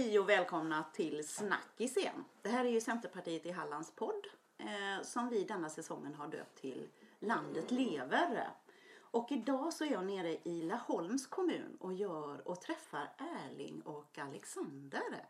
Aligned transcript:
Hej 0.00 0.18
och 0.18 0.28
välkomna 0.28 0.84
till 0.92 1.28
Snackisen. 1.28 2.24
Det 2.42 2.48
här 2.48 2.64
är 2.64 2.68
ju 2.68 2.80
Centerpartiet 2.80 3.46
i 3.46 3.50
Hallands 3.50 3.92
podd 3.94 4.26
eh, 4.58 5.02
som 5.02 5.28
vi 5.28 5.44
denna 5.44 5.68
säsongen 5.68 6.14
har 6.14 6.28
döpt 6.28 6.60
till 6.60 6.88
Landet 7.18 7.70
lever. 7.70 8.48
Och 9.00 9.32
idag 9.32 9.72
så 9.72 9.84
är 9.84 9.92
jag 9.92 10.04
nere 10.04 10.36
i 10.44 10.62
Laholms 10.62 11.26
kommun 11.26 11.76
och 11.80 11.92
gör 11.92 12.48
och 12.48 12.60
träffar 12.60 13.12
Erling 13.18 13.82
och 13.82 14.18
Alexander. 14.18 15.26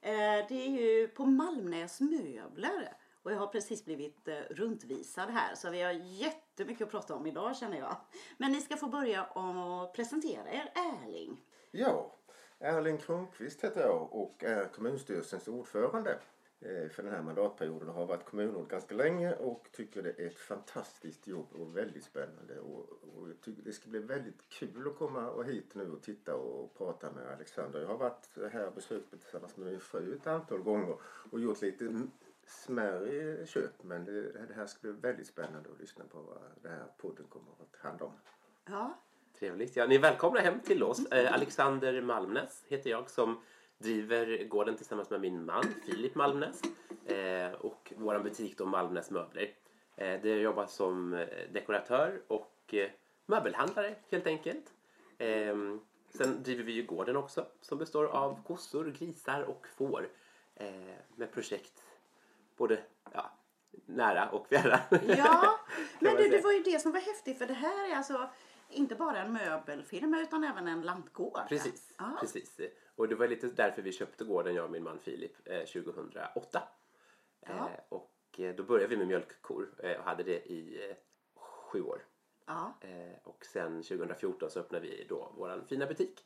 Eh, 0.00 0.46
det 0.48 0.66
är 0.66 0.70
ju 0.70 1.08
på 1.08 1.24
Malmnäs 1.24 2.00
möbler 2.00 2.96
och 3.22 3.32
jag 3.32 3.38
har 3.38 3.46
precis 3.46 3.84
blivit 3.84 4.28
eh, 4.28 4.40
runtvisad 4.50 5.30
här 5.30 5.54
så 5.54 5.70
vi 5.70 5.82
har 5.82 5.92
jättemycket 5.92 6.86
att 6.86 6.90
prata 6.90 7.14
om 7.14 7.26
idag 7.26 7.56
känner 7.56 7.78
jag. 7.78 7.96
Men 8.36 8.52
ni 8.52 8.60
ska 8.60 8.76
få 8.76 8.86
börja 8.86 9.24
och 9.24 9.94
presentera 9.94 10.50
er 10.50 10.72
Erling. 10.74 11.40
Ja, 11.70 12.14
Erling 12.64 12.98
Kronqvist 12.98 13.64
heter 13.64 13.80
jag 13.80 14.12
och 14.12 14.44
är 14.44 14.68
kommunstyrelsens 14.68 15.48
ordförande 15.48 16.18
eh, 16.60 16.88
för 16.88 17.02
den 17.02 17.12
här 17.12 17.22
mandatperioden 17.22 17.88
och 17.88 17.94
har 17.94 18.06
varit 18.06 18.24
kommunråd 18.24 18.68
ganska 18.68 18.94
länge 18.94 19.34
och 19.34 19.68
tycker 19.72 20.02
det 20.02 20.20
är 20.20 20.26
ett 20.26 20.38
fantastiskt 20.38 21.26
jobb 21.26 21.46
och 21.52 21.76
väldigt 21.76 22.04
spännande. 22.04 22.60
Och, 22.60 22.88
och 23.16 23.28
jag 23.28 23.40
tycker 23.40 23.62
det 23.62 23.72
ska 23.72 23.90
bli 23.90 23.98
väldigt 23.98 24.48
kul 24.48 24.88
att 24.88 24.96
komma 24.96 25.42
hit 25.42 25.74
nu 25.74 25.92
och 25.92 26.02
titta 26.02 26.34
och 26.34 26.74
prata 26.74 27.12
med 27.12 27.28
Alexander. 27.28 27.80
Jag 27.80 27.88
har 27.88 27.98
varit 27.98 28.52
här 28.52 28.66
och 28.66 28.74
besökt 28.74 29.10
tillsammans 29.10 29.56
med 29.56 29.66
min 29.66 29.80
fru 29.80 30.14
ett 30.14 30.26
antal 30.26 30.62
gånger 30.62 30.96
och 31.30 31.40
gjort 31.40 31.62
lite 31.62 32.02
smärre 32.46 33.46
köp 33.46 33.82
men 33.82 34.04
det, 34.04 34.32
det 34.32 34.54
här 34.54 34.66
ska 34.66 34.80
bli 34.80 34.92
väldigt 34.92 35.26
spännande 35.26 35.70
att 35.72 35.80
lyssna 35.80 36.04
på 36.04 36.18
vad 36.18 36.38
den 36.62 36.72
här 36.72 36.86
podden 36.96 37.26
kommer 37.26 37.52
att 37.52 37.76
handla 37.76 38.06
om. 38.06 38.18
Ja, 38.64 38.98
Trevligt. 39.38 39.76
Ja, 39.76 39.86
ni 39.86 39.94
är 39.94 39.98
välkomna 39.98 40.40
hem 40.40 40.60
till 40.60 40.82
oss. 40.82 41.06
Eh, 41.06 41.34
Alexander 41.34 42.00
Malmnäs 42.00 42.64
heter 42.68 42.90
jag 42.90 43.10
som 43.10 43.40
driver 43.78 44.44
gården 44.44 44.76
tillsammans 44.76 45.10
med 45.10 45.20
min 45.20 45.44
man 45.44 45.64
Filip 45.86 46.14
Malmnäs 46.14 46.62
eh, 47.06 47.52
och 47.52 47.92
vår 47.96 48.18
butik 48.18 48.58
då 48.58 48.66
Malmnäs 48.66 49.10
möbler. 49.10 49.50
Eh, 49.96 50.20
där 50.20 50.26
jag 50.28 50.38
jobbar 50.38 50.66
som 50.66 51.14
eh, 51.14 51.26
dekoratör 51.52 52.22
och 52.26 52.74
eh, 52.74 52.90
möbelhandlare 53.26 53.94
helt 54.10 54.26
enkelt. 54.26 54.72
Eh, 55.18 55.56
sen 56.08 56.42
driver 56.42 56.64
vi 56.64 56.72
ju 56.72 56.82
gården 56.82 57.16
också 57.16 57.46
som 57.60 57.78
består 57.78 58.04
av 58.04 58.42
kossor, 58.46 58.94
grisar 58.98 59.42
och 59.42 59.66
får 59.76 60.08
eh, 60.54 60.68
med 61.16 61.32
projekt 61.32 61.82
både 62.56 62.78
ja, 63.12 63.30
nära 63.86 64.28
och 64.28 64.48
fjärran. 64.48 64.80
Ja, 64.90 65.58
men 65.98 66.16
det 66.16 66.22
säga. 66.22 66.42
var 66.42 66.52
ju 66.52 66.62
det 66.62 66.80
som 66.82 66.92
var 66.92 67.00
häftigt 67.00 67.38
för 67.38 67.46
det 67.46 67.54
här 67.54 67.90
är 67.90 67.96
alltså 67.96 68.30
inte 68.74 68.94
bara 68.94 69.18
en 69.22 69.32
möbelfirma 69.32 70.20
utan 70.20 70.44
även 70.44 70.68
en 70.68 70.82
lantgård. 70.82 71.48
Precis, 71.48 71.94
Ja. 71.98 72.16
precis. 72.20 72.60
Och 72.94 73.08
det 73.08 73.14
var 73.14 73.28
lite 73.28 73.46
därför 73.46 73.82
vi 73.82 73.92
köpte 73.92 74.24
gården, 74.24 74.54
jag 74.54 74.64
och 74.64 74.70
min 74.70 74.82
man 74.82 74.98
Filip, 74.98 75.48
eh, 75.48 75.64
2008. 75.64 76.62
Ja. 77.40 77.48
Eh, 77.50 77.80
och 77.88 78.12
eh, 78.38 78.54
då 78.54 78.62
började 78.62 78.88
vi 78.88 78.96
med 78.96 79.06
mjölkkor 79.06 79.74
eh, 79.82 79.98
och 79.98 80.04
hade 80.04 80.22
det 80.22 80.46
i 80.52 80.90
eh, 80.90 80.96
sju 81.36 81.82
år. 81.82 82.02
Ja, 82.46 82.74
Eh, 82.80 83.18
och 83.24 83.44
sen 83.44 83.82
2014 83.82 84.50
så 84.50 84.60
öppnade 84.60 84.86
vi 84.88 85.06
då 85.08 85.32
vår 85.36 85.64
fina 85.68 85.86
butik. 85.86 86.24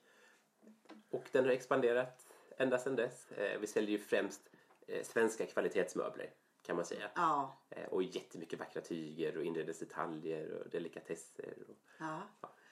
Och 1.10 1.24
den 1.32 1.44
har 1.44 1.50
expanderat 1.52 2.26
ända 2.56 2.78
sedan 2.78 2.96
dess. 2.96 3.28
Vi 3.60 3.66
säljer 3.66 3.90
ju 3.90 3.98
främst 3.98 4.50
svenska 5.02 5.46
kvalitetsmöbler 5.46 6.30
kan 6.62 6.76
man 6.76 6.84
säga. 6.84 7.10
ja, 7.14 7.54
Eh, 7.70 7.84
och 7.88 8.02
jättemycket 8.02 8.58
vackra 8.58 8.82
tyger 8.82 9.36
och 9.36 9.44
inredningsdetaljer 9.44 10.52
och 10.52 10.70
delikatesser. 10.70 11.54
Och, 11.68 11.76
ja. 11.98 12.22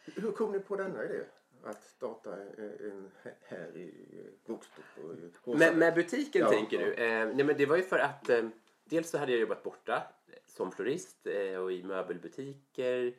Hur 0.04 0.32
kom 0.32 0.52
ni 0.52 0.60
på 0.60 0.76
denna 0.76 1.04
idé? 1.04 1.24
Att 1.64 1.82
starta 1.82 2.36
en 2.36 3.10
här 3.42 3.76
i 3.76 4.30
Våxtorp? 4.46 5.56
Med, 5.58 5.76
med 5.76 5.94
butiken 5.94 6.40
Ja, 6.42 6.50
tänker 6.50 6.80
ja. 6.80 6.86
du? 6.86 6.94
Eh, 6.94 7.26
nej 7.36 7.44
men 7.44 7.56
det 7.56 7.66
var 7.66 7.76
ju 7.76 7.82
för 7.82 7.98
att 7.98 8.28
eh, 8.28 8.48
dels 8.84 9.10
så 9.10 9.18
hade 9.18 9.32
jag 9.32 9.40
jobbat 9.40 9.62
borta 9.62 10.02
eh, 10.26 10.38
som 10.46 10.72
florist 10.72 11.26
eh, 11.26 11.58
och 11.58 11.72
i 11.72 11.82
möbelbutiker 11.82 13.14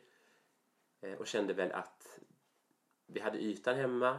eh, 1.00 1.12
och 1.12 1.26
kände 1.26 1.52
väl 1.54 1.72
att 1.72 2.20
vi 3.06 3.20
hade 3.20 3.38
ytan 3.38 3.76
hemma 3.76 4.18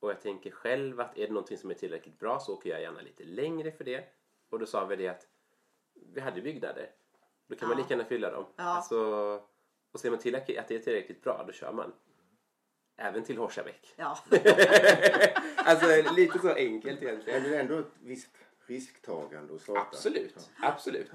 och 0.00 0.10
jag 0.10 0.20
tänker 0.20 0.50
själv 0.50 1.00
att 1.00 1.18
är 1.18 1.26
det 1.26 1.32
någonting 1.32 1.58
som 1.58 1.70
är 1.70 1.74
tillräckligt 1.74 2.18
bra 2.18 2.40
så 2.40 2.54
åker 2.54 2.70
jag 2.70 2.80
gärna 2.80 3.00
lite 3.00 3.24
längre 3.24 3.72
för 3.72 3.84
det. 3.84 4.04
Och 4.50 4.58
då 4.58 4.66
sa 4.66 4.84
vi 4.84 4.96
det 4.96 5.08
att 5.08 5.26
vi 6.14 6.20
hade 6.20 6.40
byggnader. 6.40 6.90
Då 7.48 7.56
kan 7.56 7.68
man 7.68 7.78
Ja. 7.78 7.82
lika 7.82 7.94
gärna 7.94 8.08
fylla 8.08 8.30
dem. 8.30 8.44
Ja. 8.56 8.64
Alltså, 8.64 8.96
och 9.92 10.00
ser 10.00 10.10
man 10.10 10.18
till 10.18 10.34
att 10.34 10.46
det 10.46 10.56
är 10.74 10.78
tillräckligt 10.78 11.22
bra, 11.22 11.44
då 11.46 11.52
kör 11.52 11.72
man. 11.72 11.92
Även 12.96 13.24
till 13.24 13.38
Horsabäck. 13.38 13.94
ja. 13.96 14.18
alltså 15.56 16.12
lite 16.16 16.38
så 16.38 16.52
enkelt 16.54 17.02
egentligen. 17.02 17.42
Men 17.42 17.50
det 17.50 17.56
är 17.56 17.60
ändå 17.60 17.78
ett 17.78 17.86
visst 18.00 18.30
risktagande 18.66 19.54
att 19.54 19.60
starta. 19.60 19.80
Absolut, 19.80 20.50
absolut. 20.62 21.10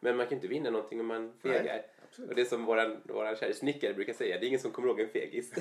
Men 0.00 0.16
man 0.16 0.26
kan 0.26 0.34
inte 0.34 0.48
vinna 0.48 0.70
någonting 0.70 1.00
om 1.00 1.06
man 1.06 1.32
fegar. 1.42 1.62
Nej, 1.64 2.28
och 2.28 2.34
det 2.34 2.40
är 2.40 2.44
som 2.44 2.64
våran, 2.64 3.00
våran 3.04 3.36
kära 3.36 3.52
snickare 3.52 3.94
brukar 3.94 4.12
säga, 4.12 4.38
det 4.38 4.44
är 4.46 4.48
ingen 4.48 4.60
som 4.60 4.70
kommer 4.70 4.88
ihåg 4.88 5.00
en 5.00 5.08
fegis. 5.08 5.50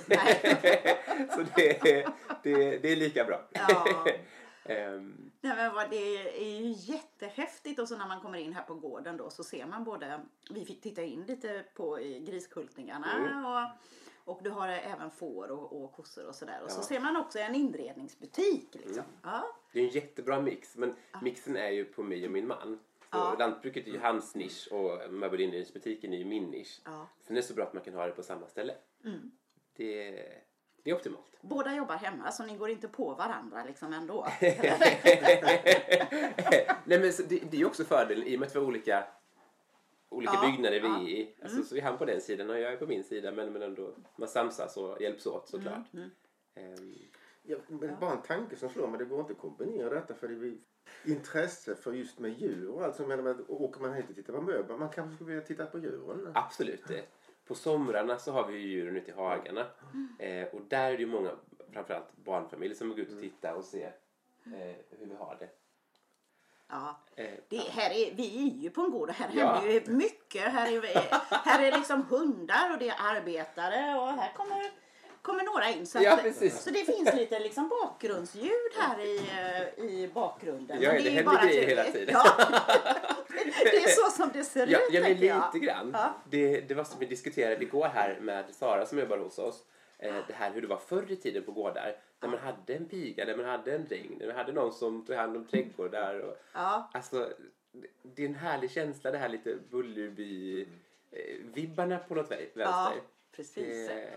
Så 1.36 1.46
det, 1.56 1.84
det, 2.44 2.78
det 2.78 2.92
är 2.92 2.96
lika 2.96 3.24
bra. 3.26 3.42
Ja. 3.52 4.06
Ehm, 4.66 5.32
Nej, 5.42 5.72
men 5.74 5.90
det 5.90 6.18
är 6.42 6.60
ju 6.62 6.74
jättehäftigt 6.94 7.80
och 7.80 7.88
så 7.88 7.98
när 7.98 8.08
man 8.08 8.22
kommer 8.22 8.38
in 8.38 8.54
här 8.54 8.64
på 8.64 8.74
gården 8.74 9.18
då 9.18 9.30
så 9.30 9.44
ser 9.44 9.66
man 9.66 9.84
både, 9.84 10.22
vi 10.50 10.66
fick 10.66 10.82
titta 10.82 11.02
in 11.04 11.24
lite 11.26 11.64
på 11.76 11.96
griskultingarna 12.02 13.14
Mm. 13.18 13.46
och, 13.46 13.70
och 14.34 14.44
du 14.44 14.50
har 14.50 14.68
även 14.68 15.12
får 15.12 15.52
och, 15.52 15.84
och 15.84 15.92
kossor 15.94 16.26
och 16.28 16.36
sådär. 16.36 16.62
Och 16.64 16.72
så 16.72 16.80
Ja. 16.80 16.84
ser 16.84 17.00
man 17.00 17.18
också 17.18 17.40
en 17.40 17.56
inredningsbutik 17.56 18.68
liksom. 18.76 18.94
Mm. 18.94 19.06
Ja, 19.24 19.56
det 19.74 19.80
är 19.80 19.84
en 19.84 19.90
jättebra 19.90 20.42
mix, 20.42 20.76
men 20.78 20.96
mixen 21.22 21.56
är 21.56 21.70
ju 21.70 21.86
på 21.86 22.04
mig 22.04 22.26
och 22.26 22.32
min 22.32 22.48
man. 22.48 22.80
Så 23.02 23.18
Ja. 23.18 23.36
Lantbruket 23.40 23.88
är 23.88 23.92
ju 23.92 24.00
hans 24.00 24.36
nisch 24.36 24.68
och 24.72 25.14
möbelinredningsbutiken 25.14 26.14
är 26.14 26.18
ju 26.18 26.26
min 26.26 26.44
nisch. 26.44 26.82
ja. 26.86 27.08
Sen 27.22 27.38
är 27.38 27.42
det 27.42 27.48
så 27.48 27.54
bra 27.54 27.64
att 27.66 27.74
man 27.74 27.84
kan 27.84 27.94
ha 27.94 28.06
det 28.06 28.12
på 28.12 28.24
samma 28.24 28.48
ställe. 28.48 28.76
Mm. 29.06 29.32
Det, 29.76 30.24
det 30.84 30.92
är 30.92 30.96
optimalt. 30.96 31.26
Båda 31.42 31.76
jobbar 31.76 31.96
hemma 31.96 32.32
så 32.32 32.46
ni 32.46 32.58
går 32.58 32.70
inte 32.70 32.88
på 32.88 33.14
varandra 33.14 33.64
liksom 33.64 33.94
ändå. 33.94 34.28
Nej 36.86 37.00
men 37.00 37.02
det, 37.02 37.28
det 37.28 37.54
är 37.54 37.60
ju 37.60 37.66
också 37.66 37.84
fördelen 37.84 38.28
i 38.28 38.36
och 38.36 38.40
med 38.40 38.48
att 38.48 38.56
vi 38.56 38.60
har 38.60 38.66
olika, 38.66 39.04
olika 40.10 40.34
Ja, 40.34 40.42
byggnader 40.52 40.80
vi 40.80 40.88
ja. 40.88 40.96
Mm. 40.96 41.06
är 41.06 41.10
i. 41.10 41.36
Alltså, 41.44 41.64
Så 41.64 41.76
är 41.76 41.82
han 41.82 41.98
på 41.98 42.06
den 42.06 42.22
sidan 42.22 42.50
och 42.50 42.60
jag 42.60 42.74
är 42.74 42.78
på 42.78 42.88
min 42.88 43.04
sida 43.04 43.32
men, 43.32 43.54
men 43.54 43.62
ändå 43.62 43.94
man 44.16 44.30
samsas 44.30 44.78
och 44.78 45.02
hjälps 45.02 45.26
åt 45.26 45.50
såklart. 45.50 45.94
Mm, 45.94 46.10
Ehm, 46.56 46.96
Ja, 47.44 47.58
men 47.68 48.00
bara 48.00 48.12
en 48.12 48.22
tanke 48.22 48.56
som 48.56 48.70
slår 48.70 48.88
mig. 48.88 49.00
Det 49.00 49.06
går 49.06 49.20
inte 49.20 49.34
att 49.34 49.40
kombinera 49.40 49.90
detta 49.90 50.14
för 50.14 50.28
det 50.28 50.48
är 50.48 50.58
intresse 51.06 51.76
för 51.76 51.94
just 51.94 52.20
med 52.20 52.40
djur 52.40 52.70
och 52.70 52.84
allt. 52.84 52.96
Så 52.96 53.02
jag 53.02 53.10
menar, 53.10 53.36
åker 53.48 53.82
man 53.82 53.94
hit 53.94 54.10
och 54.10 54.16
tittar 54.16 54.34
på 54.34 54.42
möbler, 54.42 54.78
man 54.78 54.90
kanske 54.90 55.16
skulle 55.16 55.28
vilja 55.28 55.48
titta 55.48 55.66
på 55.66 55.80
djuren. 55.80 56.32
absolut. 56.34 56.88
det. 56.88 57.06
På 57.46 57.56
somrarna 57.56 58.18
så 58.18 58.32
har 58.32 58.48
vi 58.48 58.58
ju 58.58 58.68
djuren 58.68 58.96
ute 58.98 59.12
i 59.12 59.14
hagarna. 59.14 59.66
Mm. 59.94 60.16
Eh, 60.44 60.48
och 60.54 60.62
där 60.62 60.88
är 60.92 60.92
det 60.98 61.00
ju 61.04 61.06
många, 61.08 61.32
framförallt 61.74 62.12
barnfamiljer 62.16 62.76
som 62.78 62.90
går 62.90 63.00
ut 63.00 63.12
och 63.12 63.20
tittar 63.22 63.54
och 63.54 63.64
ser 63.66 63.96
eh, 64.46 64.76
hur 64.90 65.06
vi 65.06 65.16
har 65.20 65.36
det. 65.40 65.50
Ja. 66.68 67.00
Eh, 67.16 67.30
Det, 67.50 67.58
här 67.58 67.90
är, 67.90 68.16
vi 68.16 68.48
är 68.48 68.62
ju 68.64 68.70
på 68.70 68.82
en 68.82 68.92
gård 68.92 69.10
och 69.10 69.16
här 69.16 69.30
Ja. 69.34 69.54
händer 69.54 69.72
ju 69.74 69.82
mycket. 69.96 70.42
Här 70.42 70.72
är, 70.72 70.82
här 71.46 71.64
är 71.64 71.72
liksom 71.78 72.06
hundar 72.10 72.74
och 72.74 72.80
det 72.80 72.90
är 72.90 72.96
arbetare 73.16 74.00
och 74.00 74.08
här 74.08 74.34
kommer, 74.34 74.72
kommer 75.22 75.44
några 75.44 75.70
in. 75.70 75.86
Så, 75.86 76.00
Ja, 76.02 76.20
precis. 76.22 76.62
så 76.64 76.70
det 76.70 76.86
finns 76.86 77.14
lite 77.14 77.40
liksom 77.40 77.70
bakgrundsljud 77.70 78.72
här 78.78 79.00
i, 79.00 79.22
eh, 79.78 79.86
i 79.86 80.10
bakgrunden. 80.14 80.82
Ja, 80.82 80.92
det 80.92 81.00
ju 81.00 81.10
händer 81.10 81.24
bara 81.34 81.46
grejer 81.46 81.68
hela 81.68 81.84
tiden. 81.84 82.10
Ja. 82.14 82.38
Det 83.64 83.78
är 83.84 83.88
så 83.90 84.12
som 84.12 84.30
det 84.34 84.44
ser 84.44 84.68
Ja, 84.68 84.80
ut. 84.80 84.88
ja 84.94 85.02
men 85.02 85.14
lite 85.14 85.60
grann. 85.66 85.92
Ja. 85.94 86.14
Det, 86.30 86.62
det 86.62 86.74
var 86.74 86.84
som 86.84 87.00
vi 87.00 87.06
diskuterade 87.06 87.62
igår 87.64 87.88
här 87.94 88.18
med 88.22 88.46
Sara 88.56 88.86
som 88.86 89.00
jobbar 89.00 89.18
hos 89.18 89.40
oss. 89.40 89.64
Eh, 90.00 90.16
det 90.28 90.34
här 90.34 90.52
hur 90.52 90.62
det 90.62 90.68
var 90.68 90.78
förr 90.78 91.12
i 91.12 91.16
tiden 91.16 91.44
på 91.44 91.52
gårdar. 91.52 91.96
Där 92.20 92.28
man 92.28 92.40
hade 92.40 92.74
en 92.76 92.86
piga, 92.86 93.26
där 93.26 93.36
man 93.36 93.46
hade 93.46 93.76
en 93.76 93.88
dräng, 93.88 94.18
där 94.20 94.28
man 94.28 94.36
hade 94.36 94.52
någon 94.52 94.74
som 94.74 95.06
tog 95.06 95.16
hand 95.16 95.38
om 95.38 95.46
trädgårdar. 95.46 96.20
Och, 96.20 96.38
Ja. 96.54 96.90
Alltså, 96.94 97.30
det- 97.72 97.88
det 98.04 98.22
är 98.24 98.28
en 98.28 98.36
härlig 98.36 98.72
känsla 98.72 99.12
det 99.12 99.18
här 99.18 99.30
lite 99.30 99.56
Bullerby-vibbarna 99.72 101.98
på 102.08 102.16
något 102.16 102.32
vä- 102.32 102.48
ja, 102.54 102.66
vänster. 102.66 103.02
precis. 103.36 103.90
Eh, 103.90 104.10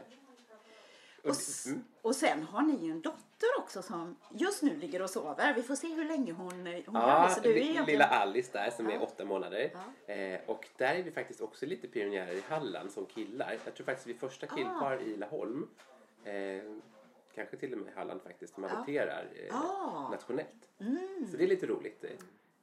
Och, 1.24 1.34
mm, 1.66 1.84
och 2.02 2.16
sen 2.16 2.42
har 2.42 2.62
ni 2.62 2.86
ju 2.86 2.90
en 2.90 3.00
dotter 3.00 3.48
också 3.58 3.82
som 3.82 4.16
just 4.30 4.62
nu 4.62 4.76
ligger 4.76 5.02
och 5.02 5.10
sover. 5.10 5.54
Vi 5.54 5.62
får 5.62 5.74
se 5.74 5.94
hur 5.94 6.04
länge 6.04 6.32
hon, 6.32 6.50
hon 6.66 6.82
Ja. 6.94 7.28
Så 7.34 7.40
du 7.40 7.50
är 7.50 7.54
li- 7.54 7.60
egentligen... 7.60 7.86
lilla 7.86 8.04
Alice 8.06 8.50
där 8.52 8.70
som 8.70 8.86
Ja. 8.86 8.92
är 8.92 9.02
åtta 9.02 9.24
månader. 9.24 9.70
Ja. 10.06 10.14
Eh, 10.14 10.40
och 10.46 10.68
där 10.76 10.94
är 10.94 11.02
vi 11.02 11.10
faktiskt 11.10 11.40
också 11.40 11.66
lite 11.66 11.88
pionjärer 11.88 12.32
i 12.34 12.40
Halland 12.48 12.90
som 12.90 13.06
killar. 13.06 13.56
Jag 13.64 13.74
tror 13.74 13.84
faktiskt 13.84 14.06
vi 14.06 14.12
är 14.12 14.18
första 14.18 14.46
killpar 14.46 15.02
i 15.02 15.16
Laholm. 15.16 15.68
Eh, 16.24 16.62
kanske 17.34 17.56
till 17.56 17.72
och 17.72 17.78
med 17.78 17.88
i 17.88 17.98
Halland 17.98 18.22
faktiskt, 18.22 18.54
som 18.54 18.64
adopterar 18.64 19.28
eh, 19.48 19.56
Ah. 19.60 20.08
nationellt. 20.10 20.68
Mm. 20.80 21.26
Så 21.30 21.36
det 21.36 21.44
är 21.44 21.48
lite 21.48 21.66
roligt. 21.66 22.04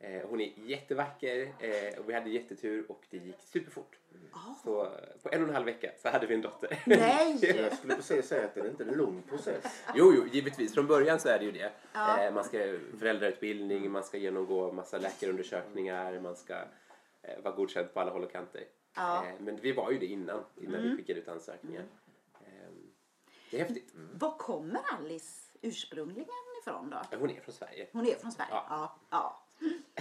Eh, 0.04 0.30
hon 0.30 0.42
är 0.42 0.52
jättevacker 0.56 1.54
eh, 1.60 2.00
och 2.00 2.10
vi 2.10 2.14
hade 2.14 2.30
jättetur 2.30 2.92
och 2.92 3.06
det 3.10 3.18
gick 3.18 3.42
superfort. 3.42 3.98
Så 4.64 4.84
eh, 4.84 4.90
på 5.24 5.30
en 5.32 5.42
och 5.42 5.48
en 5.48 5.54
halv 5.54 5.66
vecka 5.66 5.92
så 5.98 6.10
hade 6.10 6.28
vi 6.28 6.34
en 6.34 6.42
dotter. 6.42 6.80
Nej! 6.86 7.38
Jag 7.58 7.78
skulle 7.78 7.96
precis 7.96 8.28
säga 8.28 8.46
att 8.46 8.56
det 8.56 8.62
är 8.62 8.70
inte 8.70 8.84
en 8.84 8.98
lång 8.98 9.22
process. 9.22 9.84
Jo, 9.96 10.14
jo, 10.16 10.28
givetvis. 10.32 10.74
Från 10.74 10.88
början 10.88 11.20
så 11.20 11.30
är 11.30 11.40
det 11.40 11.46
ju 11.46 11.52
det. 11.52 11.72
Ja. 11.94 12.24
Eh, 12.24 12.34
man 12.34 12.44
ska 12.44 12.58
föräldrautbildning, 13.00 13.92
man 13.92 14.04
ska 14.04 14.18
genomgå 14.18 14.72
massa 14.72 14.98
läkarundersökningar, 14.98 16.20
man 16.20 16.36
ska 16.36 16.54
eh, 17.22 17.42
vara 17.44 17.56
godkänd 17.56 17.94
på 17.94 18.00
alla 18.00 18.12
håll 18.12 18.24
och 18.24 18.32
kanter. 18.32 18.64
Ja. 18.96 19.26
Eh, 19.26 19.34
men 19.40 19.56
vi 19.62 19.72
var 19.72 19.92
ju 19.92 20.00
det 20.00 20.06
innan, 20.06 20.44
innan 20.62 20.84
vi 20.84 20.98
skickade 20.98 21.20
ut 21.20 21.28
ansökningar. 21.28 21.84
Eh, 22.34 22.72
det 23.52 23.60
är 23.60 23.66
häftigt. 23.66 23.94
Var 24.14 24.38
kommer 24.38 24.82
Alice 25.00 25.52
ursprungligen 25.62 26.28
ifrån 26.62 26.90
då? 26.90 27.18
Hon 27.18 27.30
är 27.30 27.42
från 27.42 27.54
Sverige. 27.54 27.88
Hon 27.92 28.08
är 28.08 28.16
från 28.16 28.32
Sverige? 28.32 28.50
Ja. 28.52 29.00
Ja. 29.10 29.41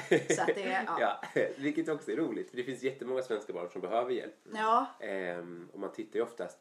Så 0.36 0.42
att 0.42 0.54
det 0.54 0.84
ja. 0.86 1.00
Ja, 1.34 1.42
vilket 1.58 1.88
också 1.88 2.12
är 2.12 2.16
roligt. 2.16 2.50
För 2.50 2.56
det 2.56 2.64
finns 2.64 2.82
jättemånga 2.82 3.22
svenska 3.22 3.52
barn 3.52 3.68
som 3.72 3.80
behöver 3.80 4.10
hjälp. 4.10 4.34
Ja. 4.54 4.86
Ehm, 5.00 5.68
och 5.72 5.80
man 5.80 5.92
tittar 5.92 6.16
ju 6.16 6.22
oftast 6.22 6.58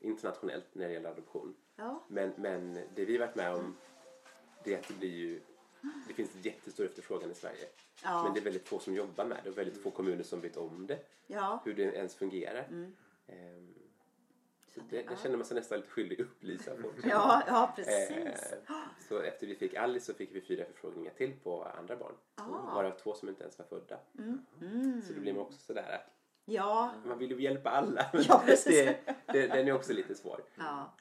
internationellt 0.00 0.66
när 0.72 0.88
det 0.88 0.92
gäller 0.94 1.10
adoption. 1.10 1.54
ja. 1.76 2.02
Men, 2.08 2.32
men 2.36 2.74
det 2.94 3.04
vi 3.04 3.18
varit 3.18 3.34
med 3.34 3.54
om 3.54 3.76
det 4.64 4.74
är 4.74 4.78
att 4.78 4.88
det 4.88 4.94
blir 4.94 5.16
ju 5.16 5.40
det 6.08 6.14
finns 6.14 6.30
jättestor 6.42 6.84
efterfrågan 6.84 7.30
i 7.30 7.34
Sverige. 7.34 7.66
Ja. 8.02 8.24
Men 8.24 8.34
det 8.34 8.40
är 8.40 8.44
väldigt 8.44 8.68
få 8.68 8.78
som 8.78 8.94
jobbar 8.94 9.24
med 9.24 9.38
det 9.44 9.50
och 9.50 9.58
väldigt 9.58 9.82
få 9.82 9.90
kommuner 9.90 10.22
som 10.22 10.40
vet 10.40 10.56
om 10.56 10.86
det. 10.86 10.98
Ja. 11.26 11.62
Hur 11.64 11.74
det 11.74 11.82
ens 11.82 12.14
fungerar. 12.14 12.66
Mm. 12.70 12.92
Ehm, 13.26 13.74
det, 14.74 15.02
det 15.02 15.18
känner 15.22 15.36
man 15.36 15.46
sig 15.46 15.54
nästan 15.54 15.78
lite 15.78 15.90
skyldig 15.90 16.20
att 16.20 16.26
upplysa 16.26 16.70
folk. 16.82 16.94
Ja, 17.04 17.42
ja, 17.46 17.72
precis. 17.76 18.10
Eh, 18.10 18.34
så 19.08 19.20
efter 19.20 19.46
vi 19.46 19.54
fick 19.54 19.74
Alice 19.74 20.06
så 20.06 20.14
fick 20.14 20.34
vi 20.34 20.40
fyra 20.40 20.64
förfrågningar 20.64 21.12
till 21.12 21.32
på 21.42 21.64
andra 21.64 21.96
barn. 21.96 22.14
Ah. 22.34 22.74
Varav 22.74 22.90
två 22.90 23.14
som 23.14 23.28
inte 23.28 23.42
ens 23.42 23.58
var 23.58 23.66
födda. 23.66 23.98
Mm. 24.18 25.02
Så 25.06 25.12
då 25.12 25.20
blir 25.20 25.32
man 25.32 25.42
också 25.42 25.58
sådär 25.58 25.92
att 25.94 26.12
Ja. 26.44 26.92
man 27.04 27.18
vill 27.18 27.30
ju 27.30 27.42
hjälpa 27.42 27.70
alla. 27.70 28.06
Ja, 28.28 28.42
precis. 28.46 28.84
det, 28.84 28.98
det, 29.32 29.46
den 29.46 29.68
är 29.68 29.72
också 29.72 29.92
lite 29.92 30.14
svår. 30.14 30.40
Ja. 30.58 30.94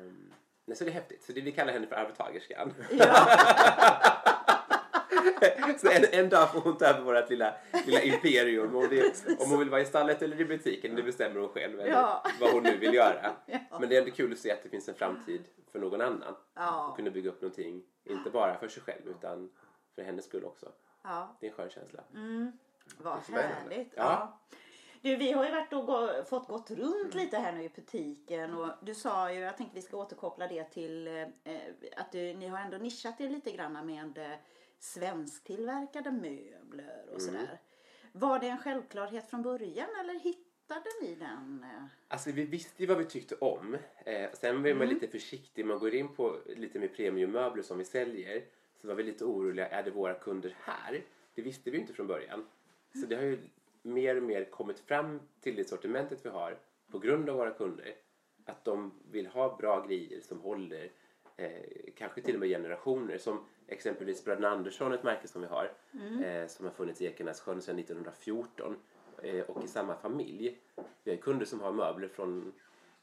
Um, 0.00 0.32
nej, 0.64 0.76
så 0.76 0.84
det 0.84 0.90
är 0.90 0.94
häftigt. 0.94 1.22
Så 1.22 1.32
det, 1.32 1.40
vi 1.40 1.52
kallar 1.52 1.72
henne 1.72 1.86
för 1.86 1.96
arvtagerskan. 1.96 2.74
Ja. 2.90 3.26
så 5.78 5.90
en, 5.90 6.04
en 6.12 6.28
dag 6.28 6.52
får 6.52 6.60
hon 6.60 6.76
ta 6.78 6.84
över 6.86 7.00
vårt 7.00 7.30
lilla, 7.30 7.54
lilla 7.86 8.02
imperium. 8.02 8.76
Och 8.76 8.88
det, 8.88 9.24
om 9.40 9.50
hon 9.50 9.58
vill 9.58 9.70
vara 9.70 9.80
i 9.80 9.84
stallet 9.86 10.22
eller 10.22 10.40
i 10.40 10.44
butiken, 10.44 10.94
det 10.96 11.02
bestämmer 11.02 11.40
hon 11.40 11.48
själv. 11.48 11.80
Eller 11.80 11.90
Ja. 11.92 12.24
vad 12.40 12.50
hon 12.52 12.62
nu 12.62 12.76
vill 12.76 12.94
göra. 12.94 13.30
Ja. 13.46 13.58
Men 13.80 13.88
det 13.88 13.96
är 13.96 14.00
ändå 14.02 14.14
kul 14.14 14.32
att 14.32 14.38
se 14.38 14.52
att 14.52 14.62
det 14.62 14.68
finns 14.68 14.88
en 14.88 14.94
framtid 14.94 15.44
för 15.72 15.78
någon 15.78 16.00
annan. 16.00 16.34
Ja. 16.54 16.86
Och 16.88 16.96
kunna 16.96 17.10
bygga 17.10 17.30
upp 17.30 17.40
någonting, 17.42 17.82
inte 18.04 18.30
bara 18.30 18.58
för 18.58 18.68
sig 18.68 18.82
själv 18.82 19.08
utan 19.08 19.50
för 19.94 20.02
hennes 20.02 20.24
skull 20.24 20.44
också. 20.44 20.72
ja. 21.04 21.36
Det 21.40 21.46
är 21.46 21.50
en 21.50 21.56
skön 21.56 21.70
känsla. 21.70 22.02
Vad 22.98 23.22
spännande. 23.24 23.48
härligt. 23.62 23.92
Ja. 23.96 24.40
Du, 25.02 25.16
vi 25.16 25.32
har 25.32 25.44
ju 25.44 25.50
varit 25.50 25.72
och 25.72 25.86
gå, 25.86 26.24
fått 26.28 26.48
gått 26.48 26.70
runt 26.70 27.14
lite 27.14 27.36
här 27.38 27.52
nu 27.52 27.62
i 27.64 27.68
butiken 27.68 28.54
och 28.54 28.68
du 28.82 28.94
sa 28.94 29.32
ju, 29.32 29.40
jag 29.40 29.56
tänkte 29.56 29.74
vi 29.76 29.82
ska 29.82 29.96
återkoppla 29.96 30.46
det 30.48 30.64
till 30.64 31.06
eh, 31.06 31.58
att 31.96 32.12
du, 32.12 32.34
ni 32.34 32.46
har 32.48 32.58
ändå 32.58 32.76
nischat 32.76 33.20
er 33.20 33.28
lite 33.28 33.50
grann 33.50 33.86
med 33.86 34.36
svensktillverkade 34.78 36.10
möbler 36.10 37.08
och 37.14 37.22
sådär. 37.22 37.58
Var 38.12 38.38
det 38.38 38.46
en 38.48 38.58
självklarhet 38.58 39.30
från 39.30 39.42
början 39.42 39.88
eller 40.00 40.18
hittade 40.20 40.90
ni 41.02 41.14
den? 41.14 41.64
eh? 41.74 41.84
Alltså 42.08 42.30
vi 42.32 42.44
visste 42.44 42.82
ju 42.82 42.86
vad 42.88 42.98
vi 42.98 43.04
tyckte 43.04 43.34
om. 43.34 43.76
Eh, 44.04 44.30
sen 44.32 44.62
var 44.62 44.74
man 44.74 44.88
lite 44.88 45.08
försiktig. 45.08 45.66
Man 45.66 45.78
går 45.78 45.94
in 45.94 46.14
på 46.14 46.36
lite 46.46 46.78
mer 46.78 46.88
premiummöbler 46.88 47.62
som 47.62 47.78
vi 47.78 47.84
säljer. 47.84 48.44
Så 48.80 48.88
var 48.88 48.94
vi 48.94 49.02
lite 49.02 49.24
oroliga. 49.24 49.68
Är 49.68 49.82
det 49.82 49.90
våra 49.90 50.14
kunder 50.14 50.56
här? 50.60 51.04
Det 51.34 51.42
visste 51.42 51.70
vi 51.70 51.78
inte 51.78 51.92
från 51.92 52.06
början. 52.06 52.46
Så 53.00 53.06
det 53.06 53.16
har 53.16 53.22
ju 53.22 53.38
mer 53.82 54.16
och 54.16 54.22
mer 54.22 54.44
kommit 54.44 54.78
fram 54.80 55.20
till 55.40 55.56
det 55.56 55.64
sortimentet 55.68 56.24
vi 56.26 56.28
har 56.28 56.58
på 56.90 56.98
grund 56.98 57.28
av 57.30 57.36
våra 57.36 57.50
kunder. 57.50 57.94
Att 58.44 58.64
de 58.64 58.92
vill 59.10 59.26
ha 59.26 59.56
bra 59.56 59.86
grejer 59.86 60.20
som 60.20 60.40
håller 60.40 60.92
eh, 61.38 61.92
kanske 61.96 62.22
till 62.22 62.34
och 62.34 62.40
med 62.40 62.48
generationer. 62.48 63.18
Som 63.18 63.44
exempelvis 63.66 64.24
Bröderna 64.24 64.48
Andersson, 64.48 64.92
ett 64.92 65.02
märke 65.02 65.28
som 65.28 65.42
vi 65.42 65.48
har. 65.48 65.72
Eh, 66.24 66.46
som 66.46 66.64
har 66.64 66.72
funnits 66.72 67.00
i 67.00 67.06
Ekenässjön 67.06 67.62
sedan 67.62 67.78
1914. 67.78 68.76
Eh, 69.22 69.40
och 69.40 69.64
i 69.64 69.68
samma 69.68 69.96
familj. 69.96 70.58
Vi 71.04 71.10
har 71.10 71.18
kunder 71.18 71.46
som 71.46 71.60
har 71.60 71.72
möbler 71.72 72.08
från 72.08 72.52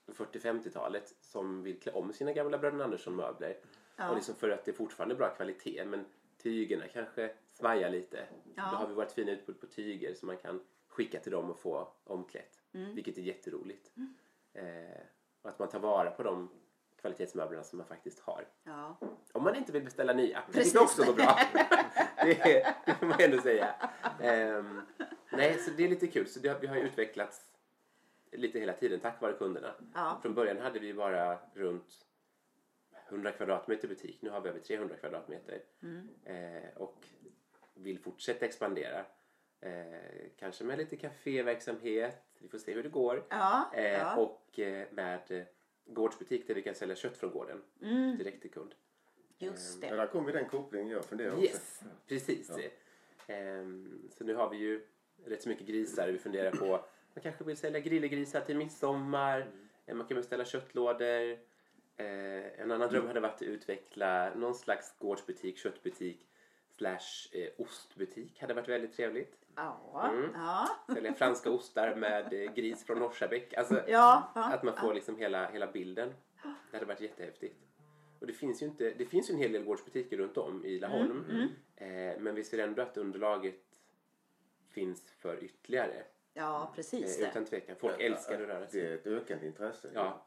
40-50-talet 0.07 1.15
som 1.21 1.63
vill 1.63 1.79
klä 1.79 1.91
om 1.91 2.13
sina 2.13 2.33
gamla 2.33 2.57
Bröderna 2.57 2.83
Andersson-möbler. 2.83 3.57
Ja. 3.95 4.09
Och 4.09 4.15
liksom 4.15 4.35
för 4.35 4.49
att 4.49 4.65
det 4.65 4.71
är 4.71 4.75
fortfarande 4.75 5.15
bra 5.15 5.29
kvalitet 5.29 5.85
men 5.85 6.05
tygerna 6.37 6.87
kanske 6.87 7.31
svajar 7.53 7.89
lite. 7.89 8.27
Ja. 8.55 8.69
Då 8.71 8.77
har 8.77 8.87
vi 8.87 8.93
vårt 8.93 9.11
fina 9.11 9.31
utbud 9.31 9.59
på 9.59 9.67
tyger 9.67 10.13
som 10.13 10.27
man 10.27 10.37
kan 10.37 10.59
skicka 10.87 11.19
till 11.19 11.31
dem 11.31 11.51
och 11.51 11.59
få 11.59 11.87
omklätt. 12.03 12.61
Mm. 12.73 12.95
Vilket 12.95 13.17
är 13.17 13.21
jätteroligt. 13.21 13.91
Eh, 14.53 15.01
och 15.41 15.49
att 15.49 15.59
man 15.59 15.69
tar 15.69 15.79
vara 15.79 16.11
på 16.11 16.23
de 16.23 16.49
kvalitetsmöblerna 17.05 17.63
som 17.63 17.77
man 17.77 17.87
faktiskt 17.87 18.19
har. 18.19 18.47
Ja. 18.63 18.97
Om 19.31 19.43
man 19.43 19.55
inte 19.55 19.71
vill 19.71 19.83
beställa 19.83 20.13
nya. 20.13 20.43
Precis. 20.51 20.73
Det 20.73 20.79
också 20.79 21.03
går 21.03 21.13
bra. 21.13 21.39
det, 22.23 22.75
det 22.85 22.93
får 22.99 23.05
man 23.05 23.19
ändå 23.19 23.41
säga. 23.41 23.75
Ehm, 24.21 24.81
nej, 25.31 25.57
så 25.57 25.71
det 25.71 25.83
är 25.83 25.89
lite 25.89 26.07
kul. 26.07 26.27
Så 26.27 26.39
det, 26.39 26.57
vi 26.61 26.67
har 26.67 26.75
ju 26.75 26.81
utvecklats 26.81 27.41
lite 28.31 28.59
hela 28.59 28.73
tiden 28.73 28.99
tack 28.99 29.21
vare 29.21 29.33
kunderna. 29.33 29.75
Ja. 29.93 30.19
Från 30.21 30.33
början 30.33 30.57
hade 30.57 30.79
vi 30.79 30.93
bara 30.93 31.39
runt 31.53 32.05
100 33.09 33.31
kvadratmeter 33.31 33.87
butik. 33.87 34.21
Nu 34.21 34.29
har 34.29 34.41
vi 34.41 34.49
över 34.49 34.59
300 34.59 34.95
kvadratmeter. 34.95 35.61
Mm. 35.83 36.09
Eh, 36.23 36.69
och 36.75 37.07
vill 37.73 37.99
fortsätta 37.99 38.45
expandera. 38.45 39.05
Eh, 39.61 40.29
kanske 40.39 40.63
med 40.63 40.77
lite 40.77 40.97
kaféverksamhet. 40.97 42.23
Vi 42.39 42.47
får 42.47 42.57
se 42.57 42.73
hur 42.73 42.83
det 42.83 42.89
går. 42.89 43.25
Ja. 43.29 43.71
Eh, 43.73 43.83
ja. 43.83 44.15
Och 44.15 44.59
eh, 44.59 44.87
med 44.91 45.45
gårdsbutik 45.85 46.47
där 46.47 46.55
vi 46.55 46.61
kan 46.61 46.75
sälja 46.75 46.95
kött 46.95 47.17
från 47.17 47.31
gården 47.31 47.61
Mm. 47.81 48.17
direkt 48.17 48.41
till 48.41 48.51
kund. 48.51 48.75
Just 49.37 49.83
Ja, 49.83 49.89
det. 49.89 49.95
där 49.95 50.07
kommer 50.07 50.33
den 50.33 50.49
kopplingen 50.49 50.89
jag 50.89 51.05
funderar 51.05 51.31
också. 51.31 51.43
Yes, 51.43 51.81
precis. 52.07 52.51
Ehm, 53.27 54.09
så 54.11 54.23
nu 54.23 54.33
har 54.35 54.49
vi 54.49 54.57
ju 54.57 54.85
rätt 55.25 55.41
så 55.43 55.49
mycket 55.49 55.67
grisar. 55.67 56.07
Vi 56.11 56.17
funderar 56.17 56.51
på 56.51 56.67
man 57.13 57.21
kanske 57.23 57.43
vill 57.43 57.57
sälja 57.57 57.79
grillegrisar 57.79 58.41
till 58.41 58.57
midsommar. 58.57 59.47
Eh, 59.85 59.95
Man 59.95 60.07
kan 60.07 60.15
beställa 60.17 60.45
köttlådor. 60.45 61.31
Eh, 61.97 62.61
en 62.61 62.71
annan 62.71 62.89
dröm 62.89 63.07
hade 63.07 63.19
varit 63.19 63.35
att 63.35 63.41
utveckla 63.41 64.35
någon 64.35 64.55
slags 64.55 64.93
gårdsbutik, 64.99 65.57
köttbutik 65.57 66.27
slash 66.77 67.29
eh, 67.31 67.49
ostbutik. 67.57 68.41
Hade 68.41 68.53
varit 68.53 68.69
väldigt 68.69 68.93
trevligt. 68.93 69.35
Ja. 69.55 70.09
Mm. 70.13 70.29
Ja. 70.33 70.67
Sälja 70.93 71.13
franska 71.13 71.49
ostar 71.51 71.95
med 71.95 72.33
eh, 72.33 72.53
gris 72.53 72.85
från 72.85 72.99
Norsabäck. 72.99 73.53
Alltså, 73.53 73.73
Ja. 73.87 74.31
ja. 74.35 74.53
att 74.53 74.63
man 74.63 74.75
får 74.77 74.93
liksom 74.93 75.17
hela, 75.17 75.47
hela 75.47 75.67
bilden. 75.71 76.13
Det 76.71 76.77
hade 76.77 76.85
varit 76.85 77.01
jättehäftigt. 77.01 77.55
Och 78.19 78.27
det 78.27 78.33
finns 78.33 78.61
ju, 78.61 78.65
inte, 78.65 78.91
det 78.97 79.05
finns 79.05 79.29
ju 79.29 79.33
en 79.33 79.39
hel 79.39 79.51
del 79.51 79.63
gårdsbutiker 79.63 80.17
runt 80.17 80.37
om 80.37 80.65
i 80.65 80.79
Laholm. 80.79 81.25
Mm, 81.29 81.47
Eh, 81.77 82.19
men 82.19 82.35
vi 82.35 82.43
ser 82.43 82.59
ändå 82.59 82.81
att 82.81 82.97
underlaget 82.97 83.61
finns 84.69 85.11
för 85.11 85.43
ytterligare. 85.43 86.03
Ja, 86.33 86.71
precis 86.75 87.17
Eh, 87.17 87.23
det. 87.23 87.29
utan 87.29 87.45
tvekan. 87.45 87.75
Folk 87.75 88.01
älskar 88.01 88.33
att 88.41 88.47
röra 88.47 88.59
Det 88.59 88.67
sig. 88.67 88.85
är 88.87 88.95
ett 88.95 89.07
ökande 89.07 89.47
intresse. 89.47 89.89
Ja. 89.93 90.25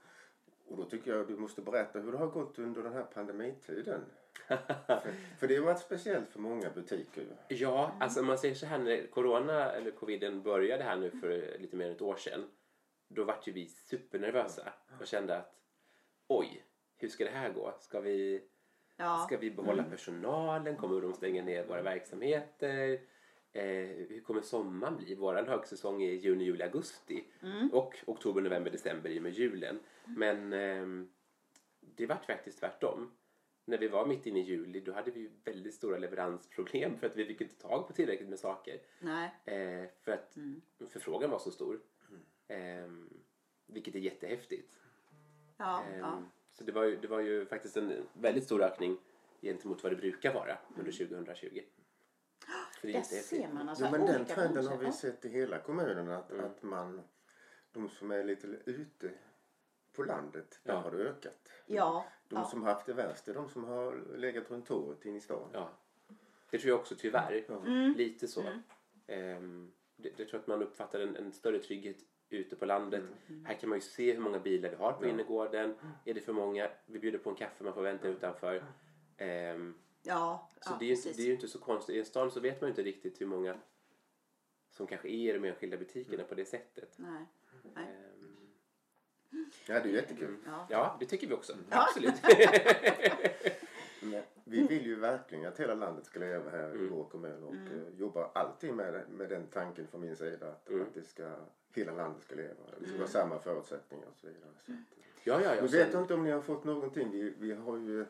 Och 0.68 0.76
då 0.76 0.84
tycker 0.84 1.10
jag 1.16 1.26
du 1.28 1.36
måste 1.36 1.62
berätta 1.62 1.98
hur 1.98 2.12
det 2.12 2.18
har 2.18 2.26
gått 2.26 2.58
under 2.58 2.82
den 2.82 2.92
här 2.92 3.02
pandemitiden. 3.02 4.00
För, 4.46 5.12
för 5.38 5.48
det 5.48 5.56
har 5.56 5.64
varit 5.64 5.80
speciellt 5.80 6.30
för 6.30 6.40
många 6.40 6.70
butiker. 6.70 7.22
ju. 7.48 7.56
Ja, 7.56 7.96
alltså 8.00 8.22
man 8.22 8.38
säger 8.38 8.54
så 8.54 8.66
här 8.66 8.78
när 8.78 9.06
corona 9.06 9.72
eller 9.72 9.90
coviden 9.90 10.42
började 10.42 10.84
här 10.84 10.96
nu 10.96 11.10
för 11.10 11.58
lite 11.58 11.76
mer 11.76 11.86
än 11.86 11.92
ett 11.92 12.02
år 12.02 12.16
sedan. 12.16 12.44
Då 13.08 13.24
vart 13.24 13.48
ju 13.48 13.52
vi 13.52 13.66
supernervösa 13.66 14.72
och 15.00 15.06
kände 15.06 15.36
att 15.36 15.54
oj, 16.26 16.64
hur 16.96 17.08
ska 17.08 17.24
det 17.24 17.30
här 17.30 17.52
gå? 17.52 17.74
Ska 17.80 18.00
vi 18.00 18.42
Ja. 19.00 19.24
Ska 19.26 19.36
vi 19.36 19.50
behålla 19.50 19.82
personalen? 19.84 20.76
Kommer 20.76 21.00
de 21.00 21.12
stänga 21.12 21.42
ner 21.42 21.66
våra 21.66 21.82
verksamheter? 21.82 23.00
Eh, 23.52 23.64
hur 24.08 24.20
kommer 24.20 24.40
sommaren 24.40 24.96
bli? 24.96 25.14
Vår 25.14 25.34
högsäsong 25.34 26.02
är 26.02 26.12
juni, 26.12 26.44
juli, 26.44 26.64
augusti. 26.64 27.24
Och 27.72 27.96
oktober, 28.06 28.40
november, 28.40 28.70
december 28.70 29.10
i 29.10 29.18
och 29.18 29.22
med 29.22 29.32
julen. 29.32 29.80
Men 30.04 30.52
ehm, 30.52 31.08
det 31.80 32.06
vart 32.06 32.26
faktiskt 32.26 32.58
tvärtom. 32.58 33.12
När 33.68 33.78
vi 33.78 33.88
var 33.88 34.06
mitt 34.06 34.26
inne 34.26 34.38
i 34.40 34.42
juli 34.42 34.80
då 34.80 34.92
hade 34.92 35.10
vi 35.10 35.30
väldigt 35.44 35.74
stora 35.74 35.98
leveransproblem 35.98 36.98
för 36.98 37.06
att 37.06 37.16
vi 37.16 37.24
fick 37.24 37.40
inte 37.40 37.54
tag 37.54 37.86
på 37.86 37.92
tillräckligt 37.92 38.28
med 38.28 38.38
saker. 38.38 38.80
Nej. 39.00 39.30
Eh, 39.44 39.88
för 40.02 40.12
att 40.12 40.36
förfrågan 40.88 41.30
var 41.30 41.38
så 41.38 41.50
stor. 41.50 41.80
Ehm, 42.48 43.10
vilket 43.66 43.94
är 43.94 43.98
jättehäftigt. 43.98 44.78
Ja. 45.56 45.82
Ehm, 45.84 45.98
ja. 45.98 46.22
Så 46.52 46.64
det 46.64 46.72
var, 46.72 46.84
ju, 46.84 46.96
det 46.96 47.08
var 47.08 47.20
ju 47.20 47.46
faktiskt 47.46 47.76
en 47.76 47.92
väldigt 48.12 48.44
stor 48.44 48.62
ökning 48.62 48.96
gentemot 49.42 49.82
vad 49.82 49.92
det 49.92 49.96
brukar 49.96 50.34
vara 50.34 50.58
under 50.76 50.92
2020. 50.92 51.60
Så 52.80 52.86
det 52.86 52.88
är 52.88 52.92
Där 52.92 53.02
ser 53.02 53.48
man 53.52 53.68
alltså 53.68 53.84
Jo, 53.84 53.90
men 53.90 54.06
den 54.06 54.24
trenden 54.24 54.66
har 54.66 54.76
vi 54.76 54.86
Ja. 54.86 54.92
sett 54.92 55.24
i 55.24 55.28
hela 55.28 55.58
kommunen 55.58 56.08
att, 56.10 56.30
Mm. 56.30 56.44
att 56.44 56.62
man, 56.62 57.02
de 57.72 57.88
som 57.88 58.10
är 58.10 58.24
lite 58.24 58.46
ute 58.46 59.10
på 59.98 60.04
landet, 60.04 60.60
där 60.64 60.72
Ja. 60.72 60.78
har 60.80 60.90
det 60.90 60.96
ökat. 60.98 61.48
Ja. 61.66 62.04
De 62.28 62.36
ja. 62.36 62.44
som 62.44 62.62
har 62.62 62.72
haft 62.74 62.86
det 62.86 62.92
värst 62.92 63.28
är 63.28 63.34
de 63.34 63.48
som 63.48 63.64
har 63.64 64.16
legat 64.16 64.50
runt 64.50 64.66
torget 64.66 65.04
inne 65.04 65.16
i 65.16 65.20
stan. 65.20 65.50
Ja. 65.52 65.70
Det 66.50 66.58
tror 66.58 66.68
jag 66.70 66.80
också 66.80 66.94
tyvärr. 66.98 67.44
Ja. 67.48 67.60
Mm. 67.66 67.92
Lite 67.96 68.28
så. 68.28 68.44
Ehm, 69.06 69.72
det, 69.96 70.08
det 70.08 70.16
tror 70.16 70.28
jag 70.32 70.40
att 70.40 70.46
man 70.46 70.62
uppfattar 70.62 71.00
en, 71.00 71.16
en 71.16 71.32
större 71.32 71.58
trygghet 71.58 71.96
ute 72.30 72.56
på 72.56 72.66
landet. 72.66 73.02
Mm. 73.28 73.44
Här 73.44 73.54
kan 73.54 73.68
man 73.68 73.76
ju 73.78 73.82
se 73.82 74.12
hur 74.12 74.20
många 74.20 74.38
bilar 74.38 74.70
vi 74.70 74.76
har 74.76 74.92
på 74.92 75.06
innergården. 75.06 75.74
Är 76.04 76.14
det 76.14 76.20
för 76.20 76.32
många? 76.32 76.70
Vi 76.86 76.98
bjuder 76.98 77.18
på 77.18 77.30
en 77.30 77.36
kaffe, 77.36 77.64
man 77.64 77.74
får 77.74 77.82
vänta 77.82 78.08
utanför. 78.08 78.64
Ehm, 79.16 79.74
Ja, 80.02 80.50
så 80.60 80.70
ja 80.72 80.76
det, 80.78 80.84
är 80.84 80.86
ju 80.86 80.92
inte, 80.94 81.02
precis. 81.02 81.16
det 81.16 81.22
är 81.22 81.26
ju 81.26 81.32
inte 81.32 81.48
så 81.48 81.58
konstigt. 81.58 81.96
I 81.96 81.98
en 81.98 82.04
stan 82.04 82.30
så 82.30 82.40
vet 82.40 82.60
man 82.60 82.68
ju 82.68 82.70
inte 82.72 82.82
riktigt 82.82 83.20
hur 83.20 83.26
många 83.26 83.56
som 84.70 84.86
kanske 84.86 85.08
är 85.08 85.34
i 85.34 85.38
de 85.38 85.44
enskilda 85.48 85.76
butikerna 85.76 86.24
på 86.24 86.34
det 86.34 86.44
sättet. 86.44 86.94
Nej. 86.98 87.26
Nej. 87.74 87.84
Ehm, 87.84 88.07
Ja, 89.66 89.74
det 89.80 89.88
är 89.88 89.92
jättekul. 89.92 90.36
Ja. 90.46 90.66
ja, 90.70 90.96
det 91.00 91.06
tycker 91.06 91.26
vi 91.26 91.34
också. 91.34 91.52
Ja. 91.70 91.86
Absolut. 91.88 92.14
Vi 94.44 94.66
vill 94.66 94.86
ju 94.86 94.94
verkligen 94.94 95.46
att 95.46 95.60
hela 95.60 95.74
landet 95.74 96.06
ska 96.06 96.18
leva 96.20 96.50
här 96.50 96.74
i 96.82 96.86
vår 96.86 97.04
kommun 97.04 97.42
och 97.44 97.52
Mm. 97.54 97.66
eh, 97.66 98.00
jobbar 98.00 98.30
alltid 98.34 98.74
med, 98.74 99.02
med 99.10 99.28
den 99.28 99.46
tanken 99.46 99.86
från 99.86 100.00
min 100.00 100.16
sida 100.16 100.48
att, 100.48 100.68
Mm. 100.68 100.82
att 100.82 100.94
det 100.94 101.02
ska, 101.08 101.30
hela 101.74 101.92
landet 101.92 102.22
ska 102.22 102.34
leva. 102.34 102.54
Det 102.78 102.84
ska 102.84 102.86
Mm. 102.86 102.98
vara 102.98 103.08
samma 103.10 103.38
förutsättningar 103.38 104.06
och 104.06 104.16
så 104.20 104.26
vidare. 104.26 104.50
Så 104.66 104.72
att, 104.72 104.78
ja, 105.24 105.40
ja, 105.40 105.40
ja. 105.42 105.54
jag 105.54 105.70
Sen- 105.70 105.78
vet 105.78 105.94
inte 105.94 106.14
om 106.14 106.24
ni 106.24 106.30
har 106.30 106.40
fått 106.40 106.64
någonting. 106.64 107.10
Vi, 107.10 107.34
vi 107.38 107.52
har 107.54 107.76
ju 107.76 108.06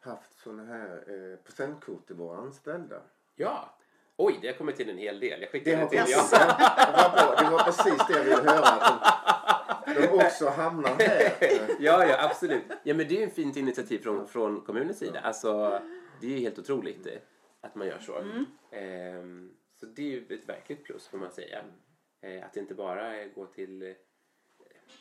haft 0.00 0.38
sådana 0.42 0.64
här 0.64 1.04
eh, 1.06 1.36
presentkort 1.44 2.06
till 2.06 2.16
våra 2.16 2.38
anställda. 2.38 3.00
Ja. 3.36 3.74
Oj, 4.16 4.38
det 4.42 4.48
har 4.48 4.54
kommit 4.54 4.76
till 4.76 4.90
en 4.90 4.98
hel 4.98 5.20
del. 5.20 5.40
Jag 5.40 5.50
skickade 5.50 5.76
det 5.76 5.88
till 5.88 5.98
ja. 6.06 6.22
det, 6.32 6.92
var 6.92 7.10
bra. 7.10 7.44
det 7.44 7.50
var 7.50 7.64
precis 7.64 8.06
det 8.08 8.12
jag 8.12 8.24
ville 8.24 8.50
höra. 8.50 8.94
De, 9.94 10.08
också 10.26 10.48
hamnar 10.48 10.88
här. 10.98 11.32
ja, 11.80 12.06
ja, 12.06 12.16
absolut. 12.30 12.62
Ja, 12.82 12.94
men 12.94 13.08
det 13.08 13.16
är 13.16 13.20
ju 13.20 13.26
ett 13.26 13.34
fint 13.34 13.56
initiativ 13.56 13.98
från, 13.98 14.28
från 14.28 14.60
kommunens 14.60 14.98
sida. 14.98 15.20
Alltså, 15.20 15.82
det 16.20 16.26
är 16.26 16.30
ju 16.30 16.38
helt 16.38 16.58
otroligt 16.58 17.06
eh, 17.06 17.12
att 17.60 17.74
man 17.74 17.86
gör 17.86 17.98
så. 17.98 18.18
Mm. 18.18 18.46
Ehm, 18.70 19.50
så 19.80 19.86
det 19.86 20.02
är 20.02 20.06
ju 20.06 20.26
ett 20.38 20.48
verkligt 20.48 20.84
plus 20.84 21.08
får 21.08 21.18
man 21.18 21.30
säga. 21.30 21.64
Eh, 22.22 22.44
att 22.44 22.52
det 22.52 22.60
inte 22.60 22.74
bara 22.74 23.16
är 23.16 23.28
gå 23.28 23.46
till 23.46 23.82
eh, 23.82 23.92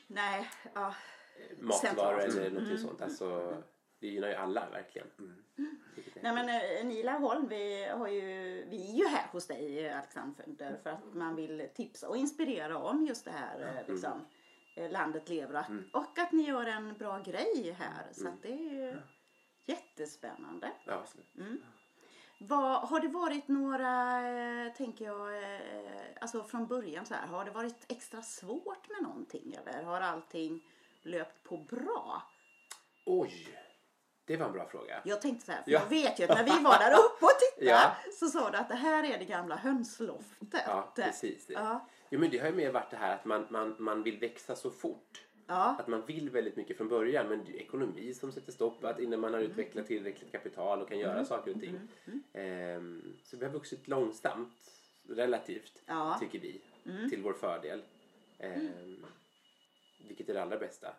Nej, 0.08 0.50
ja. 0.74 0.96
matvaror 1.60 2.19
Centralt. 2.19 2.36
eller 2.36 2.50
någonting 2.50 2.77
sånt. 2.77 3.01
Alltså, 3.01 3.58
det 4.00 4.08
gynnar 4.08 4.27
ju 4.27 4.34
alla 4.36 4.69
verkligen. 4.69 5.08
Är- 5.17 6.22
Nej 6.22 6.34
men 6.34 6.50
eh, 6.50 6.86
Nila 6.86 7.12
Holm, 7.12 7.48
vi, 7.48 7.86
har 7.86 8.08
ju, 8.08 8.22
vi 8.69 8.91
är 8.91 8.98
ju 8.98 9.08
här 9.08 9.27
hos 9.31 9.48
dig 9.48 9.89
Alexander 9.89 10.79
för 10.84 10.89
att 10.89 11.13
man 11.13 11.36
vill 11.36 11.67
tipsa 11.75 12.10
och 12.10 12.17
inspirera 12.17 12.77
om 12.77 13.05
just 13.05 13.25
det 13.25 13.31
här 13.31 13.62
eh, 13.62 13.93
liksom, 13.93 14.12
eh, 14.12 14.17
landet 14.88 15.29
lever 15.29 15.65
och, 15.93 16.01
och 16.01 16.19
att 16.19 16.31
ni 16.31 16.43
gör 16.43 16.65
en 16.65 16.93
bra 16.93 17.19
grej 17.19 17.75
här 17.79 18.07
så 18.12 18.27
att 18.27 18.41
det 18.41 18.51
är 18.51 18.57
ju 18.74 19.01
jättespännande. 19.65 20.71
Ja, 20.86 20.93
absolut. 20.93 21.62
Vad, 22.41 22.81
har 22.89 23.00
det 23.00 23.07
varit 23.07 23.48
några, 23.48 24.21
eh, 24.65 24.74
tänker 24.74 25.05
jag, 25.05 25.43
eh, 25.55 25.59
alltså 26.21 26.43
från 26.43 26.67
början 26.67 27.05
så 27.05 27.13
här, 27.13 27.27
har 27.27 27.45
det 27.45 27.51
varit 27.51 27.86
extra 27.91 28.21
svårt 28.21 28.89
med 28.89 29.03
någonting 29.03 29.53
eller 29.62 29.83
har 29.83 30.01
allting 30.01 30.62
löpt 31.01 31.43
på 31.43 31.57
bra? 31.57 32.24
Oj, 33.05 33.59
det 34.25 34.38
var 34.38 34.45
en 34.45 34.51
bra 34.51 34.65
fråga. 34.69 35.01
Jag 35.05 35.21
tänkte 35.21 35.45
så 35.45 35.51
här, 35.51 35.63
för 35.63 35.71
Ja. 35.71 35.79
jag 35.79 35.89
vet 35.89 36.19
ju 36.19 36.24
att 36.24 36.29
när 36.29 36.43
vi 36.43 36.63
var 36.63 36.79
där 36.79 36.91
uppe 37.05 37.25
och 37.25 37.39
tittade 37.39 37.71
Ja. 37.71 37.91
så 38.19 38.27
sa 38.27 38.50
du 38.51 38.57
att 38.57 38.69
det 38.69 38.75
här 38.75 39.03
är 39.13 39.17
det 39.19 39.25
gamla 39.25 39.55
hönsloftet. 39.55 40.63
Ja, 40.67 40.91
precis. 40.95 41.45
Det. 41.45 41.53
Ja. 41.53 41.88
Jo, 42.10 42.20
men 42.20 42.30
det 42.30 42.38
har 42.38 42.48
ju 42.48 42.54
mer 42.56 42.72
varit 42.72 42.92
det 42.92 42.98
här 42.98 43.16
att 43.16 43.25
man, 43.25 43.46
man, 43.50 43.75
man 43.80 44.04
vill 44.04 44.20
växa 44.20 44.56
så 44.56 44.72
fort. 44.72 45.25
Ja. 45.48 45.75
Att 45.80 45.88
man 45.88 46.06
vill 46.06 46.30
väldigt 46.30 46.56
mycket 46.56 46.78
från 46.78 46.88
början 46.88 47.28
men 47.30 47.46
det 47.46 47.51
är 47.51 47.62
ekonomi 47.62 48.13
som 48.13 48.32
sätter 48.32 48.51
stopp 48.51 48.84
att 48.84 49.00
innan 49.00 49.20
man 49.20 49.34
har 49.34 49.42
utvecklat 49.42 49.88
tillräckligt 49.88 50.32
kapital 50.32 50.82
och 50.82 50.88
kan 50.89 51.00
göra 51.00 51.25
saker 51.25 51.54
och 51.56 51.60
ting. 51.62 51.80
Ehm, 52.34 53.18
så 53.24 53.38
vi 53.38 53.46
har 53.46 53.51
vuxit 53.51 53.88
långsamt 53.88 54.72
relativt 55.10 55.84
Ja. 55.86 56.18
tycker 56.20 56.39
vi 56.39 56.62
till 57.10 57.22
vår 57.22 57.34
fördel. 57.34 57.82
Ehm, 58.39 59.06
vilket 60.08 60.30
är 60.30 60.34
det 60.34 60.42
allra 60.42 60.58
bästa. 60.58 60.96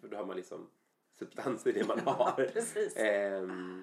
För 0.00 0.08
då 0.08 0.16
har 0.16 0.24
man 0.26 0.36
liksom 0.36 0.70
substans 1.18 1.66
i 1.66 1.72
det 1.72 1.86
man 1.88 1.98
har. 2.04 2.50
Ehm, 2.96 3.82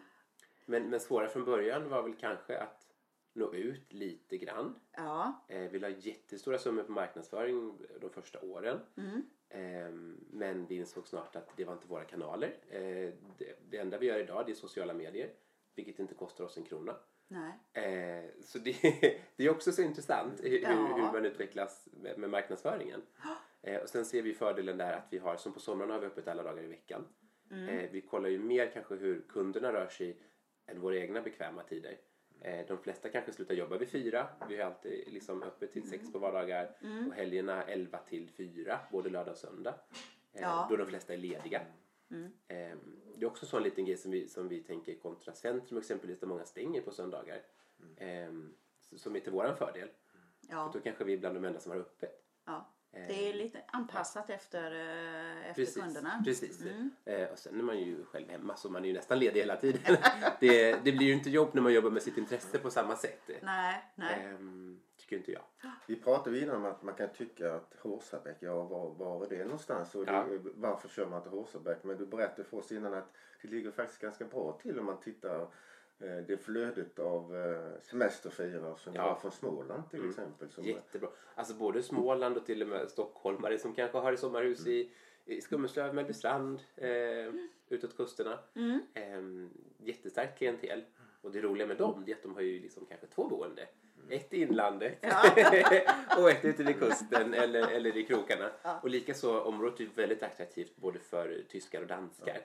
men, 0.65 0.89
men 0.89 0.99
svåra 0.99 1.27
från 1.27 1.45
början 1.45 1.89
var 1.89 2.01
väl 2.03 2.15
kanske 2.19 2.57
att 2.57 2.90
nå 3.33 3.53
ut 3.53 3.93
lite 3.93 4.37
grann. 4.37 4.75
Ja. 4.97 5.45
Eh, 5.47 5.71
vi 5.71 5.79
la 5.79 5.89
jättestora 5.89 6.57
summor 6.57 6.83
på 6.83 6.91
marknadsföring 6.91 7.77
de 8.01 8.09
första 8.09 8.41
åren. 8.41 8.79
Mm. 8.97 9.21
Ehm, 9.49 10.25
men 10.29 10.65
vi 10.65 10.75
insåg 10.75 11.07
snart 11.07 11.35
att 11.35 11.57
det 11.57 11.65
var 11.65 11.73
inte 11.73 11.87
våra 11.87 12.03
kanaler. 12.03 12.57
Eh, 12.69 13.13
det, 13.37 13.59
det 13.69 13.77
enda 13.77 13.97
vi 13.97 14.05
gör 14.05 14.19
idag 14.19 14.45
det 14.45 14.51
är 14.51 14.55
sociala 14.55 14.93
medier. 14.93 15.29
Vilket 15.75 15.99
inte 15.99 16.13
kostar 16.13 16.43
oss 16.43 16.57
en 16.57 16.63
krona. 16.63 16.95
Nej. 17.27 17.53
Eh, 17.73 18.29
så 18.41 18.59
det, 18.59 18.75
det 19.35 19.45
är 19.45 19.49
också 19.49 19.71
så 19.71 19.81
intressant 19.81 20.43
hur, 20.43 20.59
Ja. 20.59 20.69
hur, 20.69 20.93
hur 20.95 21.11
man 21.11 21.25
utvecklas 21.25 21.89
med, 21.91 22.17
med 22.19 22.29
marknadsföringen. 22.29 23.01
Eh, 23.63 23.81
och 23.81 23.89
sen 23.89 24.05
ser 24.05 24.21
vi 24.21 24.33
fördelen 24.33 24.77
där 24.77 24.93
att 24.93 25.07
vi 25.09 25.17
har, 25.17 25.35
som 25.37 25.53
på 25.53 25.59
sommaren 25.59 25.91
har 25.91 25.99
vi 25.99 26.07
öppet 26.07 26.27
alla 26.27 26.43
dagar 26.43 26.63
i 26.63 26.67
veckan. 26.67 27.07
Mm. 27.51 27.69
Eh, 27.69 27.89
vi 27.91 28.01
kollar 28.01 28.29
ju 28.29 28.39
mer 28.39 28.71
kanske 28.71 28.95
hur 28.95 29.21
kunderna 29.29 29.73
rör 29.73 29.87
sig 29.87 30.21
än 30.65 30.81
våra 30.81 30.97
egna 30.97 31.21
bekväma 31.21 31.63
tider. 31.63 31.97
Eh, 32.41 32.65
de 32.67 32.77
flesta 32.77 33.09
kanske 33.09 33.31
slutar 33.33 33.53
jobba 33.55 33.77
vid 33.77 33.89
fyra. 33.89 34.27
Vi 34.49 34.57
har 34.57 34.65
alltid 34.65 35.13
liksom 35.13 35.43
öppet 35.43 35.71
till 35.71 35.89
sex 35.89 36.11
på 36.11 36.19
vardagar 36.19 36.77
Mm. 36.81 37.07
och 37.07 37.13
helgerna 37.13 37.63
11 37.63 37.97
till 37.97 38.29
fyra, 38.29 38.79
både 38.91 39.09
lördag 39.09 39.31
och 39.31 39.37
söndag. 39.37 39.75
Eh, 40.33 40.41
Ja. 40.41 40.67
Då 40.69 40.75
de 40.77 40.85
flesta 40.87 41.13
är 41.13 41.17
lediga. 41.17 41.61
Mm. 42.11 42.23
Eh, 42.47 42.77
det 43.15 43.25
är 43.25 43.25
också 43.25 43.45
en 43.45 43.49
sån 43.49 43.63
liten 43.63 43.85
grej 43.85 43.97
som 43.97 44.11
vi, 44.11 44.27
som 44.27 44.47
vi 44.47 44.63
tänker 44.63 44.95
kontra 44.95 45.33
centrum 45.33 45.77
exempelvis 45.79 46.19
där 46.19 46.27
många 46.27 46.45
stänger 46.45 46.81
på 46.81 46.91
söndagar. 46.91 47.41
Eh, 47.97 48.31
som 48.95 49.15
är 49.15 49.19
till 49.19 49.31
våran 49.31 49.55
fördel. 49.55 49.89
Ja. 50.49 50.71
Då 50.73 50.79
kanske 50.79 51.03
vi 51.03 51.13
är 51.13 51.17
bland 51.17 51.35
de 51.35 51.45
enda 51.45 51.59
som 51.59 51.71
har 51.71 51.79
öppet. 51.79 52.23
ja. 52.45 52.73
Det 52.93 53.29
är 53.29 53.33
lite 53.33 53.61
anpassat 53.67 54.29
efter, 54.29 54.71
eh, 54.71 55.49
efter 55.49 55.53
Precis. 55.53 55.83
kunderna. 55.83 56.21
Precis. 56.25 56.61
Mm. 56.61 56.91
Eh, 57.05 57.27
och 57.29 57.39
sen 57.39 57.59
är 57.59 57.63
man 57.63 57.79
ju 57.79 58.05
själv 58.05 58.29
hemma 58.29 58.55
så 58.55 58.69
man 58.69 58.83
är 58.83 58.87
ju 58.87 58.93
nästan 58.93 59.19
ledig 59.19 59.39
hela 59.39 59.55
tiden. 59.55 59.81
det, 60.39 60.71
det 60.83 60.91
blir 60.91 61.07
ju 61.07 61.13
inte 61.13 61.29
jobb 61.29 61.49
när 61.53 61.61
man 61.61 61.73
jobbar 61.73 61.89
med 61.89 62.01
sitt 62.01 62.17
intresse 62.17 62.59
på 62.59 62.69
samma 62.69 62.95
sätt. 62.95 63.29
Nej, 63.41 63.91
nej. 63.95 64.25
Ehm, 64.25 64.79
tycker 64.97 65.15
inte 65.15 65.31
jag. 65.31 65.43
Vi 65.87 65.95
pratade 65.95 66.37
ju 66.37 66.43
innan 66.43 66.55
om 66.55 66.65
att 66.65 66.83
man 66.83 66.93
kan 66.93 67.09
tycka 67.09 67.53
att 67.53 67.75
Horsabäck, 67.79 68.37
ja 68.39 68.63
var, 68.63 68.89
var 68.93 69.25
är 69.25 69.29
det 69.29 69.43
någonstans? 69.43 69.95
Och 69.95 70.05
det, 70.05 70.11
Ja. 70.11 70.25
Varför 70.55 70.89
kör 70.89 71.07
man 71.07 71.21
till 71.21 71.31
Horsabäck? 71.31 71.83
Men 71.83 71.97
du 71.97 72.05
berättade 72.05 72.43
för 72.43 72.57
oss 72.57 72.71
innan 72.71 72.93
att 72.93 73.13
det 73.41 73.47
ligger 73.47 73.71
faktiskt 73.71 74.01
ganska 74.01 74.25
bra 74.25 74.59
till 74.61 74.79
om 74.79 74.85
man 74.85 74.99
tittar 74.99 75.41
eh, 75.41 75.47
det 76.27 76.37
flödet 76.37 76.99
av 76.99 77.35
eh, 77.37 77.81
semesterfirare 77.81 78.75
som 78.77 78.95
Ja. 78.95 79.07
var 79.07 79.15
från 79.15 79.31
Småland 79.31 79.89
till 79.89 80.09
exempel. 80.09 80.49
Som, 80.51 80.63
Jättebra. 80.63 81.09
Alltså 81.35 81.53
både 81.53 81.83
Småland 81.83 82.37
och 82.37 82.45
till 82.45 82.61
och 82.61 82.67
med 82.67 82.89
stockholmare 82.89 83.59
som 83.59 83.73
kanske 83.73 83.97
har 83.97 84.15
sommarhus 84.15 84.67
i, 84.67 84.91
i 85.25 85.41
Skummeslöv, 85.41 85.95
Mellbystrand, 85.95 86.59
eh, 86.75 87.33
utåt 87.69 87.97
kusterna. 87.97 88.39
Mm. 88.55 88.79
Eh, 88.93 89.49
jättestarkt 89.87 90.37
klientel. 90.37 90.83
Och 91.21 91.31
det 91.31 91.41
roliga 91.41 91.67
med 91.67 91.77
dem 91.77 92.03
det 92.05 92.11
är 92.11 92.15
att 92.15 92.23
de 92.23 92.33
har 92.35 92.41
ju 92.41 92.59
liksom 92.59 92.85
kanske 92.85 93.07
två 93.07 93.27
boende. 93.27 93.67
Ett 94.09 94.33
i 94.33 94.41
inlandet 94.41 95.05
och 96.17 96.29
ett 96.31 96.45
ute 96.45 96.63
vid 96.63 96.79
kusten 96.79 97.33
eller, 97.33 97.71
eller 97.71 97.97
i 97.97 98.03
krokarna. 98.05 98.49
Och 98.83 98.89
likaså 98.89 99.41
området 99.41 99.79
är 99.79 99.85
väldigt 99.95 100.23
attraktivt 100.23 100.75
både 100.75 100.99
för 100.99 101.43
tyskar 101.49 101.81
och 101.81 101.87
danskar. 101.87 102.37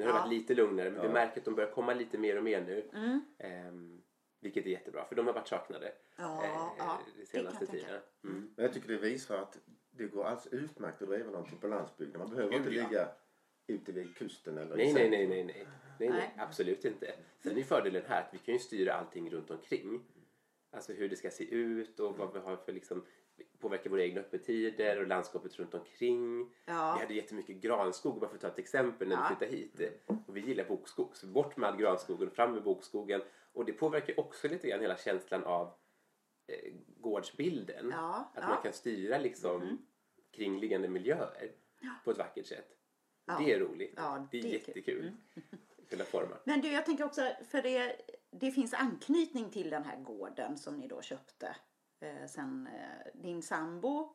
Nu 0.00 0.06
har 0.06 0.12
det 0.12 0.18
Ja. 0.18 0.22
varit 0.24 0.32
lite 0.32 0.54
lugnare 0.54 0.90
men 0.90 1.02
vi 1.02 1.08
märker 1.08 1.40
att 1.40 1.44
de 1.44 1.54
börjar 1.54 1.70
komma 1.70 1.94
lite 1.94 2.18
mer 2.18 2.36
och 2.36 2.44
mer 2.44 2.60
nu. 2.60 2.90
Mm. 2.94 3.20
Ehm, 3.38 4.02
vilket 4.40 4.66
är 4.66 4.70
jättebra 4.70 5.04
för 5.04 5.14
de 5.14 5.26
har 5.26 5.34
varit 5.34 5.48
saknade 5.48 5.92
Ja, 6.16 6.44
eh, 6.44 6.50
ja, 6.78 7.00
de 7.14 7.20
det 7.20 7.26
senaste 7.26 7.66
tiden. 7.66 8.00
Mm. 8.24 8.52
Men 8.56 8.64
jag 8.64 8.74
tycker 8.74 8.88
det 8.88 8.96
visar 8.96 9.36
att 9.38 9.58
det 9.90 10.06
går 10.06 10.24
alldeles 10.24 10.46
utmärkt 10.46 11.02
att 11.02 11.08
driva 11.08 11.30
någonting 11.30 11.58
på 11.58 11.66
landsbygden. 11.68 12.18
Man 12.18 12.30
behöver 12.30 12.50
Gud, 12.52 12.58
inte 12.66 12.74
ja. 12.76 12.88
ligga 12.88 13.08
ute 13.66 13.92
vid 13.92 14.16
kusten 14.16 14.58
eller 14.58 14.76
Nej, 14.76 14.92
nej, 14.94 15.10
nej, 15.10 15.26
nej, 15.26 15.44
nej, 15.44 15.66
nej, 15.98 16.08
Nej. 16.08 16.34
absolut 16.38 16.84
inte. 16.84 17.14
Sen 17.42 17.58
är 17.58 17.62
fördelen 17.62 18.02
här 18.06 18.20
att 18.22 18.34
vi 18.34 18.38
kan 18.38 18.54
ju 18.54 18.60
styra 18.60 18.94
allting 18.94 19.30
runt 19.30 19.50
omkring. 19.50 20.02
Alltså 20.72 20.92
hur 20.92 21.08
det 21.08 21.16
ska 21.16 21.30
se 21.30 21.54
ut 21.54 22.00
och 22.00 22.18
vad 22.18 22.32
vi 22.32 22.38
har 22.38 22.56
för 22.56 22.72
liksom 22.72 23.04
påverka 23.60 23.88
våra 23.90 24.02
egna 24.04 24.20
öppettider 24.20 25.00
och 25.00 25.06
landskapet 25.06 25.58
runt 25.58 25.74
omkring. 25.74 26.50
Ja. 26.64 26.94
Vi 26.96 27.00
hade 27.02 27.14
jättemycket 27.14 27.56
granskog 27.56 28.20
bara 28.20 28.28
för 28.28 28.34
att 28.36 28.40
ta 28.42 28.48
ett 28.48 28.58
exempel 28.58 29.08
när 29.08 29.16
vi 29.16 29.22
Ja. 29.22 29.28
flyttade 29.36 29.56
hit. 29.56 30.02
Och 30.26 30.36
vi 30.36 30.40
gillar 30.40 30.64
bokskog 30.64 31.16
så 31.16 31.26
bort 31.26 31.56
med 31.56 31.68
all 31.68 31.76
granskogen 31.76 32.28
och 32.28 32.34
fram 32.34 32.52
med 32.52 32.62
bokskogen. 32.62 33.22
Och 33.52 33.64
det 33.64 33.72
påverkar 33.72 34.20
också 34.20 34.48
lite 34.48 34.68
grann 34.68 34.80
hela 34.80 34.96
känslan 34.96 35.44
av 35.44 35.66
eh, 36.46 36.72
gårdsbilden. 37.00 37.88
Ja, 37.92 38.32
Att 38.34 38.48
man 38.48 38.62
kan 38.62 38.72
styra 38.72 39.18
liksom 39.18 39.78
kringliggande 40.32 40.88
miljöer 40.88 41.52
på 42.04 42.10
ett 42.10 42.18
vackert 42.18 42.46
sätt. 42.46 42.76
Det 43.38 43.52
är 43.52 43.58
roligt. 43.60 43.96
Det 43.96 44.02
är, 44.02 44.26
det 44.30 44.38
är 44.38 44.42
kul. 44.42 44.52
jättekul. 44.52 45.12
Forma. 46.10 46.36
Men 46.44 46.60
du, 46.60 46.68
jag 46.72 46.86
tänker 46.86 47.04
också, 47.04 47.32
för 47.50 47.62
det, 47.62 47.96
det 48.30 48.50
finns 48.50 48.74
anknytning 48.74 49.50
till 49.50 49.70
den 49.70 49.84
här 49.84 49.96
gården 49.96 50.58
som 50.58 50.76
ni 50.76 50.88
då 50.88 51.02
köpte. 51.02 51.56
Eh, 52.00 52.26
sen 52.26 52.66
eh, 52.74 53.12
din 53.22 53.42
sambo. 53.42 54.14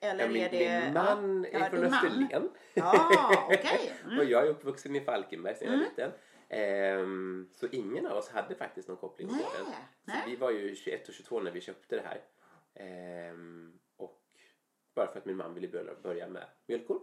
Eller 0.00 0.24
Ja, 0.24 0.30
min, 0.30 0.42
är 0.42 0.50
det... 0.50 0.84
min 0.84 0.94
man 0.94 1.46
ja, 1.52 1.58
är 1.58 1.70
från 1.70 1.80
man. 1.80 1.92
Österlen. 1.92 2.50
Ja, 2.74 3.48
okej. 3.48 3.92
Mm. 4.04 4.18
och 4.18 4.24
jag 4.24 4.46
är 4.46 4.50
uppvuxen 4.50 4.96
i 4.96 5.00
Falkenberg 5.00 5.54
sedan 5.54 5.68
jag 5.72 5.78
var 5.78 5.84
liten. 5.84 6.10
Ehm, 6.48 7.48
så 7.52 7.66
ingen 7.66 8.06
av 8.06 8.16
oss 8.16 8.28
hade 8.28 8.54
faktiskt 8.54 8.88
någon 8.88 8.96
koppling 8.96 9.28
till 9.28 9.36
Nej, 9.36 9.46
gården. 9.58 9.72
Så 10.24 10.30
vi 10.30 10.36
var 10.36 10.50
ju 10.50 10.76
21 10.76 11.08
och 11.08 11.14
22 11.14 11.40
när 11.40 11.50
vi 11.50 11.60
köpte 11.60 11.96
det 11.96 12.02
här. 12.02 12.20
Ehm, 12.74 13.78
och 13.96 14.22
bara 14.94 15.12
för 15.12 15.18
att 15.18 15.24
min 15.24 15.36
man 15.36 15.54
ville 15.54 15.68
börja- 15.68 15.94
börja 16.02 16.28
med 16.28 16.44
mjölkkor. 16.66 17.00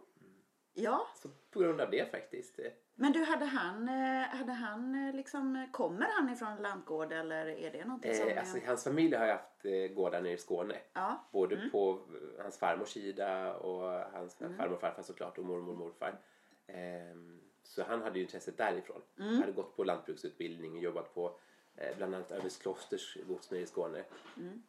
Ja, 0.74 1.08
Så 1.16 1.30
på 1.52 1.60
grund 1.60 1.82
av 1.82 1.92
det 1.92 2.12
faktiskt. 2.12 2.60
Eh, 2.96 3.02
men 3.02 3.12
du 3.12 3.24
hade 3.24 3.46
han, 3.46 3.90
eh, 3.90 4.28
hade 4.28 4.52
han 4.52 5.08
eh, 5.08 5.16
liksom, 5.16 5.68
kommer 5.72 6.08
han 6.18 6.30
ifrån 6.30 6.62
lantgård 6.62 7.12
eller 7.12 7.46
är 7.48 7.72
det 7.72 7.86
någonting 7.86 8.16
som... 8.16 8.28
Eh, 8.28 8.40
alltså, 8.40 8.58
hans 8.66 8.84
familj 8.84 9.16
har 9.16 9.26
ju 9.26 9.32
haft 9.32 9.66
eh, 9.66 9.96
gårdar 9.96 10.22
nere 10.22 10.34
i 10.34 10.38
Skåne. 10.38 10.76
ja, 10.94 11.28
Både 11.32 11.70
på 11.72 11.92
eh, 12.10 12.44
hans 12.44 12.58
farmors 12.58 12.90
sida 12.90 13.54
och 13.54 13.82
hans 14.14 14.36
farmor 14.36 14.74
och 14.74 14.82
farfar 14.82 15.04
såklart 15.04 15.38
och 15.38 15.46
mormor 15.46 15.72
och 15.72 15.78
morfar. 15.78 16.20
Ehm, 16.68 17.40
så 17.64 17.84
han 17.84 18.02
hade 18.02 18.18
ju 18.20 18.24
intresset 18.24 18.58
därifrån. 18.58 19.02
Han 19.18 19.36
hade 19.36 19.52
gått 19.52 19.76
på 19.76 19.84
lantbruksutbildning 19.84 20.72
och 20.72 20.84
jobbat 20.84 21.14
på 21.14 21.40
eh, 21.76 21.98
bland 21.98 22.16
annat 22.16 22.32
Översklosters 22.32 23.18
gods 23.28 23.52
nere 23.52 23.62
i 23.62 23.66
Skåne. 23.66 24.04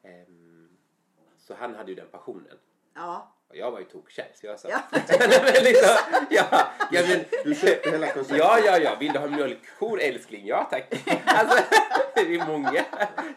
Ehm, 0.02 0.68
så 1.36 1.54
han 1.54 1.74
hade 1.74 1.90
ju 1.90 1.94
den 1.94 2.08
passionen. 2.10 2.58
ja, 2.94 3.32
Och 3.54 3.60
jag 3.60 3.70
var 3.70 3.78
ju 3.78 3.84
tokkär 3.84 4.26
så 4.34 4.46
jag 4.46 4.60
sa... 4.60 4.68
Ja. 4.68 4.80
Men 5.18 5.64
liksom, 5.64 5.96
ja, 6.30 6.68
ja, 6.90 7.02
men, 7.08 7.24
Du 7.44 7.54
köpte 7.54 7.90
hela 7.90 8.06
konceptet. 8.06 8.38
ja, 8.38 8.58
ja, 8.58 8.78
ja. 8.78 8.96
Vill 9.00 9.12
du 9.12 9.18
ha 9.18 9.26
mjölkkor 9.26 10.00
älskling? 10.00 10.46
Ja 10.46 10.66
tack. 10.70 10.94
Alltså, 11.26 11.64
det 12.14 12.20
är 12.20 12.46
många. 12.46 12.84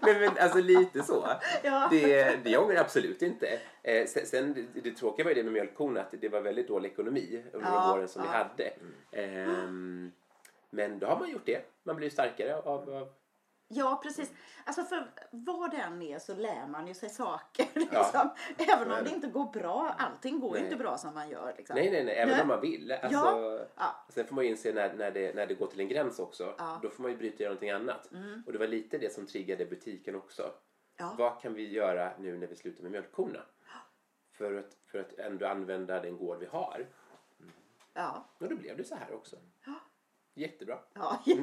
Nej, 0.02 0.20
men 0.20 0.38
alltså 0.40 0.58
lite 0.58 1.04
så. 1.04 1.28
Ja. 1.64 1.88
Det, 1.92 2.36
det 2.44 2.58
ångrar 2.58 2.76
jag 2.76 2.82
absolut 2.82 3.22
inte. 3.22 3.60
Eh, 3.84 4.06
sen, 4.08 4.26
sen 4.26 4.54
det, 4.74 4.82
det 4.82 4.92
tråkiga 4.96 5.24
var 5.24 5.32
ju 5.32 5.36
det 5.36 5.44
med 5.44 5.54
mjölkkorna 5.54 6.02
att 6.02 6.14
det 6.22 6.30
var 6.30 6.42
väldigt 6.42 6.68
dålig 6.68 6.90
ekonomi 6.92 7.44
under 7.54 7.68
Ja, 7.68 7.82
de 7.82 7.92
åren 7.92 8.08
som 8.08 8.22
vi 8.22 8.28
ja. 8.28 8.34
hade. 8.38 8.74
Ehm, 9.12 10.12
men 10.70 11.00
då 11.00 11.08
har 11.08 11.20
man 11.20 11.30
gjort 11.30 11.46
det. 11.46 11.62
Man 11.84 11.96
blir 11.96 12.08
ju 12.08 12.12
starkare 12.12 12.56
av, 12.56 12.90
av 12.90 13.10
Ja, 13.68 14.00
precis. 14.04 14.34
Alltså 14.66 14.84
för 14.84 15.12
vad 15.32 15.72
det 15.72 15.78
än 15.78 16.02
är 16.02 16.20
så 16.20 16.36
lär 16.36 16.68
man 16.68 16.88
ju 16.88 16.94
sig 16.94 17.10
saker. 17.10 17.68
Liksom. 17.74 18.30
Även 18.58 18.92
om 18.92 19.04
det 19.04 19.10
inte 19.10 19.28
går 19.28 19.52
bra. 19.52 19.96
Allting 19.98 20.40
går 20.40 20.50
ju 20.56 20.64
Nej. 20.64 20.72
inte 20.72 20.84
bra 20.84 20.98
som 20.98 21.14
man 21.14 21.30
gör. 21.30 21.54
Liksom. 21.58 21.76
Nej, 21.76 21.92
nej, 21.92 22.04
nej. 22.04 22.16
Även 22.16 22.32
Nej. 22.34 22.42
om 22.42 22.48
man 22.48 22.62
vill. 22.62 22.92
Alltså, 22.92 23.10
Ja. 23.18 23.60
Ja. 23.76 24.06
Sen 24.10 24.28
får 24.28 24.36
man 24.36 24.44
ju 24.44 24.50
inse 24.50 24.74
när, 24.74 24.94
när, 24.94 25.12
det, 25.12 25.36
när 25.36 25.48
det 25.48 25.54
går 25.54 25.68
till 25.68 25.80
en 25.80 25.88
gräns 25.88 26.20
också. 26.20 26.56
Ja. 26.58 26.70
Mm. 26.70 26.80
Då 26.82 26.90
får 26.90 27.02
man 27.04 27.12
ju 27.12 27.18
bryta 27.18 27.36
och 27.36 27.42
göra 27.42 27.50
någonting 27.50 27.72
annat. 27.72 28.10
Och 28.46 28.52
det 28.52 28.58
var 28.60 28.68
lite 28.68 28.98
det 28.98 29.14
som 29.14 29.28
triggade 29.28 29.66
butiken 29.66 30.16
också. 30.16 30.52
Ja. 30.98 31.16
Vad 31.18 31.42
kan 31.42 31.54
vi 31.54 31.70
göra 31.70 32.12
nu 32.20 32.38
när 32.38 32.48
vi 32.48 32.56
slutar 32.56 32.84
med 32.84 32.92
mjölkkorna? 32.92 33.40
För 34.32 34.60
att, 34.60 34.78
för 34.92 35.00
att 35.00 35.14
ändå 35.20 35.48
använda 35.48 36.00
den 36.00 36.18
gård 36.18 36.40
vi 36.40 36.46
har. 36.46 36.88
Ja. 37.94 38.26
Och 38.38 38.50
då 38.50 38.56
blev 38.56 38.78
det 38.78 38.84
så 38.84 38.96
här 38.96 39.14
också. 39.14 39.36
Jättebra. 40.38 40.80
Ja. 40.94 41.24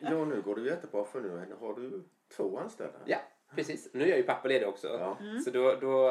Ja, 0.00 0.24
nu 0.24 0.42
går 0.44 0.54
det 0.56 0.62
jättebra 0.62 1.04
för 1.04 1.20
nu 1.20 1.46
har 1.60 1.74
du 1.74 2.02
två 2.36 2.58
anställda. 2.58 2.98
Ja, 3.04 3.18
precis. 3.54 3.88
Nu 3.92 4.04
är 4.04 4.08
jag 4.08 4.16
ju 4.18 4.22
pappaledig 4.24 4.68
också. 4.68 4.88
Ja. 4.88 5.16
Så 5.44 5.50
då, 5.50 5.74
då, 5.80 6.10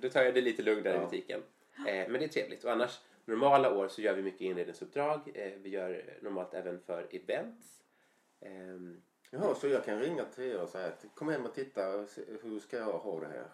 då 0.00 0.08
tar 0.08 0.22
jag 0.22 0.34
det 0.34 0.40
lite 0.40 0.62
lugnare 0.62 0.94
i 0.94 0.96
Ja. 0.96 1.04
butiken. 1.04 1.42
Eh, 1.76 1.84
men 2.08 2.12
det 2.12 2.24
är 2.24 2.28
trevligt. 2.28 2.64
Och 2.64 2.72
annars, 2.72 3.00
normala 3.24 3.74
år 3.78 3.88
så 3.88 4.02
gör 4.02 4.14
vi 4.14 4.22
mycket 4.22 4.40
inredningsuppdrag. 4.40 5.20
Eh, 5.34 5.52
vi 5.62 5.70
gör 5.70 6.04
normalt 6.20 6.54
även 6.54 6.80
för 6.80 7.06
events. 7.10 7.82
Ehm, 8.40 9.02
Jaha, 9.30 9.54
så 9.54 9.68
jag 9.68 9.84
kan 9.84 10.00
ringa 10.00 10.24
till 10.24 10.44
er 10.44 10.60
och 10.62 10.68
säga 10.68 10.86
att 10.86 11.04
kom 11.14 11.28
hem 11.28 11.46
och 11.46 11.54
titta, 11.54 11.82
hur 12.42 12.58
ska 12.58 12.76
jag 12.76 12.84
ha 12.98 13.20
det 13.20 13.26
här? 13.26 13.44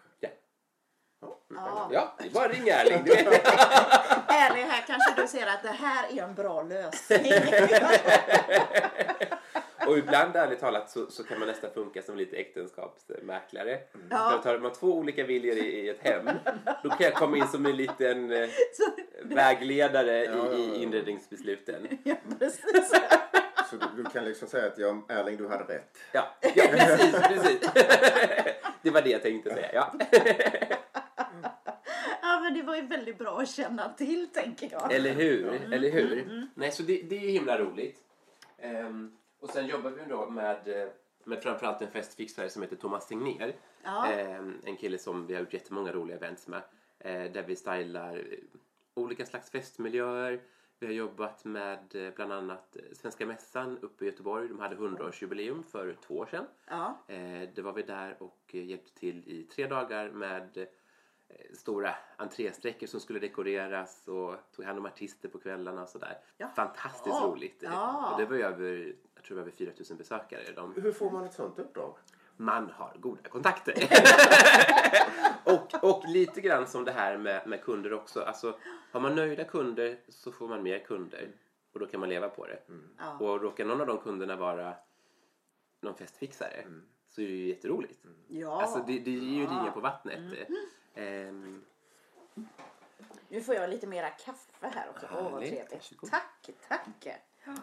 Ja. 1.27 1.55
Ja. 1.55 1.65
Ja. 1.65 1.89
ja, 1.91 2.13
det 2.17 2.25
är 2.25 2.29
bara 2.31 2.45
att 2.45 2.51
ringa 2.55 2.73
Erling. 2.73 3.07
Eller 4.27 4.65
här 4.71 4.83
kanske 4.87 5.21
du 5.21 5.27
ser 5.27 5.47
att 5.47 5.63
det 5.63 5.69
här 5.69 6.17
är 6.17 6.23
en 6.23 6.35
bra 6.35 6.61
lösning. 6.61 7.31
Och 9.87 9.97
ibland 9.97 10.35
ärligt 10.35 10.59
talat 10.59 10.89
så, 10.89 11.07
så 11.11 11.23
kan 11.23 11.39
man 11.39 11.47
nästan 11.47 11.69
funka 11.73 12.01
som 12.01 12.17
lite 12.17 12.35
äktenskapsmäklare. 12.35 13.79
Ja. 14.09 14.29
För 14.29 14.37
att 14.39 14.45
har 14.45 14.59
man 14.59 14.73
två 14.73 14.87
olika 14.87 15.23
viljor 15.23 15.57
i, 15.57 15.79
i 15.79 15.89
ett 15.89 15.99
hem 16.01 16.29
då 16.83 16.89
kan 16.89 16.99
jag 17.05 17.13
komma 17.13 17.37
in 17.37 17.47
som 17.47 17.65
en 17.65 17.75
liten 17.77 18.31
eh, 18.31 18.49
vägledare 19.23 20.25
Ja, 20.25 20.31
ja, 20.31 20.53
i, 20.53 20.67
ja. 20.69 20.75
i 20.75 20.83
inredningsbesluten. 20.83 21.87
ja, 22.03 22.15
precis. 22.39 22.91
Så 23.69 23.75
du, 23.75 24.03
du 24.03 24.09
kan 24.09 24.25
liksom 24.25 24.47
säga 24.47 24.67
att 24.67 24.77
jag, 24.77 25.11
Erling, 25.11 25.37
du 25.37 25.47
hade 25.47 25.63
rätt. 25.63 25.97
Ja, 26.11 26.35
ja 26.55 26.63
precis, 26.71 27.15
precis. 27.15 27.59
Det 28.81 28.89
var 28.91 29.01
det 29.01 29.09
jag 29.09 29.21
tänkte 29.21 29.53
säga. 29.53 29.69
Ja. 29.73 29.91
Men 32.45 32.53
det 32.53 32.61
var 32.61 32.75
ju 32.75 32.81
väldigt 32.81 33.17
bra 33.17 33.39
att 33.41 33.49
känna 33.49 33.89
till, 33.89 34.27
tänker 34.33 34.69
jag. 34.71 34.91
Eller 34.91 35.13
hur? 35.13 35.73
Eller 35.73 35.91
hur? 35.91 36.47
Nej, 36.53 36.71
så 36.71 36.83
det, 36.83 37.01
det 37.01 37.15
är 37.15 37.31
himla 37.31 37.59
roligt. 37.59 38.03
Ehm, 38.57 39.11
och 39.39 39.49
sen 39.49 39.67
jobbar 39.67 39.89
vi 39.89 40.01
då 40.09 40.29
med, 40.29 40.89
med 41.23 41.43
framförallt 41.43 41.81
en 41.81 41.91
festfixare 41.91 42.49
som 42.49 42.61
heter 42.61 42.75
Thomas 42.75 43.07
Tegnér. 43.07 43.55
Ja. 43.83 44.11
Ehm, 44.11 44.61
en 44.63 44.77
kille 44.77 44.97
som 44.97 45.27
vi 45.27 45.33
har 45.33 45.41
gjort 45.41 45.53
jättemånga 45.53 45.91
roliga 45.91 46.17
events 46.17 46.47
med. 46.47 46.61
Eh, 46.99 47.31
där 47.31 47.43
vi 47.43 47.55
stylar 47.55 48.17
eh, 48.17 48.23
olika 48.93 49.25
slags 49.25 49.49
festmiljöer. 49.49 50.39
Vi 50.79 50.85
har 50.87 50.93
jobbat 50.93 51.45
med 51.45 51.95
eh, 51.95 52.13
bland 52.15 52.33
annat 52.33 52.75
eh, 52.75 52.83
Svenska 52.93 53.25
Mässan 53.25 53.77
uppe 53.81 54.05
i 54.05 54.07
Göteborg. 54.07 54.47
De 54.47 54.59
hade 54.59 54.75
100-årsjubileum 54.75 55.63
för 55.63 55.97
två 56.07 56.17
år 56.17 56.25
sedan. 56.25 56.45
Ja. 56.67 56.97
Eh, 57.07 57.49
det 57.55 57.61
var 57.61 57.73
vi 57.73 57.81
där 57.81 58.15
och 58.19 58.55
hjälpte 58.55 58.99
till 58.99 59.23
i 59.27 59.43
tre 59.43 59.67
dagar 59.67 60.09
med 60.09 60.67
stora 61.53 61.95
entrésträckor 62.17 62.87
som 62.87 62.99
skulle 62.99 63.19
dekoreras 63.19 64.07
och 64.07 64.35
tog 64.55 64.65
hand 64.65 64.79
om 64.79 64.85
artister 64.85 65.29
på 65.29 65.39
kvällarna 65.39 65.81
och 65.83 65.89
sådär. 65.89 66.17
Ja. 66.37 66.47
Fantastiskt 66.55 67.05
Ja. 67.21 67.27
roligt. 67.27 67.59
Ja. 67.63 68.11
Och 68.11 68.19
det 68.19 68.25
var 68.25 68.35
ju 68.35 68.43
över, 68.43 68.95
jag 69.15 69.23
tror 69.23 69.35
det 69.37 69.41
var 69.41 69.47
över 69.47 69.51
4000 69.57 69.97
besökare. 69.97 70.41
De, 70.55 70.73
Hur 70.81 70.91
får 70.91 71.11
man 71.11 71.23
ett 71.25 71.33
sånt 71.33 71.59
uppdrag? 71.59 71.95
man 72.37 72.69
har 72.69 72.93
goda 72.99 73.29
kontakter. 73.29 73.73
och, 75.43 75.83
och 75.83 76.03
lite 76.07 76.41
grann 76.41 76.67
som 76.67 76.83
det 76.85 76.91
här 76.91 77.17
med, 77.17 77.47
med 77.47 77.61
kunder 77.61 77.93
också. 77.93 78.21
Alltså, 78.21 78.57
har 78.91 78.99
man 78.99 79.15
nöjda 79.15 79.43
kunder 79.43 79.97
så 80.09 80.31
får 80.31 80.47
man 80.47 80.63
mer 80.63 80.79
kunder 80.79 81.27
och 81.73 81.79
då 81.79 81.85
kan 81.85 81.99
man 81.99 82.09
leva 82.09 82.29
på 82.29 82.45
det. 82.47 82.59
Ja. 82.97 83.17
Och 83.19 83.41
råkar 83.41 83.65
någon 83.65 83.81
av 83.81 83.87
de 83.87 83.97
kunderna 83.97 84.35
vara 84.35 84.73
någon 85.81 85.95
festfixare 85.95 86.65
så 87.07 87.21
är 87.21 87.25
det 87.25 87.31
ju 87.33 87.47
jätteroligt. 87.47 87.99
ja. 88.27 88.61
Alltså 88.61 88.79
det, 88.87 88.99
det 88.99 89.11
ger 89.11 89.19
ju 89.37 89.43
Ja. 89.43 89.49
ringar 89.49 89.71
på 89.71 89.79
vattnet. 89.79 90.19
Ehm, 90.95 91.65
Nu 93.29 93.41
får 93.41 93.55
jag 93.55 93.69
lite 93.69 93.87
mera 93.87 94.09
kaffe 94.09 94.51
här 94.67 94.89
också. 94.89 95.07
Åh, 95.11 95.31
vad 95.31 95.41
trevligt. 95.49 95.73
Tack, 96.09 96.49
tack. 96.67 96.87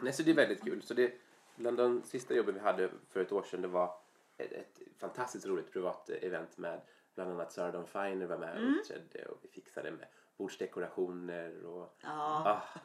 nej, 0.03 0.12
så 0.12 0.23
det 0.23 0.31
är 0.31 0.35
väldigt 0.35 0.64
kul. 0.64 0.83
Så 0.83 0.95
det, 0.95 1.12
bland 1.57 1.77
de 1.77 2.03
sista 2.03 2.35
jobben 2.35 2.55
vi 2.55 2.61
hade 2.61 2.90
för 3.11 3.21
ett 3.21 3.33
år 3.33 3.42
sedan 3.42 3.62
det 3.62 3.68
var 3.68 3.95
ett, 4.38 4.53
ett 4.53 4.79
fantastiskt 4.99 5.47
roligt 5.47 5.73
privat 5.73 6.09
event 6.09 6.59
med 6.59 6.81
bland 7.14 7.31
annat 7.31 7.53
Sarah 7.53 7.73
Dawn 7.73 7.87
Finer 7.87 8.27
var 8.27 8.38
med 8.38 8.57
och 8.57 8.71
uppträdde 8.79 9.27
och 9.27 9.38
vi 9.42 9.49
fixade 9.49 9.90
med 9.90 10.07
bordsdekorationer 10.37 11.66
och 11.66 11.97
Ja. 12.03 12.09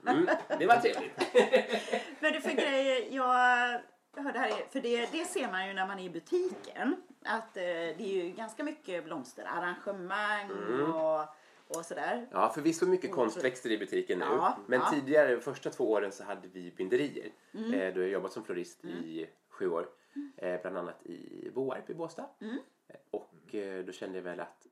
ah, 0.06 0.10
mm, 0.12 0.28
det 0.60 0.66
var 0.66 0.76
trevligt. 0.76 1.18
Men 2.20 2.34
du, 2.34 2.42
för 2.42 2.52
grejer, 2.52 3.08
jag 3.16 3.82
hörde 4.22 4.40
här, 4.40 4.52
för 4.70 4.82
det, 4.82 5.12
det 5.12 5.26
ser 5.26 5.52
man 5.52 5.68
ju 5.68 5.74
när 5.74 5.88
man 5.88 6.00
är 6.00 6.04
i 6.04 6.10
butiken. 6.10 6.96
Att 7.24 7.58
eh, 7.58 7.64
det 7.64 8.00
är 8.00 8.24
ju 8.24 8.32
ganska 8.32 8.64
mycket 8.64 9.04
blomsterarrangemang 9.06 10.50
Mm. 10.52 10.94
och, 10.94 11.26
och 11.68 11.86
sådär. 11.86 12.28
Ja, 12.32 12.50
förvisso 12.56 12.86
mycket 12.86 13.12
konstväxter 13.12 13.72
i 13.72 13.78
butiken 13.78 14.20
nu. 14.20 14.26
Ja, 14.26 14.58
men 14.68 14.80
ja. 14.80 14.90
tidigare, 14.92 15.36
de 15.36 15.42
första 15.42 15.70
två 15.70 15.92
åren, 15.92 16.12
så 16.12 16.24
hade 16.24 16.48
vi 16.48 16.72
binderier. 16.72 17.32
Eh, 17.54 17.70
då 17.72 17.76
har 17.76 18.02
jag 18.02 18.10
jobbat 18.10 18.32
som 18.34 18.44
florist 18.44 18.86
i 18.86 19.30
sju 19.50 19.70
år. 19.70 19.90
Eh, 20.38 20.62
bland 20.62 20.78
annat 20.78 21.06
i 21.06 21.52
Boarp 21.54 21.90
i 21.90 21.94
Båstad. 21.94 22.30
Eh, 22.40 22.96
och 23.12 23.56
eh, 23.56 23.86
då 23.86 23.92
kände 23.92 24.18
jag 24.18 24.24
väl 24.24 24.40
att 24.40 24.68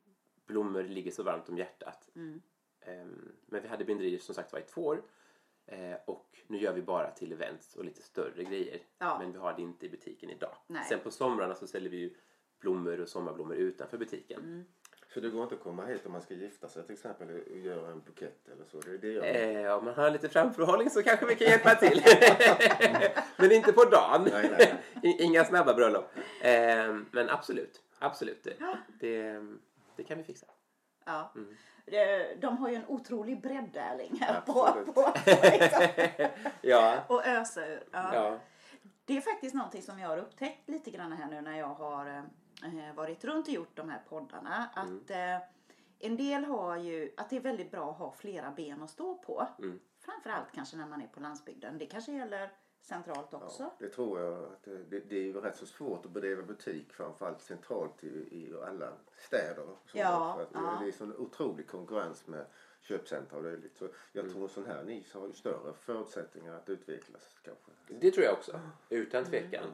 blommor 0.46 0.84
ligger 0.84 1.12
så 1.12 1.24
varmt 1.24 1.50
om 1.50 1.58
hjärtat. 1.58 2.10
Ehm, 2.82 3.32
men 3.46 3.62
vi 3.62 3.68
hade 3.68 3.86
binderier 3.86 4.20
som 4.20 4.36
sagt 4.36 4.54
var 4.54 4.60
i 4.60 4.64
två 4.64 4.86
år. 4.86 5.02
Eh, 5.68 5.96
och 6.06 6.26
nu 6.48 6.58
gör 6.58 6.74
vi 6.74 6.82
bara 6.82 7.12
till 7.12 7.32
events 7.32 7.76
och 7.76 7.86
lite 7.86 8.02
större 8.02 8.44
grejer. 8.44 8.80
Ja. 8.98 9.18
Men 9.20 9.32
vi 9.32 9.38
har 9.38 9.54
det 9.54 9.62
inte 9.62 9.86
i 9.86 9.90
butiken 9.90 10.30
idag. 10.30 10.56
Nej. 10.68 10.84
Sen 10.90 11.00
på 11.00 11.12
somrarna 11.12 11.56
så 11.56 11.68
säljer 11.68 11.90
vi 11.90 11.98
ju 11.98 12.14
blommor 12.60 13.00
och 13.02 13.10
sommarblommor 13.10 13.56
utanför 13.56 13.98
butiken. 13.98 14.66
Så 15.14 15.20
det 15.20 15.30
går 15.30 15.44
inte 15.44 15.56
att 15.56 15.62
komma 15.62 15.86
hit 15.86 16.06
om 16.06 16.12
man 16.12 16.22
ska 16.22 16.34
gifta 16.34 16.68
sig 16.68 16.84
till 16.84 16.94
exempel 16.94 17.30
och 17.52 17.58
göra 17.58 17.92
en 17.92 18.02
bukett 18.02 18.48
eller 18.48 18.66
så. 18.66 18.80
Det 18.80 18.92
är 18.92 18.98
det 18.98 19.12
jag 19.12 19.66
Eh, 19.66 19.78
om 19.78 19.86
man 19.86 19.94
har 19.94 20.10
lite 20.12 20.30
framförhållning 20.30 20.90
så 20.90 21.04
kanske 21.04 21.26
vi 21.26 21.36
kan 21.36 21.48
hjälpa 21.48 21.76
till. 21.76 22.02
men 23.38 23.52
inte 23.52 23.74
på 23.74 23.84
dagen. 23.86 24.28
Nej, 24.32 24.50
nej, 24.58 24.76
I- 25.04 25.24
Inga 25.24 25.44
snabba 25.46 25.74
bröllop. 25.74 26.10
Eh, 26.42 26.96
men 27.12 27.30
absolut, 27.30 27.82
absolut. 28.00 28.44
Det, 28.44 28.58
det, 29.00 29.46
det 29.96 30.04
kan 30.04 30.18
vi 30.18 30.24
fixa. 30.24 30.46
Ja. 31.06 31.32
Mm. 31.36 31.56
Det- 31.86 32.42
De 32.42 32.58
har 32.58 32.70
ju 32.70 32.76
en 32.76 32.86
otrolig 32.88 33.42
bredd 33.42 33.78
Erling 33.78 34.18
här 34.22 34.42
på, 34.42 34.66
Absolut. 34.68 34.86
på, 34.96 35.04
på 35.04 36.30
Ja, 36.62 36.98
och 37.08 37.26
ösa 37.28 37.68
ur. 37.68 37.84
Ja. 37.92 38.16
ja. 38.16 38.40
Det 39.06 39.18
är 39.18 39.22
faktiskt 39.22 39.56
någonting 39.56 39.82
som 39.82 40.00
jag 40.00 40.10
har 40.10 40.18
upptäckt 40.18 40.70
lite 40.70 40.92
grann 40.92 41.12
här 41.12 41.30
nu 41.30 41.42
när 41.42 41.58
jag 41.60 41.68
har 41.74 42.06
eh, 42.64 42.94
varit 42.96 43.26
runt 43.26 43.48
och 43.48 43.54
gjort 43.54 43.76
de 43.78 43.90
här 43.90 44.02
poddarna. 44.10 44.70
Att 44.76 45.10
eh, 45.12 45.48
en 46.00 46.18
del 46.18 46.46
har 46.46 46.78
ju, 46.78 47.14
att 47.18 47.30
det 47.30 47.36
är 47.36 47.40
väldigt 47.42 47.72
bra 47.72 47.92
att 47.92 47.98
ha 47.98 48.12
flera 48.12 48.52
ben 48.52 48.84
att 48.84 48.90
stå 48.90 49.16
på. 49.16 49.48
Mm. 49.60 49.80
Framförallt 50.00 50.52
kanske 50.52 50.78
när 50.78 50.86
man 50.86 51.02
är 51.02 51.08
på 51.08 51.20
landsbygden. 51.20 51.78
Det 51.78 51.86
kanske 51.86 52.12
gäller 52.12 52.50
centralt 52.86 53.34
också. 53.34 53.64
Ja, 53.64 53.74
det 53.80 53.90
tror 53.90 54.20
jag. 54.20 54.44
Att 54.44 54.64
det, 54.64 54.78
det, 54.78 55.00
det 55.00 55.16
är 55.18 55.24
ju 55.24 55.34
rätt 55.42 55.56
så 55.58 55.66
svårt 55.66 56.06
att 56.06 56.12
bedriva 56.12 56.42
butik 56.44 56.94
framförallt 56.94 57.42
centralt 57.42 58.04
i, 58.04 58.08
i 58.08 58.54
alla 58.68 58.94
städer. 59.18 59.66
så. 59.86 59.98
Ja, 59.98 60.42
att 60.42 60.50
ja. 60.54 60.78
Det 60.82 60.88
är 60.88 60.92
sån 60.92 61.16
otrolig 61.18 61.68
konkurrens 61.68 62.28
med 62.28 62.46
köpcentra 62.82 63.38
och 63.38 63.44
dylikt. 63.44 63.78
Så 63.78 63.88
jag 64.12 64.30
tror 64.32 64.44
en 64.44 64.50
sån 64.50 64.66
här 64.66 64.84
NIS 64.84 65.14
har 65.14 65.28
ju 65.28 65.34
större 65.34 65.74
förutsättningar 65.74 66.54
att 66.56 66.70
utvecklas 66.70 67.40
kanske. 67.44 67.72
Det 67.88 68.12
tror 68.12 68.26
jag 68.26 68.34
också, 68.34 68.60
utan 68.90 69.26
tvekan. 69.26 69.66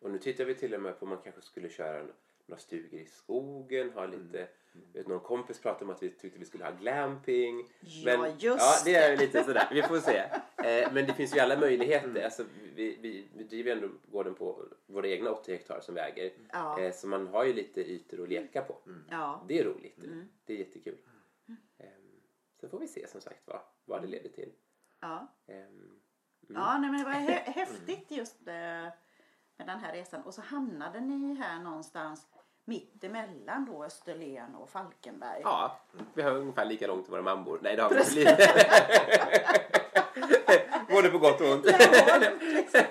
Och 0.00 0.10
nu 0.10 0.18
tittar 0.18 0.44
vi 0.44 0.54
till 0.54 0.74
och 0.74 0.80
med 0.82 0.98
på 0.98 1.04
om 1.04 1.08
man 1.08 1.18
kanske 1.18 1.42
skulle 1.42 1.68
köra 1.68 1.98
en- 2.00 2.12
några 2.46 2.60
stugor 2.60 3.00
i 3.00 3.06
skogen, 3.06 3.90
ha 3.90 4.06
lite... 4.06 4.48
Vet, 4.92 5.06
någon 5.08 5.20
kompis 5.20 5.60
pratade 5.60 5.84
om 5.84 5.90
att 5.90 6.02
vi 6.02 6.10
tyckte 6.10 6.38
vi 6.38 6.44
skulle 6.44 6.64
ha 6.64 6.70
glamping. 6.72 7.68
Ja, 7.80 8.28
just 8.28 8.42
ja, 8.44 8.82
det 8.84 8.94
är 8.94 9.16
lite 9.16 9.44
sådär. 9.44 9.68
Vi 9.72 9.82
får 9.82 9.98
se. 9.98 10.22
Eh, 10.56 10.92
men 10.92 11.06
det 11.06 11.14
finns 11.14 11.36
ju 11.36 11.40
alla 11.40 11.58
möjligheter. 11.60 12.24
Alltså, 12.24 12.44
vi, 12.74 12.96
vi, 13.00 13.28
vi 13.34 13.44
driver 13.44 13.70
ju 13.70 13.76
ändå 13.82 13.88
gården 14.12 14.34
på 14.34 14.64
våra 14.86 15.08
egna 15.08 15.30
80 15.30 15.52
hektar 15.52 15.80
som 15.80 15.94
vi 15.94 16.00
äger. 16.00 16.32
Ja. 16.52 16.80
Eh, 16.80 16.92
så 16.92 17.06
man 17.06 17.26
har 17.26 17.44
ju 17.44 17.52
lite 17.52 17.80
ytor 17.80 18.22
att 18.22 18.28
leka 18.28 18.62
på. 18.62 18.78
Ja. 19.10 19.44
Det 19.48 19.58
är 19.58 19.64
roligt. 19.64 19.96
Det 20.44 20.52
är 20.52 20.56
jättekul. 20.58 20.98
Eh, 21.78 21.86
sen 22.60 22.70
får 22.70 22.78
vi 22.78 22.88
se 22.88 23.08
som 23.08 23.20
sagt 23.20 23.42
vad, 23.44 23.60
vad 23.84 24.02
det 24.02 24.08
leder 24.08 24.28
till. 24.28 24.52
Ja. 25.00 25.26
Eh, 25.46 25.56
Ja, 26.48 26.78
nej, 26.78 26.90
men 26.90 26.98
det 26.98 27.04
var 27.04 27.12
hä- 27.12 27.42
häftigt 27.54 28.10
just 28.10 28.40
eh, 28.48 28.54
med 29.56 29.66
den 29.66 29.78
här 29.78 29.92
resan. 29.92 30.22
Och 30.22 30.34
så 30.34 30.40
hamnade 30.42 31.00
ni 31.00 31.34
här 31.34 31.60
någonstans 31.62 32.26
mitt 32.66 33.04
emellan 33.04 33.64
då 33.64 33.84
Österlen 33.84 34.54
och 34.54 34.70
Falkenberg. 34.70 35.40
Ja, 35.44 35.80
vi 36.14 36.22
har 36.22 36.30
ungefär 36.30 36.64
lika 36.64 36.86
långt 36.86 37.04
till 37.04 37.10
våra 37.10 37.22
mammor. 37.22 37.58
Nej, 37.62 37.76
det 37.76 37.82
har 37.82 37.90
vi 37.90 38.20
inte. 38.20 38.48
Både 40.90 41.08
på 41.08 41.18
gott 41.18 41.40
och 41.40 41.46
ont. 41.46 41.66
Ja, 41.66 42.18
liksom. 42.40 42.80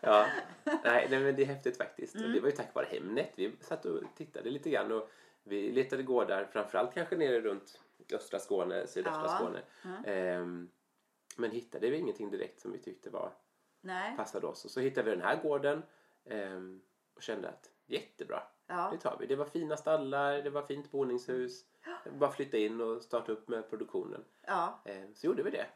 ja. 0.00 0.26
Nej, 0.64 1.06
nej, 1.10 1.20
men 1.20 1.36
det 1.36 1.42
är 1.42 1.46
häftigt 1.46 1.76
faktiskt. 1.76 2.14
Mm. 2.14 2.32
Det 2.32 2.40
var 2.40 2.48
ju 2.48 2.56
tack 2.56 2.74
vare 2.74 2.86
Hemnet. 2.90 3.32
Vi 3.36 3.56
satt 3.60 3.84
och 3.84 4.00
tittade 4.16 4.50
lite 4.50 4.70
grann 4.70 4.92
och 4.92 5.10
vi 5.42 5.72
letade 5.72 6.02
gårdar, 6.02 6.48
framförallt 6.52 6.94
kanske 6.94 7.16
nere 7.16 7.40
runt 7.40 7.80
östra 8.12 8.38
Skåne, 8.38 8.86
sydöstra 8.86 9.22
Ja. 9.24 9.38
Skåne. 9.38 9.62
Ehm, 10.06 10.68
men 11.36 11.50
hittade 11.50 11.90
vi 11.90 11.96
ingenting 11.96 12.30
direkt 12.30 12.60
som 12.60 12.72
vi 12.72 12.78
tyckte 12.78 13.10
var, 13.10 13.32
Nej. 13.80 14.16
passade 14.16 14.46
oss. 14.46 14.64
Och 14.64 14.70
så 14.70 14.80
hittade 14.80 15.10
vi 15.10 15.16
den 15.16 15.24
här 15.24 15.42
gården 15.42 15.82
ehm, 16.24 16.80
och 17.14 17.22
kände 17.22 17.48
att 17.48 17.70
jättebra, 17.86 18.42
Ja. 18.66 18.88
det 18.92 18.98
tar 18.98 19.16
vi. 19.20 19.26
Det 19.26 19.36
var 19.36 19.44
fina 19.44 19.76
stallar, 19.76 20.42
det 20.42 20.50
var 20.50 20.62
fint 20.62 20.90
boningshus. 20.90 21.64
Bara 22.18 22.30
flytta 22.30 22.56
in 22.56 22.80
och 22.80 23.02
starta 23.02 23.32
upp 23.32 23.48
med 23.48 23.70
produktionen. 23.70 24.24
Ja. 24.46 24.82
Eh, 24.84 25.02
Så 25.14 25.26
gjorde 25.26 25.42
vi 25.42 25.50
det. 25.50 25.66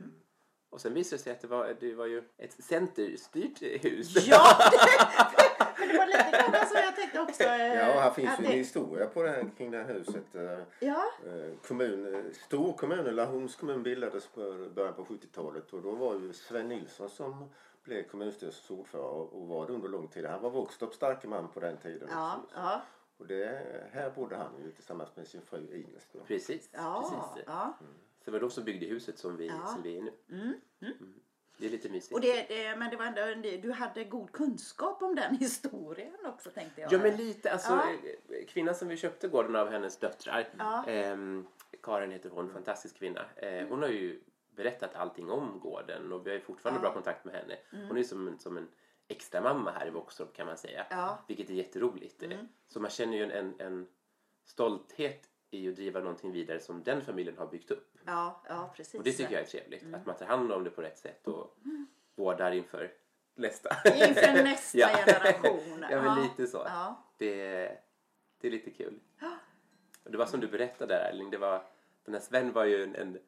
Och 0.71 0.81
sen 0.81 0.95
visade 0.95 1.17
det 1.19 1.23
sig 1.23 1.33
att 1.33 1.41
det 1.41 1.47
var, 1.47 1.77
det 1.81 1.95
var 1.95 2.07
ju 2.07 2.23
ett 2.39 2.65
centerstyrt 2.65 3.63
hus. 3.85 4.27
Ja, 4.29 4.57
det, 4.71 5.87
det 5.93 5.99
var 5.99 6.07
lite 6.07 6.31
grann 6.31 6.67
som 6.67 6.77
jag 6.77 6.97
tänkte 6.97 7.21
också. 7.21 7.43
eh, 7.43 7.75
Ja, 7.75 8.01
här 8.01 8.11
finns 8.11 8.31
ju 8.41 8.45
en 8.45 8.51
det- 8.51 8.57
historia 8.57 9.07
på 9.07 9.23
det 9.23 9.31
här, 9.31 9.51
kring 9.57 9.71
det 9.71 9.79
här 9.79 9.95
huset. 9.95 10.35
Eh, 10.35 10.59
Ja, 10.89 11.05
Kommun, 11.69 12.33
storkommunen, 12.47 13.17
Laholms 13.17 13.57
kommun 13.57 13.83
bildades 13.83 14.27
på 14.27 14.69
början 14.75 14.95
på 14.95 15.05
70-talet 15.05 15.73
och 15.73 15.83
då 15.83 15.91
var 15.91 16.15
ju 16.15 16.33
Sven 16.33 16.69
Nilsson 16.69 17.09
som 17.11 17.51
blev 17.89 18.03
kommunstyrelsens 18.03 18.71
ordförande 18.71 19.11
och 19.11 19.49
var 19.49 19.67
det 19.67 19.73
under 19.73 19.89
lång 19.89 20.09
tid. 20.09 20.25
Han 20.27 20.43
var 20.43 20.51
Våxtorps 20.51 20.97
starke 20.97 21.29
man 21.29 21.49
på 21.49 21.61
den 21.61 21.77
tiden. 21.77 22.09
ja, 22.13 22.43
ja, 22.55 22.83
Och 23.19 23.27
det, 23.27 23.63
här 23.93 24.11
bodde 24.11 24.37
han 24.37 24.63
ju 24.65 24.71
tillsammans 24.71 25.17
med 25.17 25.27
sin 25.29 25.43
fru 25.43 25.59
Ines. 25.75 26.09
Då. 26.13 26.19
Precis. 26.21 26.69
ja, 26.73 27.11
precis. 27.35 27.45
ja. 27.47 27.75
Så 28.19 28.25
det 28.25 28.31
var 28.31 28.41
de 28.41 28.51
som 28.51 28.65
byggde 28.65 28.87
huset 28.87 29.19
som 29.19 29.37
vi, 29.37 29.47
Ja. 29.47 29.67
som 29.67 29.83
vi 29.83 29.99
är 29.99 30.03
nu. 30.03 30.13
Mm. 30.81 31.15
Det 31.61 31.67
är 31.67 31.71
lite 31.71 31.89
mysigt. 31.89 32.13
Och 32.15 32.21
det, 32.21 32.47
det, 32.49 32.77
men 32.77 32.91
det 32.91 32.97
var 32.97 33.05
ändå, 33.05 33.49
du 33.63 33.73
hade 33.73 34.05
god 34.05 34.33
kunskap 34.33 35.03
om 35.03 35.15
den 35.15 35.37
historien 35.41 36.15
också 36.25 36.51
tänkte 36.51 36.81
jag. 36.81 36.93
Ja 36.93 36.99
men 36.99 37.17
lite, 37.17 37.53
alltså 37.53 37.73
Ja. 37.73 37.91
eh, 38.37 38.47
kvinnan 38.47 38.75
som 38.75 38.89
vi 38.89 38.97
köpte 38.97 39.29
gården 39.29 39.57
av 39.57 39.69
hennes 39.71 39.97
döttrar. 39.97 40.49
Ja. 40.59 40.85
ehm, 40.87 41.47
Karin 41.83 42.11
heter 42.11 42.31
hon, 42.31 42.51
fantastisk 42.51 42.97
kvinna. 42.97 43.25
Eh, 43.37 43.67
hon 43.69 43.83
har 43.83 43.89
ju 43.89 44.21
berättat 44.59 44.95
allting 44.95 45.31
om 45.31 45.61
gården 45.61 46.13
och 46.13 46.27
vi 46.27 46.31
har 46.31 46.35
ju 46.37 46.43
fortfarande 46.43 46.79
Ja. 46.79 46.83
bra 46.83 46.93
kontakt 46.93 47.25
med 47.25 47.35
henne. 47.35 47.57
Hon 47.89 47.97
är 47.99 48.03
som, 48.03 48.29
en- 48.29 48.39
som 48.39 48.57
en 48.57 48.69
extra 49.09 49.41
mamma 49.41 49.71
här 49.71 49.87
i 49.87 49.91
Våxtorp 49.91 50.33
kan 50.37 50.47
man 50.47 50.57
säga. 50.57 50.87
Ja. 50.91 51.19
Vilket 51.29 51.51
är 51.51 51.55
jätteroligt. 51.55 52.23
eh. 52.23 52.31
Så 52.69 52.81
man 52.81 52.91
känner 52.91 53.17
ju 53.17 53.33
en, 53.33 53.55
en, 53.61 53.87
stolthet 54.45 55.29
i 55.51 55.69
att 55.69 55.77
driva 55.77 56.01
någonting 56.01 56.33
vidare 56.33 56.61
som 56.61 56.83
den 56.83 57.03
familjen 57.05 57.39
har 57.39 57.47
byggt 57.47 57.71
upp. 57.71 57.95
Ja, 58.07 58.43
ja 58.49 58.73
precis. 58.77 58.95
Och 58.95 59.05
det 59.05 59.13
tycker 59.13 59.33
jag 59.33 59.43
är 59.43 59.47
trevligt. 59.47 59.95
Att 59.95 60.07
man 60.07 60.17
tar 60.17 60.27
hand 60.27 60.53
om 60.53 60.65
det 60.65 60.71
på 60.71 60.83
rätt 60.83 60.99
sätt 60.99 61.27
och 61.29 61.57
vårdar 62.17 62.53
inför 62.53 62.93
nästa. 63.35 63.69
Inför 63.85 64.33
nästa 64.45 64.79
Ja. 64.79 64.89
generation. 64.89 65.85
Ja, 65.91 66.03
men 66.03 66.23
lite 66.23 66.47
så. 66.47 66.59
Ja. 66.59 67.05
Det, 67.17 67.35
det 68.41 68.47
är 68.47 68.51
lite 68.51 68.71
kul. 68.71 69.01
Och 70.05 70.11
det 70.11 70.19
var 70.19 70.27
som 70.27 70.41
du 70.41 70.47
berättade 70.49 70.95
där 70.95 71.11
Erling, 71.11 71.31
det 71.31 71.39
var, 71.39 71.63
den 72.05 72.15
här 72.15 72.21
Sven 72.21 72.53
var 72.53 72.65
ju 72.65 72.83
en, 72.83 72.95
en 72.95 73.19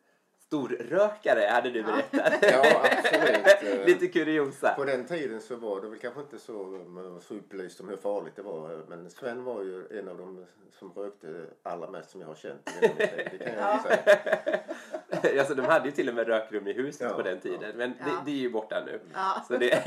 stor 0.50 0.68
rökare 0.68 1.46
hade 1.50 1.70
du 1.70 1.82
berättat. 1.82 2.32
Ja, 2.42 2.82
absolut. 2.84 3.86
Lite 3.86 4.06
kuriosa. 4.06 4.74
På 4.74 4.84
den 4.84 5.04
tiden 5.06 5.40
så 5.40 5.56
var 5.56 5.80
det 5.80 5.88
väl 5.88 5.98
kanske 5.98 6.20
inte 6.20 6.38
så, 6.38 6.80
så 7.28 7.34
upplyst 7.34 7.80
om 7.80 7.88
hur 7.88 7.96
farligt 7.96 8.32
det 8.36 8.42
var. 8.42 8.80
Men 8.88 9.10
Sven 9.10 9.44
var 9.44 9.62
ju 9.62 9.98
en 9.98 10.08
av 10.08 10.18
de 10.18 10.46
som 10.78 10.92
rökte 10.96 11.44
allra 11.62 11.90
mest 11.90 12.10
som 12.10 12.20
jag 12.20 12.28
har 12.28 12.34
känt. 12.34 12.70
Det 12.80 13.38
kan 13.44 13.54
jag 13.54 13.82
säga. 13.82 15.40
alltså, 15.40 15.54
de 15.60 15.62
hade 15.62 15.84
ju 15.88 15.90
till 15.92 16.08
och 16.08 16.14
med 16.14 16.26
rökrum 16.26 16.68
i 16.68 16.72
huset 16.72 17.06
Ja, 17.10 17.16
på 17.16 17.22
den 17.22 17.40
tiden. 17.40 17.76
Men 17.76 17.94
Ja. 17.98 18.04
det, 18.04 18.12
det 18.30 18.30
är 18.38 18.40
ju 18.40 18.50
borta 18.50 18.82
nu. 18.86 19.00
Ja. 19.14 19.44
Så 19.48 19.56
det... 19.56 19.82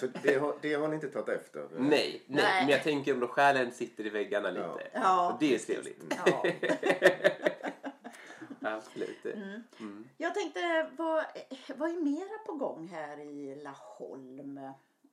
Så 0.00 0.06
det 0.22 0.34
har, 0.38 0.54
det 0.60 0.74
har 0.74 0.88
ni 0.88 0.94
inte 0.94 1.08
tagit 1.08 1.28
efter? 1.28 1.60
nej, 1.76 1.78
nej, 1.78 2.22
Nej. 2.26 2.62
men 2.62 2.68
jag 2.68 2.82
tänker 2.82 3.14
om 3.14 3.28
själen 3.28 3.72
sitter 3.72 4.06
i 4.06 4.10
väggarna 4.10 4.50
lite. 4.50 4.86
Ja, 4.92 5.28
Så 5.40 5.46
det 5.46 5.54
är 5.54 5.58
trevligt. 5.58 6.02
Absolut. 8.60 9.26
Jag 10.16 10.34
tänkte, 10.34 10.90
vad, 10.96 11.24
vad 11.76 11.90
är 11.90 12.02
mera 12.04 12.38
på 12.46 12.52
gång 12.52 12.88
här 12.88 13.20
i 13.20 13.54
Laholm? 13.62 14.60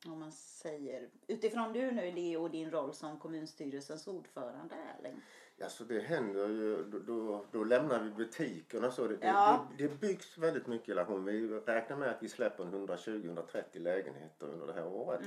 Om 0.06 0.20
man 0.20 0.32
säger, 0.32 1.10
utifrån 1.28 1.74
du 1.74 1.92
nu 1.92 2.12
Leo 2.12 2.42
och 2.42 2.52
din 2.52 2.72
roll 2.72 2.94
som 2.94 3.20
kommunstyrelsens 3.20 4.08
ordförande 4.08 4.76
Erling. 4.76 5.22
Alltså 5.62 5.84
det 5.84 6.00
händer 6.00 6.48
ju, 6.48 6.84
då, 6.84 7.00
då, 7.00 7.46
då 7.52 7.64
lämnar 7.64 8.04
vi 8.04 8.10
butikerna 8.10 8.92
så. 8.92 9.08
Det, 9.08 9.18
Ja. 9.22 9.68
det, 9.78 9.88
det 9.88 10.00
byggs 10.00 10.38
väldigt 10.38 10.68
mycket 10.68 10.90
i 10.90 10.94
Laholm. 10.94 11.26
Vi 11.26 11.48
räknar 11.48 11.98
med 11.98 12.10
att 12.10 12.24
vi 12.24 12.30
släpper 12.30 12.64
120-130 12.64 13.80
lägenheter 13.80 14.48
under 14.48 14.68
det 14.68 14.74
här 14.74 14.88
året. 14.88 15.22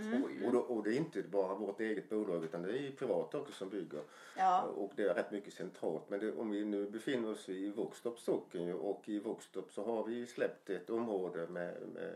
Och, 0.47 0.53
då, 0.53 0.59
och 0.59 0.83
det 0.83 0.91
är 0.91 0.97
inte 0.97 1.23
bara 1.23 1.55
vårt 1.55 1.81
eget 1.81 2.09
bolag 2.11 2.45
utan 2.45 2.62
det 2.62 2.79
är 2.79 2.91
privat 2.91 3.35
också 3.35 3.53
som 3.53 3.69
bygger. 3.69 4.01
Ja. 4.37 4.62
Och 4.62 4.93
det 4.97 5.03
är 5.03 5.14
rätt 5.14 5.31
mycket 5.33 5.53
centralt. 5.55 6.11
Men 6.11 6.21
det, 6.21 6.33
om 6.33 6.51
vi 6.51 6.64
nu 6.64 6.91
befinner 6.91 7.31
oss 7.31 7.49
i 7.49 7.71
Våxtorps 7.71 8.23
socken 8.25 8.67
ju, 8.67 8.75
och 8.75 9.09
i 9.09 9.19
Våxtorp 9.19 9.73
så 9.73 9.85
har 9.85 10.05
vi 10.05 10.27
släppt 10.27 10.71
ett 10.71 10.91
område 10.91 11.47
med, 11.47 11.77
med 11.95 12.14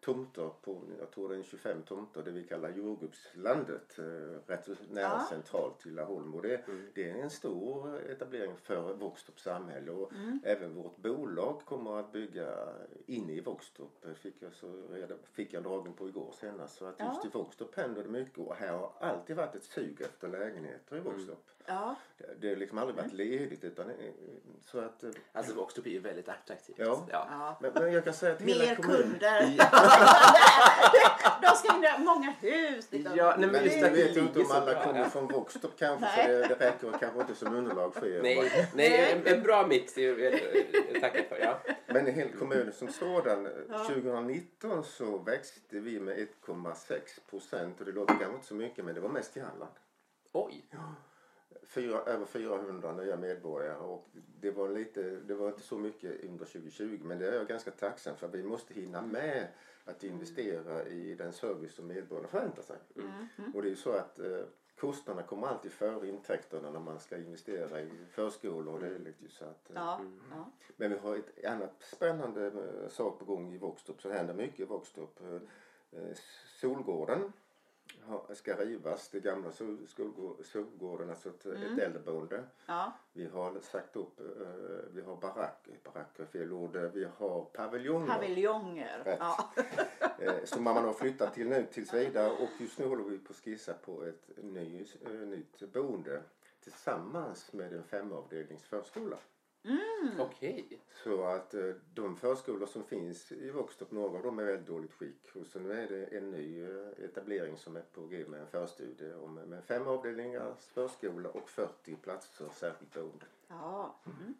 tomter 0.00 0.50
på, 0.62 0.82
jag 0.98 1.10
tror 1.10 1.28
det 1.28 1.36
är 1.36 1.42
25 1.42 1.82
tomter, 1.82 2.22
det 2.22 2.30
vi 2.30 2.44
kallar 2.44 2.70
jordgubbslandet. 2.70 3.98
Eh, 3.98 4.04
rätt 4.46 4.68
nära 4.90 5.02
Ja. 5.02 5.26
centralt 5.30 5.80
till 5.80 5.94
Laholm. 5.94 6.34
Och 6.34 6.42
det, 6.42 6.64
det 6.94 7.10
är 7.10 7.14
en 7.14 7.30
stor 7.30 8.00
etablering 8.10 8.56
för 8.56 8.94
Våxtorps 8.94 9.42
samhälle. 9.42 9.90
Och 9.92 10.12
Mm. 10.12 10.40
även 10.44 10.74
vårt 10.74 10.96
bolag 10.96 11.62
kommer 11.64 11.96
att 12.00 12.12
bygga 12.12 12.68
inne 13.06 13.32
i 13.32 13.40
Våxtorp. 13.40 14.16
Fick 14.16 14.34
jag, 14.42 14.52
så 14.54 14.82
reda, 14.90 15.14
fick 15.32 15.52
jag 15.52 15.62
dragen 15.62 15.92
på 15.92 16.08
igår 16.08 16.32
senast. 16.40 16.76
Så 16.78 16.84
att 16.86 16.94
Ja. 16.98 17.06
just 17.14 17.24
i 17.24 17.38
Våxtorp 17.38 17.74
händer 17.74 18.02
det 18.02 18.08
mycket. 18.08 18.38
Och 18.38 18.54
här 18.54 18.72
har 18.72 18.92
alltid 19.00 19.36
varit 19.36 19.54
ett 19.54 19.64
sug 19.64 20.00
efter 20.00 20.28
lägenheter 20.28 20.96
i 20.96 21.00
Våxtorp. 21.00 21.49
Ja, 21.70 21.94
Det- 22.40 22.48
har 22.48 22.56
liksom 22.56 22.78
aldrig 22.78 22.96
varit 22.96 23.12
ledigt 23.12 23.64
utan 23.64 23.90
eh, 23.90 23.94
så 24.66 24.78
att... 24.78 25.02
eh, 25.04 25.10
Alltså 25.32 25.54
Våxtorp 25.54 25.86
är 25.86 26.00
väldigt 26.00 26.28
attraktivt. 26.28 26.76
Ja. 26.78 27.06
ja. 27.10 27.58
Men, 27.60 27.72
men 27.74 27.92
jag 27.92 28.04
kan 28.04 28.14
säga 28.14 28.32
att 28.32 28.40
Mer 28.40 28.74
kommunen... 28.74 29.02
kunder. 29.02 29.40
De 31.42 31.56
ska 31.56 31.76
in 31.76 31.84
i 31.84 32.04
många 32.04 32.30
hus. 32.40 32.86
Liksom. 32.92 33.16
Ja, 33.16 33.34
nej, 33.38 33.48
men 33.50 33.64
just 33.64 33.76
jag 33.76 33.86
att 33.86 33.92
vet 33.96 34.16
inte 34.16 34.40
om 34.40 34.50
alla 34.50 34.84
kommer 34.84 35.04
från 35.08 35.26
Våxtorp 35.28 35.78
kanske 35.78 36.06
Nej. 36.06 36.42
så 36.48 36.54
det, 36.54 36.66
räcker 36.66 36.98
kanske 37.00 37.20
inte 37.20 37.34
som 37.34 37.54
underlag 37.54 37.94
för 37.94 38.06
er. 38.06 38.22
Nej, 38.22 38.68
nej 38.74 39.12
en, 39.12 39.34
en 39.36 39.42
bra 39.42 39.66
mix. 39.66 39.98
är 39.98 40.32
eh, 40.32 41.00
Tackar 41.00 41.22
för. 41.22 41.38
Ja. 41.38 41.60
Men 41.86 42.08
i 42.08 42.10
hela 42.10 42.30
kommunen 42.38 42.72
som 42.72 42.88
sådan, 42.92 43.48
2019 43.86 44.84
så 44.84 45.18
växte 45.18 45.78
vi 45.80 46.00
med 46.00 46.16
1,6 46.46 47.00
procent 47.30 47.80
och 47.80 47.86
det 47.86 47.92
låter 47.92 48.14
kanske 48.14 48.34
inte 48.34 48.46
så 48.46 48.54
mycket 48.54 48.84
men 48.84 48.94
det 48.94 49.00
var 49.00 49.08
mest 49.08 49.36
i 49.36 49.40
Halland. 49.40 49.72
Oj. 50.32 50.64
Fyra, 51.70 51.98
över 52.06 52.26
400 52.26 52.92
nya 52.92 53.16
medborgare 53.16 53.76
och 53.76 54.08
det 54.40 54.50
var, 54.50 54.68
lite, 54.68 55.02
det 55.02 55.34
var 55.34 55.48
inte 55.48 55.62
så 55.62 55.78
mycket 55.78 56.24
under 56.24 56.44
2020 56.44 57.00
men 57.02 57.18
det 57.18 57.28
är 57.28 57.32
jag 57.32 57.46
ganska 57.48 57.70
tacksam 57.70 58.16
för. 58.16 58.28
Vi 58.28 58.42
måste 58.42 58.74
hinna 58.74 59.02
med 59.02 59.48
att 59.84 60.04
investera 60.04 60.86
i 60.86 61.14
den 61.14 61.32
service 61.32 61.74
som 61.74 61.86
medborgarna 61.86 62.28
förväntar 62.28 62.62
sig. 62.62 62.76
Och 63.54 63.62
det 63.62 63.70
är 63.70 63.74
så 63.74 63.92
att 63.92 64.18
eh, 64.18 64.42
kostnaderna 64.80 65.26
kommer 65.26 65.46
alltid 65.46 65.72
före 65.72 66.08
intäkterna 66.08 66.70
när 66.70 66.80
man 66.80 67.00
ska 67.00 67.16
investera 67.16 67.80
i 67.80 67.90
förskolor 68.10 68.74
och 68.74 68.80
dylikt. 68.80 69.22
ju, 69.22 69.28
Så 69.28 69.44
att, 69.44 69.70
eh, 69.70 69.76
Ja, 69.76 70.00
ja. 70.30 70.50
Men 70.76 70.90
vi 70.90 70.98
har 70.98 71.16
ett 71.16 71.44
annat 71.44 71.74
spännande 71.80 72.46
eh, 72.46 72.88
sak 72.88 73.18
på 73.18 73.24
gång 73.24 73.54
i 73.54 73.58
Våxtorp. 73.58 74.02
Så 74.02 74.08
det 74.08 74.14
händer 74.14 74.34
mycket 74.34 74.60
i 74.60 74.64
Våxtorp. 74.64 75.20
Eh, 75.20 75.34
eh, 76.00 76.16
Solgården 76.60 77.32
har- 78.06 78.34
ska 78.34 78.54
rivas. 78.56 79.08
Det 79.08 79.20
gamla 79.20 79.52
sol- 79.52 79.86
skolgå- 79.88 80.42
Solgården, 80.44 81.10
alltså 81.10 81.28
ett, 81.28 81.46
ett 81.46 81.78
äldreboende. 81.78 82.44
ja. 82.66 82.92
Vi 83.12 83.26
har 83.26 83.60
sagt 83.60 83.96
upp, 83.96 84.20
eh, 84.20 84.26
vi 84.92 85.00
har 85.02 85.16
baracker, 85.16 85.74
baracker 85.84 86.24
fel 86.24 86.52
ord, 86.52 86.76
Eh, 86.76 86.82
vi 86.82 87.06
har 87.18 87.44
paviljonger. 87.44 88.06
Paviljonger. 88.14 89.02
Rätt. 89.04 89.18
Ja. 89.20 89.52
Eh, 90.18 90.44
som 90.44 90.64
man 90.64 90.84
har 90.84 90.92
flyttat 90.92 91.34
till 91.34 91.48
nu 91.48 91.66
tills 91.72 91.94
vidare 91.94 92.30
och 92.30 92.48
just 92.58 92.78
nu 92.78 92.86
håller 92.86 93.04
vi 93.04 93.18
på 93.18 93.30
att 93.32 93.36
skissa 93.36 93.74
på 93.74 94.04
ett 94.04 94.30
ny, 94.36 94.84
nytt 95.26 95.72
boende 95.72 96.22
tillsammans 96.60 97.52
med 97.52 97.72
en 97.72 97.84
femavdelnings 97.84 98.62
förskola. 99.62 100.24
Okej. 100.24 100.80
Så 101.04 101.24
att 101.24 101.54
eh, 101.54 101.60
de 101.94 102.16
förskolor 102.16 102.66
som 102.66 102.84
finns 102.84 103.32
i 103.32 103.50
Våxtorp, 103.50 103.90
några 103.90 104.16
av 104.18 104.22
dem 104.24 104.38
är 104.38 104.44
väldigt 104.44 104.66
dåligt 104.66 104.92
skick. 104.92 105.30
Och 105.34 105.46
så 105.46 105.58
nu 105.58 105.72
är 105.72 105.86
det 105.88 106.04
en 106.16 106.30
ny 106.30 106.62
eh, 106.64 107.04
etablering 107.04 107.56
som 107.56 107.76
är 107.76 107.80
på 107.94 108.00
g 108.06 108.24
med 108.28 108.40
en 108.40 108.46
förstudie 108.46 109.14
om, 109.14 109.34
med 109.34 109.64
fem 109.64 109.86
avdelningars 109.88 110.64
förskola 110.74 111.28
och 111.28 111.50
40 111.50 111.96
platser 111.96 112.48
särskilt 112.54 112.94
boende. 112.94 113.26
ja. 113.48 113.96
Mm. 114.06 114.34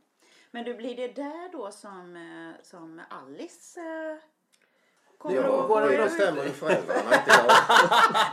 Men 0.53 0.65
du, 0.65 0.75
blir 0.75 0.97
det 0.97 1.09
där 1.09 1.53
då 1.53 1.71
som, 1.71 2.17
eh, 2.17 2.63
som 2.63 3.01
Alice 3.11 3.81
eh, 3.81 4.17
kommer 5.19 5.37
Ja, 5.37 5.43
att 5.65 5.71
våra- 5.71 5.85
gå 5.87 5.91
det 5.93 5.99
bestämmer 5.99 6.45
ju 6.45 6.51
föräldrarna, 6.51 7.01
inte 7.15 7.31
jag. 7.31 7.53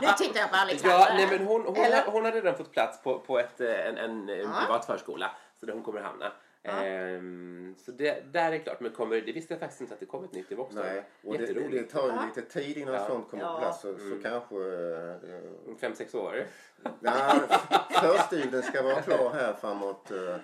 Nu 0.02 0.08
tittar 0.26 0.40
jag 0.40 0.50
på 0.50 0.56
Alexander. 0.56 0.98
Ja, 0.98 1.08
nej, 1.14 1.26
men 1.38 1.46
hon, 1.46 1.62
hon, 1.66 1.76
har, 1.76 2.12
hon 2.12 2.24
har 2.24 2.32
redan 2.32 2.54
fått 2.56 2.70
plats 2.72 3.02
på, 3.02 3.18
på 3.18 3.38
ett, 3.38 3.60
eh, 3.60 3.86
en, 3.86 3.98
en, 3.98 4.28
en 4.28 4.38
Ja. 4.38 4.60
privat 4.64 4.84
förskola. 4.86 5.30
Så 5.60 5.66
där 5.66 5.72
hon 5.72 5.82
kommer 5.82 6.00
hamna. 6.00 6.32
Ja. 6.68 6.84
Ehm, 6.84 7.74
så 7.78 7.92
det, 7.92 8.32
där 8.32 8.52
är 8.52 8.58
klart. 8.58 8.80
Men 8.80 8.90
kommer, 8.92 9.20
det 9.20 9.32
visste 9.32 9.52
jag 9.54 9.60
faktiskt 9.60 9.80
inte 9.80 9.94
att 9.94 10.00
det 10.00 10.06
kom 10.06 10.24
ett 10.24 10.32
nytt 10.32 10.52
i 10.52 10.54
Våxtorp. 10.54 10.84
Nej, 10.84 11.04
och 11.24 11.38
det, 11.38 11.46
det, 11.70 11.82
tar 11.82 12.06
ju 12.06 12.26
lite 12.26 12.42
tid 12.60 12.76
innan 12.76 12.94
Ja. 12.94 13.06
sånt 13.06 13.30
kommer 13.30 13.42
Ja. 13.42 13.52
på 13.54 13.58
plats. 13.58 13.80
Så, 13.80 13.98
så 13.98 14.18
kanske... 14.22 14.56
eh, 14.56 15.76
Fem, 15.80 15.94
sex 15.94 16.14
år. 16.14 16.46
Nej, 17.00 17.40
förstudien 18.02 18.62
ska 18.62 18.82
vara 18.82 19.02
klar 19.02 19.30
här 19.32 19.52
framåt, 19.52 20.10
eh, 20.10 20.36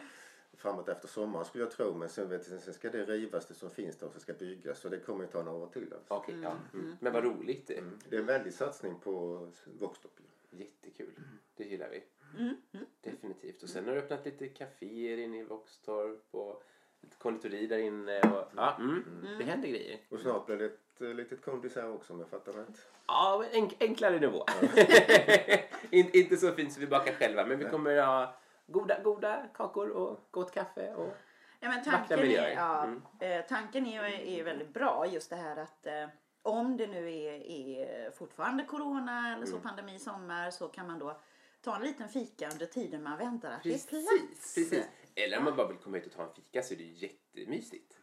framåt 0.56 0.88
efter 0.88 1.08
sommaren 1.08 1.44
skulle 1.44 1.64
jag 1.64 1.70
tro. 1.70 1.94
Men 1.94 2.08
sen, 2.08 2.28
vet 2.28 2.44
sen 2.44 2.74
ska 2.74 2.90
det 2.90 3.04
rivas 3.04 3.46
det 3.46 3.54
som 3.54 3.70
finns 3.70 3.96
där 3.96 4.06
och 4.06 4.12
så 4.12 4.20
ska 4.20 4.32
byggas. 4.32 4.78
Så 4.80 4.88
det 4.88 4.98
kommer 4.98 5.24
ju 5.24 5.30
ta 5.30 5.42
några 5.42 5.58
år 5.58 5.66
till. 5.72 5.92
Alltså. 5.94 6.14
Okej, 6.14 6.34
ja. 6.42 6.52
Mm. 6.74 6.96
Men 7.00 7.12
vad 7.12 7.24
roligt. 7.24 7.70
Mm. 7.70 7.98
Det 8.08 8.16
är 8.16 8.20
en 8.20 8.26
väldig 8.26 8.52
satsning 8.54 8.94
på 9.00 9.46
Våxtorp. 9.80 10.12
Jättekul. 10.50 11.10
Det 11.56 11.64
gillar 11.64 11.88
vi. 11.90 12.02
Mm, 12.38 12.56
Definitivt. 13.00 13.62
Och 13.62 13.68
sen 13.68 13.84
har 13.88 13.92
du 13.94 13.98
öppnat 14.00 14.24
lite 14.24 14.48
kaféer 14.48 15.16
inne 15.18 15.38
i 15.38 15.42
Våxtorp 15.42 16.26
och 16.30 16.62
lite 17.00 17.16
konditori 17.16 17.66
där 17.66 17.78
inne. 17.78 18.20
Och, 18.20 18.48
ja, 18.56 18.76
mm. 18.78 19.04
Det 19.38 19.44
händer 19.44 19.68
grejer. 19.68 19.98
Och 20.10 20.20
snart 20.20 20.46
blir 20.46 20.56
det 20.56 20.64
ett 20.64 21.00
eh, 21.00 21.08
litet 21.08 21.44
kondis 21.44 21.76
här 21.76 21.92
också 21.92 22.12
om 22.12 22.20
jag 22.20 22.28
fattar 22.28 22.52
rätt. 22.52 22.86
Ja, 23.06 23.38
men 23.42 23.62
enk 23.62 23.76
enklare 23.82 24.18
nivå. 24.20 24.44
In, 25.90 26.10
inte 26.12 26.36
så 26.36 26.52
fint 26.52 26.72
som 26.72 26.80
vi 26.80 26.86
bakar 26.86 27.12
själva, 27.12 27.46
men 27.46 27.58
vi 27.58 27.64
kommer 27.64 28.02
ha 28.02 28.34
goda, 28.66 29.02
goda 29.02 29.46
kakor 29.54 29.88
och 29.90 30.20
gott 30.30 30.52
kaffe. 30.54 30.94
Och... 30.94 31.16
Ja, 31.60 31.68
men 31.68 31.76
Vackra 31.78 31.92
tanken, 31.92 32.18
är, 32.30 32.48
ja, 32.50 32.84
Mm. 32.84 33.02
eh, 33.20 33.44
tanken 33.48 33.86
är, 33.86 34.08
ju- 34.08 34.38
är 34.40 34.44
väldigt 34.44 34.74
bra 34.74 35.06
just 35.12 35.30
det 35.30 35.36
här 35.36 35.56
att 35.56 35.86
eh, 35.86 36.08
om 36.42 36.76
det 36.76 36.86
nu 36.86 37.12
är, 37.14 37.32
är 37.50 38.10
fortfarande 38.10 38.64
corona 38.64 39.26
eller 39.26 39.36
Mm. 39.36 39.46
så 39.46 39.58
pandemi 39.58 39.98
sommar 39.98 40.50
så 40.50 40.68
kan 40.68 40.86
man 40.86 40.98
då 40.98 41.20
ta 41.64 41.76
en 41.76 41.82
liten 41.82 42.08
fika 42.08 42.48
under 42.52 42.66
tiden 42.66 43.02
man 43.02 43.18
väntar 43.18 43.50
att 43.52 43.62
det 43.62 43.68
är 43.68 43.72
Precis, 43.72 43.88
plats. 43.90 44.54
precis. 44.54 44.84
Eller 45.14 45.38
om 45.38 45.44
man 45.44 45.56
bara 45.56 45.68
vill 45.68 45.76
komma 45.76 45.96
ut 45.98 46.06
och 46.06 46.12
ta 46.12 46.22
en 46.22 46.34
fika 46.36 46.62
så 46.62 46.74
är 46.74 46.78
det 46.78 46.84
ju 46.84 46.92
jättemysigt. 47.34 47.96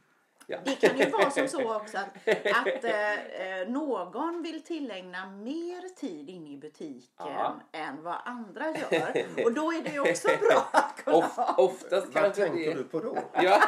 Ja. 0.47 0.57
Det 0.65 0.75
kan 0.75 0.97
ju 0.99 1.09
vara 1.09 1.31
som 1.31 1.47
så 1.47 1.75
också 1.77 1.97
att, 1.97 2.27
att 2.67 2.83
eh, 2.83 3.13
eh, 3.59 3.67
någon 3.69 4.43
vill 4.43 4.63
tillägna 4.63 5.25
mer 5.29 5.89
tid 5.95 6.29
inne 6.29 6.49
i 6.53 6.57
butiken 6.57 7.07
Ja. 7.17 7.59
än 7.71 8.03
vad 8.03 8.17
andra 8.25 8.65
gör. 8.65 9.25
Och 9.45 9.53
då 9.53 9.71
är 9.73 9.81
det 9.83 9.89
ju 9.91 9.99
också 9.99 10.27
bra 10.27 10.69
att 10.73 10.95
kunna 11.03 11.17
Of, 11.17 11.35
ha. 11.35 11.55
oftast 11.57 12.07
Vad 12.13 12.33
tänker 12.33 12.69
det... 12.69 12.73
du 12.73 12.83
på 12.83 12.99
då? 12.99 13.17
Ja. 13.33 13.61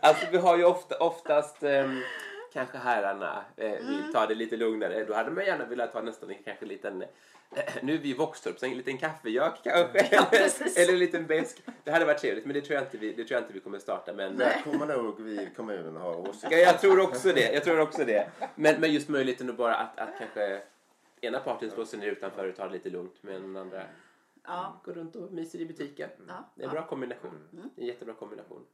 alltså 0.00 0.26
vi 0.30 0.36
har 0.38 0.56
ju 0.56 0.64
ofta, 0.64 0.96
oftast 0.98 1.62
ehm, 1.62 2.00
kanske 2.52 2.78
herrarna 2.78 3.44
eh, 3.56 3.70
vill 3.72 3.98
Mm. 4.00 4.12
ta 4.12 4.26
det 4.26 4.34
lite 4.34 4.56
lugnare. 4.56 5.04
Då 5.04 5.14
hade 5.14 5.30
man 5.30 5.44
gärna 5.44 5.64
velat 5.64 5.92
ha 5.92 6.02
nästan 6.02 6.30
en, 6.30 6.42
kanske 6.44 6.64
en 6.64 6.68
liten 6.68 7.02
eh, 7.02 7.08
nu 7.82 7.94
är 7.94 7.98
vi 7.98 8.10
i 8.10 8.14
Våxtorp, 8.14 8.58
så 8.58 8.66
en 8.66 8.76
liten 8.76 8.98
kaffegök 8.98 9.54
kanske. 9.64 10.08
Ja. 10.10 10.26
Eller 10.76 10.92
en 10.92 10.98
liten 10.98 11.26
besk. 11.26 11.62
Det 11.84 11.90
hade 11.90 12.04
varit 12.04 12.18
trevligt 12.20 12.44
men 12.44 12.54
det 12.54 12.60
tror 12.60 12.74
jag 12.74 12.84
inte 12.84 12.98
vi, 12.98 13.08
det 13.12 13.24
tror 13.24 13.32
jag 13.32 13.42
inte 13.42 13.52
vi 13.52 13.60
kommer 13.60 13.78
starta. 13.78 14.12
Men, 14.12 14.36
Där 14.36 14.62
kommer 14.64 14.86
nog 14.86 15.20
vi 15.20 15.32
i 15.42 15.48
kommunen 15.56 15.96
ha 15.96 16.16
åsikter. 16.16 16.50
Ja, 16.50 16.58
jag 16.58 16.80
tror 16.80 17.00
också 17.00 17.32
det. 17.32 17.52
Jag 17.52 17.64
tror 17.64 17.80
också 17.80 18.04
det. 18.04 18.28
Men, 18.54 18.80
men 18.80 18.92
just 18.92 19.08
möjligheten 19.08 19.50
att 19.50 19.56
bara 19.56 19.74
att, 19.74 19.98
att 19.98 20.18
kanske 20.18 20.62
ena 21.20 21.38
parten 21.40 21.70
slår 21.70 21.84
sig 21.84 21.98
ner 21.98 22.06
utanför 22.06 22.48
och 22.48 22.56
tar 22.56 22.66
det 22.66 22.72
lite 22.72 22.90
lugnt 22.90 23.14
medan 23.22 23.42
den 23.42 23.56
andra 23.56 23.82
Ja. 24.46 24.80
går 24.84 24.92
runt 24.92 25.16
och 25.16 25.32
myser 25.32 25.58
i 25.58 25.66
butiken. 25.66 26.10
Ja. 26.28 26.34
Det 26.54 26.62
är 26.62 26.66
en 26.66 26.72
bra 26.72 26.86
kombination. 26.86 27.48
Är 27.76 27.80
en 27.80 27.86
jättebra 27.86 28.14
kombination. 28.14 28.66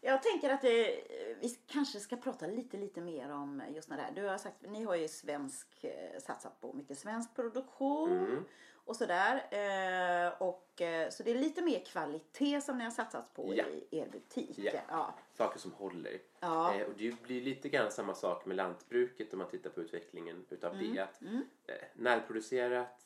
Jag 0.00 0.22
tänker 0.22 0.50
att 0.50 0.62
det, 0.62 1.00
vi 1.40 1.58
kanske 1.66 2.00
ska 2.00 2.16
prata 2.16 2.46
lite, 2.46 2.76
lite 2.76 3.00
mer 3.00 3.30
om 3.32 3.62
just 3.74 3.88
det 3.88 3.94
här. 3.94 4.12
Du 4.14 4.24
har 4.26 4.38
sagt, 4.38 4.56
ni 4.68 4.84
har 4.84 4.96
ju 4.96 5.08
svensk, 5.08 5.84
eh, 5.84 6.20
satsat 6.20 6.60
på 6.60 6.72
mycket 6.72 6.98
svensk 6.98 7.34
produktion 7.34 8.10
Mm. 8.12 8.44
och 8.84 8.96
sådär. 8.96 9.34
Eh, 9.50 10.42
och, 10.42 10.80
eh, 10.82 11.10
så 11.10 11.22
det 11.22 11.30
är 11.30 11.34
lite 11.38 11.62
mer 11.62 11.84
kvalitet 11.84 12.60
som 12.60 12.78
ni 12.78 12.84
har 12.84 12.90
satsat 12.90 13.34
på 13.34 13.54
Ja. 13.54 13.64
i 13.66 13.86
er 13.98 14.08
butik. 14.12 14.58
Ja. 14.58 14.72
Ja. 14.88 15.14
Saker 15.36 15.58
som 15.58 15.72
håller. 15.72 16.18
Ja. 16.40 16.74
Eh, 16.74 16.86
och 16.86 16.92
det 16.98 17.22
blir 17.22 17.40
lite 17.42 17.68
grann 17.68 17.90
samma 17.90 18.14
sak 18.14 18.46
med 18.46 18.56
lantbruket 18.56 19.32
om 19.32 19.38
man 19.38 19.48
tittar 19.50 19.70
på 19.70 19.80
utvecklingen 19.80 20.46
utav 20.50 20.74
Mm. 20.74 20.94
det. 20.94 21.00
Att, 21.02 21.22
eh, 21.22 21.74
närproducerat, 21.94 23.04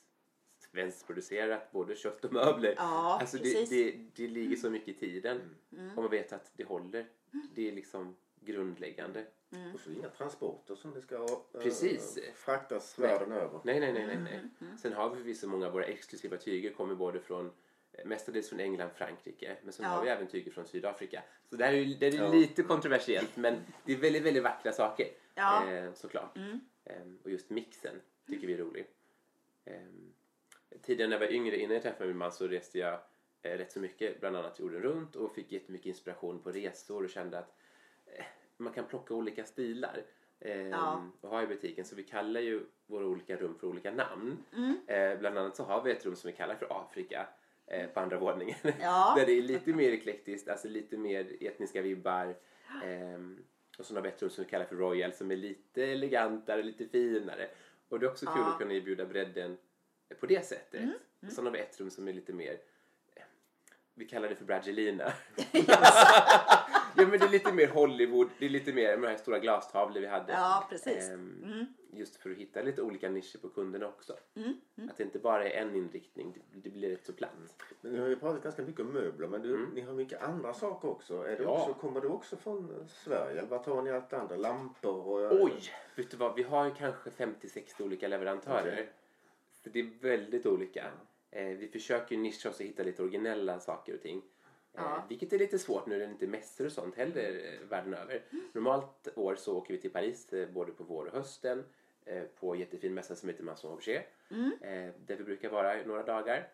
svenskproducerat, 0.70 1.72
både 1.72 1.94
kött 1.96 2.24
och 2.24 2.32
möbler. 2.32 2.74
Ja, 2.76 3.18
alltså 3.20 3.36
det, 3.36 3.70
det, 3.70 3.96
det 4.14 4.28
ligger 4.28 4.56
så 4.56 4.70
mycket 4.70 4.88
i 4.88 4.94
tiden. 4.94 5.56
Mm. 5.72 5.90
Och 5.96 6.02
man 6.02 6.10
vet 6.10 6.32
att 6.32 6.50
det 6.56 6.64
håller. 6.64 7.06
Det 7.54 7.68
är 7.68 7.72
liksom 7.72 8.16
grundläggande. 8.44 9.24
Och 9.74 9.80
så 9.80 9.90
inga 9.90 10.08
transporter 10.08 10.74
som 10.74 10.94
det 10.94 11.00
ska 11.00 11.14
eh, 11.16 11.60
Precis. 11.62 12.18
fraktas 12.34 12.98
Nej. 12.98 13.08
världen 13.08 13.32
över. 13.32 13.60
Nej, 13.64 13.80
nej, 13.80 13.92
nej, 13.92 14.06
nej. 14.06 14.18
nej. 14.20 14.40
Mm. 14.60 14.78
Sen 14.78 14.92
har 14.92 15.10
vi 15.10 15.16
förvisso 15.16 15.46
många 15.48 15.66
av 15.66 15.72
våra 15.72 15.84
exklusiva 15.84 16.36
tyger 16.36 16.72
kommer 16.72 16.94
både 16.94 17.20
från 17.20 17.50
eh, 17.92 18.06
mestadels 18.06 18.48
från 18.48 18.60
England, 18.60 18.90
Frankrike, 18.96 19.56
men 19.62 19.72
sen 19.72 19.84
Ja. 19.84 19.90
har 19.90 20.02
vi 20.04 20.08
även 20.10 20.26
tyger 20.26 20.50
från 20.50 20.66
Sydafrika. 20.66 21.22
Så 21.50 21.56
det 21.56 21.64
här 21.64 21.72
är, 21.72 21.76
ju- 21.76 21.94
det 21.94 22.06
är 22.06 22.12
Ja. 22.12 22.32
lite 22.32 22.62
kontroversiellt, 22.62 23.36
men 23.36 23.56
det 23.84 23.92
är 23.92 23.96
väldigt, 23.96 24.22
väldigt 24.22 24.42
vackra 24.42 24.72
saker. 24.72 25.06
Ja. 25.34 25.70
Eh, 25.72 25.92
såklart. 25.94 26.36
Mm. 26.36 26.60
Ehm, 26.84 27.18
och 27.24 27.30
just 27.30 27.50
mixen 27.50 28.00
tycker 28.26 28.46
vi 28.46 28.52
är 28.52 28.58
rolig. 28.58 28.86
Ehm, 29.64 30.12
tidigare 30.82 31.08
när 31.10 31.16
jag 31.20 31.26
var 31.26 31.32
yngre, 31.34 31.56
innan 31.56 31.74
jag 31.74 31.82
träffade 31.82 32.06
min 32.08 32.16
man, 32.16 32.32
så 32.32 32.48
reste 32.48 32.78
jag 32.78 33.00
eh, 33.42 33.58
rätt 33.58 33.72
så 33.72 33.80
mycket, 33.80 34.20
bland 34.20 34.36
annat 34.36 34.58
jorden 34.58 34.82
runt 34.82 35.16
och 35.16 35.34
fick 35.34 35.52
jättemycket 35.52 35.86
inspiration 35.86 36.42
på 36.42 36.50
resor 36.50 37.04
och 37.04 37.10
kände 37.10 37.38
att 37.38 37.56
man 38.56 38.72
kan 38.72 38.84
plocka 38.84 39.14
olika 39.14 39.44
stilar 39.44 40.02
ehm, 40.40 40.68
Ja. 40.70 41.04
och 41.20 41.28
ha 41.30 41.42
i 41.42 41.46
butiken. 41.46 41.84
Så 41.84 41.94
vi 41.94 42.02
kallar 42.02 42.40
ju 42.40 42.62
våra 42.86 43.06
olika 43.06 43.36
rum 43.36 43.54
för 43.60 43.66
olika 43.66 43.90
namn. 43.90 44.44
Mm. 44.56 44.76
Eh, 44.86 45.18
bland 45.18 45.38
annat 45.38 45.56
så 45.56 45.64
har 45.64 45.82
vi 45.82 45.90
ett 45.92 46.04
rum 46.06 46.16
som 46.16 46.30
vi 46.30 46.36
kallar 46.36 46.54
för 46.54 46.66
Afrika 46.84 47.26
eh, 47.66 47.86
på 47.86 48.00
andra 48.00 48.18
våningen. 48.18 48.56
Ja. 48.80 49.14
Där 49.18 49.26
det 49.26 49.32
är 49.32 49.42
lite 49.42 49.72
mer 49.72 49.90
eklektiskt, 49.92 50.48
alltså 50.48 50.68
lite 50.68 50.96
mer 50.96 51.36
etniska 51.40 51.82
vibbar. 51.82 52.34
Ehm, 52.84 53.44
och 53.78 53.86
så 53.86 53.94
har 53.94 54.02
vi 54.02 54.08
ett 54.08 54.22
rum 54.22 54.30
som 54.30 54.44
vi 54.44 54.50
kallar 54.50 54.64
för 54.64 54.76
Royal 54.76 55.12
som 55.12 55.30
är 55.30 55.36
lite 55.36 55.84
elegantare, 55.84 56.62
lite 56.62 56.86
finare. 56.88 57.48
Och 57.88 58.00
det 58.00 58.06
är 58.06 58.10
också 58.10 58.26
kul 58.26 58.34
Ja. 58.46 58.52
att 58.52 58.58
kunna 58.58 58.74
erbjuda 58.74 59.04
bredden 59.04 59.56
på 60.20 60.26
det 60.26 60.46
sättet. 60.46 60.80
Mm, 60.80 60.94
Och 61.26 61.32
sen 61.32 61.44
har 61.46 61.52
vi 61.52 61.58
ett 61.58 61.80
rum 61.80 61.90
som 61.90 62.08
är 62.08 62.12
lite 62.12 62.32
mer 62.32 62.52
eh, 63.14 63.22
vi 63.94 64.04
kallar 64.08 64.28
det 64.28 64.34
för 64.36 64.44
Brangelina. 64.44 65.12
ja 66.96 67.06
men 67.06 67.18
det 67.18 67.24
är 67.26 67.28
lite 67.30 67.52
mer 67.52 67.68
Hollywood, 67.68 68.28
det 68.38 68.44
är 68.46 68.50
lite 68.50 68.72
mer 68.72 68.96
de 68.96 69.06
här 69.06 69.16
stora 69.16 69.38
glastavlor 69.38 70.00
vi 70.00 70.06
hade. 70.06 70.32
Ja, 70.32 70.66
precis. 70.70 71.08
Ehm, 71.10 71.42
Mm. 71.44 71.66
Just 71.94 72.16
för 72.16 72.30
att 72.30 72.36
hitta 72.36 72.62
lite 72.62 72.82
olika 72.82 73.08
nischer 73.08 73.38
på 73.38 73.48
kunderna 73.48 73.86
också. 73.86 74.16
Mm. 74.34 74.54
Att 74.90 74.96
det 74.96 75.02
inte 75.04 75.18
bara 75.18 75.48
är 75.48 75.62
en 75.62 75.74
inriktning, 75.76 76.32
det, 76.32 76.60
det 76.60 76.70
blir 76.70 76.90
rätt 76.90 77.06
så 77.06 77.12
platt. 77.12 77.30
Men 77.80 77.92
nu 77.92 78.00
har 78.00 78.08
vi 78.08 78.16
pratat 78.16 78.42
ganska 78.42 78.62
mycket 78.62 78.80
om 78.80 78.86
möbler 78.92 79.28
men 79.28 79.42
du, 79.42 79.54
Mm. 79.54 79.70
ni 79.74 79.80
har 79.80 79.92
mycket 79.92 80.22
andra 80.22 80.54
saker 80.54 80.88
också. 80.88 81.14
Är 81.22 81.36
det 81.36 81.42
Ja. 81.42 81.62
också. 81.62 81.74
Kommer 81.80 82.00
det 82.00 82.06
också 82.08 82.36
från 82.36 82.70
eh, 82.80 82.86
Sverige? 82.86 83.38
Eller 83.38 83.48
vad 83.48 83.64
tar 83.64 83.82
ni 83.82 83.90
allt 83.90 84.12
andra? 84.12 84.36
Lampor? 84.36 85.06
Och, 85.06 85.42
Oj! 85.42 85.52
Vet 85.96 86.10
du 86.10 86.16
vad, 86.16 86.34
vi 86.36 86.42
har 86.42 86.64
ju 86.64 86.74
kanske 86.74 87.10
50-60 87.10 87.82
olika 87.82 88.08
leverantörer. 88.08 88.72
Okej. 88.72 88.92
Så 89.64 89.70
det 89.70 89.80
är 89.80 89.90
väldigt 90.00 90.46
olika. 90.46 90.84
Eh, 91.30 91.44
vi 91.46 91.68
försöker 91.68 92.14
ju 92.16 92.22
nischa 92.22 92.48
oss 92.50 92.60
och 92.60 92.66
hitta 92.66 92.82
lite 92.82 93.02
originella 93.02 93.60
saker 93.60 93.94
och 93.94 94.00
ting. 94.02 94.22
Eh, 94.74 94.82
Ja. 94.82 95.04
vilket 95.08 95.32
är 95.32 95.38
lite 95.38 95.58
svårt 95.58 95.86
nu 95.86 95.98
när 95.98 96.06
det 96.06 96.12
inte 96.12 96.24
är 96.24 96.28
mässor 96.28 96.66
och 96.66 96.72
sånt 96.72 96.94
heller 96.96 97.58
världen 97.68 97.94
över. 97.94 98.22
Normalt 98.52 99.08
år 99.16 99.34
så 99.34 99.56
åker 99.58 99.74
vi 99.74 99.80
till 99.80 99.90
Paris 99.92 100.32
eh, 100.32 100.48
både 100.48 100.72
på 100.72 100.84
vår 100.84 101.06
och 101.06 101.12
hösten. 101.12 101.64
Eh, 102.04 102.22
på 102.22 102.56
jättefin 102.56 102.94
mässa 102.94 103.14
som 103.16 103.28
heter 103.28 103.44
Masson 103.44 103.72
Objet. 103.72 104.06
Eh, 104.60 104.94
där 105.06 105.16
vi 105.16 105.24
brukar 105.24 105.50
vara 105.50 105.82
några 105.86 106.02
dagar. 106.02 106.48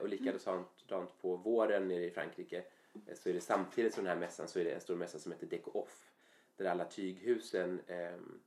Och 0.00 0.08
likadant 0.08 1.18
på 1.20 1.36
våren 1.36 1.88
nere 1.88 2.04
i 2.04 2.10
Frankrike 2.10 2.64
så 3.14 3.28
är 3.28 3.32
det 3.34 3.40
samtidigt 3.40 3.94
som 3.94 4.04
den 4.04 4.12
här 4.12 4.20
mässan 4.20 4.48
så 4.48 4.58
är 4.58 4.64
det 4.64 4.70
en 4.70 4.80
stor 4.80 4.96
mässa 4.96 5.18
som 5.18 5.32
heter 5.32 5.46
Deco 5.46 5.70
Off. 5.70 6.10
Där 6.56 6.64
alla 6.64 6.84
tyghusen 6.84 7.80
ehm, 7.86 8.40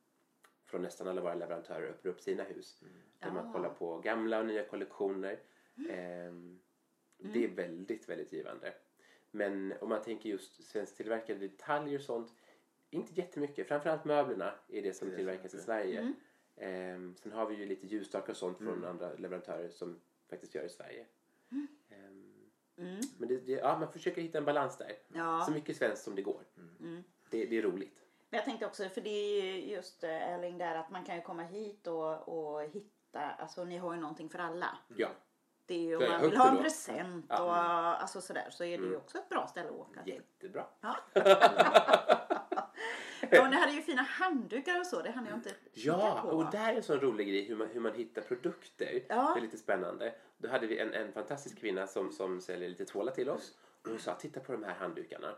från 0.65 0.81
nästan 0.81 1.07
alla 1.07 1.21
våra 1.21 1.35
leverantörer 1.35 1.87
öppnar 1.89 2.11
upp 2.11 2.21
sina 2.21 2.43
hus. 2.43 2.83
Där 3.19 3.31
man 3.31 3.53
kollar 3.53 3.69
på 3.69 3.97
gamla 3.97 4.39
och 4.39 4.45
nya 4.45 4.63
kollektioner. 4.65 5.39
Ehm, 5.89 6.59
Det 7.17 7.43
är 7.43 7.47
väldigt, 7.47 8.09
väldigt 8.09 8.33
givande. 8.33 8.73
Men 9.35 9.73
om 9.81 9.89
man 9.89 10.01
tänker 10.01 10.29
just 10.29 10.63
svensktillverkade 10.63 11.39
detaljer 11.39 11.99
och 11.99 12.03
sånt, 12.03 12.33
inte 12.89 13.13
jättemycket. 13.13 13.67
Framförallt 13.67 14.05
möblerna 14.05 14.53
är 14.67 14.81
det 14.81 14.93
som 14.93 15.09
Det 15.09 15.15
tillverkas 15.15 15.45
i 15.45 15.49
sant, 15.49 15.63
Sverige. 15.63 16.13
Ehm, 16.57 17.15
sen 17.15 17.31
har 17.31 17.45
vi 17.45 17.55
ju 17.55 17.65
lite 17.65 17.87
ljusstakar 17.87 18.29
och 18.29 18.37
sånt 18.37 18.57
från 18.57 18.85
andra 18.85 19.13
leverantörer 19.13 19.69
som 19.69 19.99
faktiskt 20.29 20.55
gör 20.55 20.63
i 20.63 20.69
Sverige. 20.69 21.05
Ehm, 21.89 22.35
Mm. 22.77 22.99
Men 23.17 23.27
det, 23.27 23.37
det, 23.37 23.51
ja, 23.51 23.77
man 23.79 23.91
försöker 23.91 24.21
hitta 24.21 24.37
en 24.37 24.45
balans 24.45 24.77
där. 24.77 24.91
Ja. 25.07 25.43
Så 25.45 25.51
mycket 25.51 25.77
svenskt 25.77 26.03
som 26.03 26.15
det 26.15 26.21
går. 26.21 26.41
Det, 27.29 27.45
det 27.45 27.57
är 27.57 27.61
roligt. 27.61 27.99
Men 28.29 28.37
jag 28.37 28.45
tänkte 28.45 28.65
också, 28.65 28.89
för 28.89 29.01
det 29.01 29.09
är 29.09 29.43
ju 29.45 29.73
just 29.73 30.03
eh, 30.03 30.09
Erling 30.33 30.57
där 30.57 30.75
att 30.75 30.89
man 30.89 31.05
kan 31.05 31.15
ju 31.15 31.21
komma 31.21 31.43
hit 31.43 31.87
och, 31.87 32.29
och 32.29 32.61
hitta, 32.61 33.19
alltså 33.21 33.63
ni 33.63 33.77
har 33.77 33.93
ju 33.93 33.99
någonting 33.99 34.29
för 34.29 34.39
alla. 34.39 34.77
Ja, 34.97 35.09
Det 35.67 35.75
är 35.75 35.79
ju 35.79 35.95
om 35.95 36.03
Ja, 36.03 36.09
man 36.09 36.21
vill 36.21 36.37
ha 36.37 36.47
en 36.49 36.55
då. 36.55 36.61
present 36.61 37.25
Ja. 37.29 37.43
och 37.43 38.01
alltså 38.01 38.21
sådär 38.21 38.47
så 38.49 38.63
är 38.63 38.77
det 38.77 38.83
ju 38.85 38.95
också 38.95 39.17
ett 39.17 39.29
bra 39.29 39.47
ställe 39.47 39.69
att 39.69 39.75
åka 39.75 40.03
till. 40.03 40.13
jättebra. 40.13 40.65
Ja. 40.81 40.95
ja, 43.31 43.41
och 43.43 43.49
ni 43.49 43.55
hade 43.55 43.71
ju 43.71 43.81
fina 43.81 44.01
handdukar 44.01 44.79
och 44.79 44.87
så, 44.87 45.01
det 45.01 45.11
hann 45.11 45.25
jag 45.25 45.33
inte 45.37 45.51
Ja, 45.73 46.19
på. 46.21 46.27
och 46.27 46.51
där 46.51 46.71
är 46.71 46.75
en 46.75 46.83
sån 46.83 46.99
rolig 46.99 47.27
grej 47.27 47.45
hur 47.45 47.55
man, 47.55 47.67
hur 47.67 47.79
man 47.81 47.93
hittar 47.93 48.21
produkter. 48.21 49.01
Ja. 49.09 49.31
Det 49.35 49.39
är 49.39 49.41
lite 49.41 49.57
spännande. 49.57 50.15
Då 50.37 50.49
hade 50.49 50.67
vi 50.67 50.79
en, 50.79 50.93
en 50.93 51.11
fantastisk 51.11 51.57
kvinna 51.57 51.87
som, 51.87 52.11
som 52.11 52.41
säljer 52.41 52.69
lite 52.69 52.85
tvålar 52.85 53.11
till 53.11 53.29
oss. 53.29 53.57
Och 53.83 53.89
hon 53.89 53.99
sa 53.99 54.13
titta 54.15 54.39
på 54.39 54.51
de 54.51 54.63
här 54.63 54.73
handdukarna. 54.73 55.35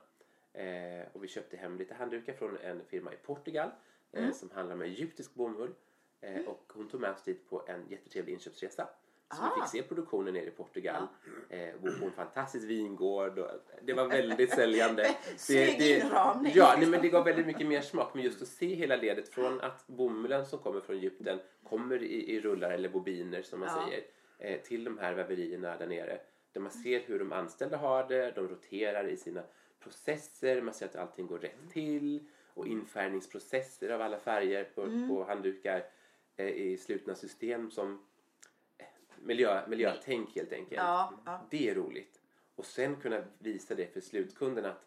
Eh, 0.53 1.07
och 1.13 1.23
vi 1.23 1.27
köpte 1.27 1.57
hem 1.57 1.77
lite 1.77 1.93
handdukar 1.93 2.33
från 2.33 2.57
en 2.57 2.85
firma 2.85 3.13
i 3.13 3.17
Portugal 3.17 3.69
eh, 4.11 4.19
Mm. 4.23 4.33
som 4.33 4.49
handlar 4.51 4.75
med 4.75 4.87
egyptisk 4.87 5.33
bomull. 5.33 5.73
Eh, 6.21 6.41
och 6.47 6.71
hon 6.75 6.87
tog 6.89 7.01
med 7.01 7.11
oss 7.11 7.23
dit 7.23 7.49
på 7.49 7.63
en 7.67 7.85
jättetrevlig 7.89 8.33
inköpsresa. 8.33 8.89
Så 9.35 9.41
vi 9.43 9.47
Ah. 9.47 9.61
fick 9.65 9.71
se 9.81 9.87
produktionen 9.87 10.33
nere 10.33 10.45
i 10.45 10.51
Portugal. 10.51 11.07
Eh, 11.49 11.69
och 11.75 11.99
på 11.99 12.05
en 12.05 12.11
fantastisk 12.11 12.67
vingård. 12.67 13.39
Och 13.39 13.51
det 13.83 13.93
var 13.93 14.07
väldigt 14.07 14.49
säljande. 14.53 15.15
Snygg 15.37 15.81
inramning. 15.81 16.51
Ja, 16.55 16.75
nej, 16.77 16.89
men 16.89 17.01
det 17.01 17.09
gav 17.09 17.25
väldigt 17.25 17.45
mycket 17.47 17.67
mer 17.67 17.81
smak. 17.81 18.13
Men 18.13 18.23
just 18.23 18.41
att 18.41 18.47
se 18.47 18.75
hela 18.75 18.95
ledet 18.95 19.29
från 19.29 19.61
att 19.61 19.87
bomullen 19.87 20.45
som 20.45 20.59
kommer 20.59 20.81
från 20.81 20.95
Egypten 20.95 21.39
kommer 21.63 22.03
i, 22.03 22.31
i 22.35 22.39
rullar 22.41 22.71
eller 22.71 22.89
bobiner 22.89 23.41
som 23.41 23.59
man 23.59 23.69
Ja. 23.69 23.85
säger 23.87 24.03
eh, 24.39 24.61
till 24.61 24.83
de 24.83 24.97
här 24.97 25.13
väverierna 25.13 25.77
där 25.77 25.87
nere. 25.87 26.19
Där 26.51 26.61
man 26.61 26.71
ser 26.71 26.99
hur 26.99 27.19
de 27.19 27.31
anställda 27.31 27.77
har 27.77 28.03
det, 28.07 28.31
de 28.31 28.47
roterar 28.47 29.07
i 29.07 29.17
sina 29.17 29.43
processer, 29.79 30.61
man 30.61 30.73
ser 30.73 30.85
att 30.85 30.95
allting 30.95 31.27
går 31.27 31.39
rätt 31.39 31.69
till 31.71 32.27
och 32.53 32.67
infärgningsprocesser 32.67 33.89
av 33.89 34.01
alla 34.01 34.19
färger 34.19 34.63
på, 34.63 34.81
på 35.09 35.23
handdukar 35.27 35.83
eh, 36.35 36.47
i 36.47 36.77
slutna 36.77 37.15
system 37.15 37.71
som 37.71 37.93
eh, 37.93 37.97
miljö, 39.21 39.67
miljötänk 39.67 40.35
helt 40.35 40.53
enkelt. 40.53 40.77
Ja, 40.81 41.13
ja. 41.25 41.47
Det 41.51 41.69
är 41.69 41.75
roligt. 41.75 42.21
Och 42.55 42.65
sen 42.65 42.95
kunna 42.95 43.23
visa 43.39 43.75
det 43.75 43.93
för 43.93 44.01
slutkunden 44.01 44.65
att 44.65 44.85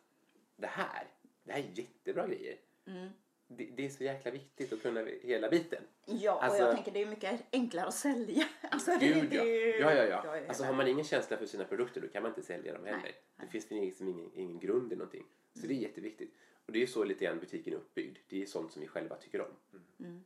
det 0.57 0.67
här, 0.67 1.07
det 1.45 1.53
här 1.53 1.61
är 1.61 1.71
jättebra 1.75 2.27
grejer. 2.27 2.57
Mm. 2.87 3.09
Det, 3.49 3.65
det 3.77 3.85
är 3.87 3.91
så 3.91 4.05
jäkla 4.05 4.31
viktigt 4.31 4.73
att 4.73 4.83
kunna 4.83 5.01
hela 5.23 5.49
biten. 5.49 5.83
Ja, 6.07 6.35
och 6.35 6.45
Alltså- 6.45 6.59
jag 6.63 6.75
tänker 6.75 6.93
det 6.93 7.03
är 7.03 7.07
mycket 7.07 7.41
enklare 7.53 7.87
att 7.87 7.95
sälja. 7.95 8.45
Alltså, 8.71 8.91
det, 9.01 9.07
Gud 9.07 9.31
det 9.31 9.37
ja. 9.37 9.45
ju- 9.45 9.79
Ja, 9.81 9.93
ja, 9.95 10.05
ja. 10.05 10.37
är 10.37 10.49
Alltså 10.49 10.65
har 10.65 10.73
man 10.73 10.89
ingen 10.89 11.05
känsla 11.05 11.37
för 11.37 11.47
sina 11.47 11.65
produkter 11.65 12.01
då 12.01 12.09
kan 12.09 12.23
man 12.23 12.31
inte 12.31 12.43
sälja 12.43 12.73
dem 12.73 12.85
heller. 12.85 13.03
Nej, 13.03 13.15
Det 13.41 13.47
finns 13.47 13.71
liksom 13.71 14.09
ingen, 14.09 14.31
ingen 14.35 14.59
grund 14.61 14.93
i 14.93 14.97
någonting. 14.97 15.25
Så 15.61 15.67
det 15.67 15.75
är 15.75 15.77
jätteviktigt. 15.77 16.35
Och 16.67 16.73
det 16.73 16.83
är 16.83 16.87
så 16.87 17.05
lite 17.05 17.25
grann 17.25 17.39
butiken 17.41 17.73
är 17.73 17.77
uppbyggd. 17.77 18.17
Det 18.29 18.43
är 18.43 18.47
sånt 18.47 18.73
som 18.73 18.83
vi 18.83 18.89
själva 18.89 19.17
tycker 19.17 19.41
om. 19.41 19.81
Mm. 20.01 20.25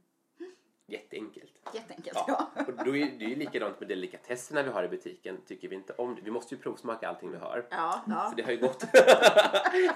Jätteenkelt. 0.87 1.53
Jätteenkelt, 1.73 2.19
ja. 2.27 2.51
Ja, 2.57 2.63
och 2.67 2.85
då 2.85 2.97
är 2.97 3.19
det 3.19 3.25
är 3.25 3.29
ju 3.29 3.37
likadant 3.37 3.81
med 3.81 3.89
delikatesserna 3.89 4.63
vi 4.63 4.71
har 4.71 4.85
i 4.85 4.89
butiken. 4.89 5.41
Tycker 5.47 5.69
vi 5.69 5.75
inte 5.77 5.93
om 5.93 6.15
det. 6.15 6.21
Vi 6.21 6.31
måste 6.31 6.55
ju 6.55 6.61
provsmaka 6.61 7.09
allting 7.09 7.31
vi 7.31 7.37
har. 7.37 7.67
Ja, 7.71 8.05
ja. 8.07 8.27
Så 8.31 8.37
det 8.37 8.43
har 8.43 8.53
ju 8.53 8.59
gått 8.59 8.83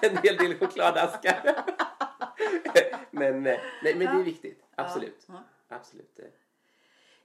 en 0.02 0.16
hel 0.16 0.36
del 0.36 0.58
chokladaskar. 0.58 1.64
men, 3.10 3.46
eh, 3.46 3.58
nej, 3.82 3.94
men 3.94 3.98
det 3.98 4.20
är 4.20 4.24
viktigt. 4.24 4.64
Absolut. 4.74 5.26
Absolut. 5.68 6.20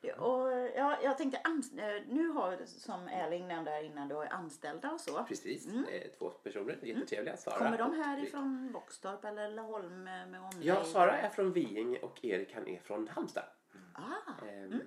Eh. 0.04 0.24
Och, 0.24 0.52
ja, 0.76 0.98
jag 1.04 1.18
tänkte, 1.18 1.38
eh, 1.78 2.04
nu 2.08 2.28
har 2.28 2.58
som 2.66 3.08
Erling 3.08 3.48
nämnde 3.48 3.72
här 3.72 3.84
innan, 3.84 4.08
då 4.08 4.22
är 4.22 4.34
anställda 4.34 4.92
och 4.92 5.00
så. 5.02 5.24
Precis. 5.24 5.68
Eh, 5.68 6.12
Två 6.18 6.30
personer. 6.30 6.78
Jättetrevliga. 6.82 7.38
Sara 7.38 7.56
Mm. 7.56 7.78
Kommer 7.78 7.78
de 7.78 8.04
härifrån 8.04 8.72
Boxtorp 8.74 9.26
eller 9.26 9.50
Laholm 9.50 10.04
med 10.04 10.28
med 10.32 10.40
omnejd? 10.42 10.66
Ja, 10.66 10.84
Sara 10.84 11.18
är 11.18 11.30
från 11.30 11.54
Viing 11.54 11.98
och 12.04 12.26
Erik 12.26 12.54
han 12.54 12.68
är 12.68 12.80
från 12.80 13.08
Halmstad. 13.08 13.46
Ah, 13.94 14.46
Ehm, 14.48 14.82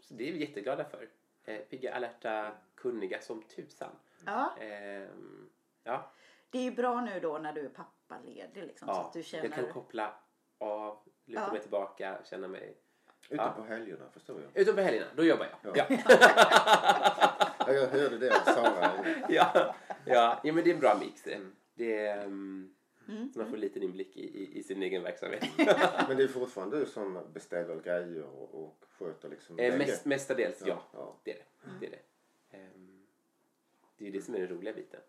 Så 0.00 0.14
det 0.14 0.28
är 0.28 0.32
vi 0.32 0.40
jätteglada 0.40 0.84
för. 0.84 1.08
Eh, 1.44 1.58
pigga, 1.58 1.94
alerta, 1.94 2.52
kunniga 2.74 3.20
som 3.20 3.42
tusan. 3.42 3.90
ja, 4.26 4.56
Ehm, 4.60 5.50
ja, 5.84 6.12
det 6.50 6.58
är 6.58 6.62
ju 6.62 6.70
bra 6.70 7.00
nu 7.00 7.20
då 7.20 7.38
när 7.38 7.52
du 7.52 7.60
är 7.64 7.68
pappaledig 7.68 8.62
liksom, 8.66 8.88
så 8.88 8.94
ja. 8.94 9.06
att 9.06 9.12
du 9.12 9.18
jag 9.18 9.26
känner... 9.26 9.48
kan 9.48 9.72
koppla 9.72 10.14
av, 10.58 10.98
luta 11.24 11.40
Ja. 11.46 11.52
mig 11.52 11.60
tillbaka, 11.60 12.18
känna 12.24 12.48
mig... 12.48 12.76
Ute 13.28 13.42
Ja. 13.42 13.54
på 13.56 13.62
helgerna 13.62 14.04
förstår 14.12 14.40
jag. 14.42 14.62
Utom 14.62 14.74
på 14.74 14.80
helgerna, 14.80 15.06
då 15.16 15.24
jobbar 15.24 15.46
jag. 15.62 15.76
Ja. 15.76 15.86
Ja. 15.88 15.98
Ja, 17.68 17.72
jag 17.72 17.86
hörde 17.88 18.18
det 18.18 18.30
av 18.40 18.44
Sara. 18.44 18.90
Ja, 19.28 19.74
ja. 20.04 20.40
ja, 20.44 20.52
men 20.52 20.64
det 20.64 20.70
är 20.70 20.74
en 20.74 20.80
bra 20.80 20.96
mix. 21.00 21.26
Mm. 21.26 21.52
Det 21.74 21.96
är, 21.96 22.24
um, 22.24 22.72
Mm. 23.08 23.32
så 23.32 23.38
man 23.38 23.48
får 23.48 23.54
en 23.54 23.60
liten 23.60 23.82
inblick 23.82 24.16
i, 24.16 24.20
i, 24.20 24.58
i 24.58 24.62
sin 24.62 24.82
egen 24.82 25.02
verksamhet. 25.02 25.44
Men 26.08 26.16
det 26.16 26.22
är 26.22 26.28
fortfarande 26.28 26.78
du 26.80 26.86
som 26.86 27.22
beställer 27.32 27.80
grejer 27.80 28.22
och, 28.22 28.54
och 28.64 28.84
sköter 28.98 29.28
liksom 29.28 29.58
eh, 29.58 29.78
mest, 29.78 30.04
mestadels, 30.04 30.62
ja. 30.66 30.82
ja. 30.92 31.16
Det 31.24 31.30
är 31.32 31.34
det. 31.36 31.70
det, 31.80 31.86
är 31.86 31.90
det. 31.90 31.98
Ehm, 32.58 33.02
det 33.98 34.04
är 34.04 34.06
ju 34.10 34.18
det 34.18 34.24
som 34.24 34.34
är 34.34 34.38
den 34.38 34.48
roliga 34.48 34.72
biten. 34.74 35.00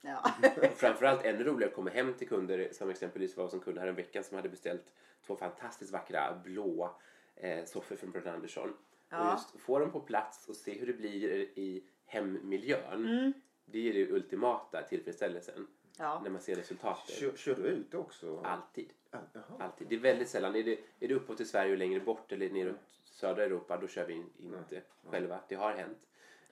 Ja. 0.00 0.32
Och 0.56 0.72
framförallt 0.76 1.24
ännu 1.24 1.44
roligare 1.44 1.70
att 1.70 1.76
komma 1.76 1.90
hem 1.90 2.14
till 2.14 2.28
kunder 2.28 2.68
som 2.72 2.90
exempelvis 2.90 3.36
var 3.36 3.48
som 3.48 3.60
kunde 3.60 3.80
här 3.80 3.88
en 3.88 3.94
vecka 3.94 4.22
som 4.22 4.36
hade 4.36 4.48
beställt 4.48 4.92
två 5.26 5.36
fantastiskt 5.36 5.92
vackra 5.92 6.40
blå 6.44 6.96
eh, 7.40 7.64
soffor 7.64 7.96
från 7.96 8.10
Bröderna 8.10 8.36
Andersson. 8.36 8.74
Ja. 9.08 9.26
Och 9.26 9.32
just 9.32 9.60
få 9.60 9.78
dem 9.78 9.90
på 9.90 10.00
plats 10.00 10.48
och 10.48 10.56
se 10.56 10.78
hur 10.78 10.86
det 10.86 10.92
blir 10.92 11.30
i 11.58 11.84
hemmiljön. 12.06 13.08
Mm. 13.08 13.32
Det 13.64 13.88
är 13.88 13.92
det 13.92 14.12
ultimata 14.12 14.82
tillfredsställelsen 14.82 15.66
ja. 15.98 16.20
när 16.22 16.30
man 16.30 16.40
ser 16.40 16.54
resultatet. 16.54 17.14
Kör, 17.14 17.36
kör 17.36 17.54
du 17.54 17.62
ut 17.62 17.94
också? 17.94 18.40
Alltid. 18.44 18.88
Ah. 19.10 19.18
Alltid. 19.58 19.88
Det 19.88 19.94
är 19.94 20.00
väldigt 20.00 20.28
sällan. 20.28 20.56
Är 20.56 20.62
det, 20.62 20.78
är 21.00 21.08
det 21.08 21.14
uppåt 21.14 21.36
till 21.36 21.48
Sverige 21.48 21.72
och 21.72 21.78
längre 21.78 22.00
bort 22.00 22.32
eller 22.32 22.50
neråt 22.50 22.76
södra 23.04 23.44
Europa 23.44 23.76
då 23.76 23.88
kör 23.88 24.06
vi 24.06 24.14
in, 24.14 24.30
inte 24.38 24.82
själva. 25.10 25.40
Det 25.48 25.54
har 25.54 25.72
hänt. 25.72 25.98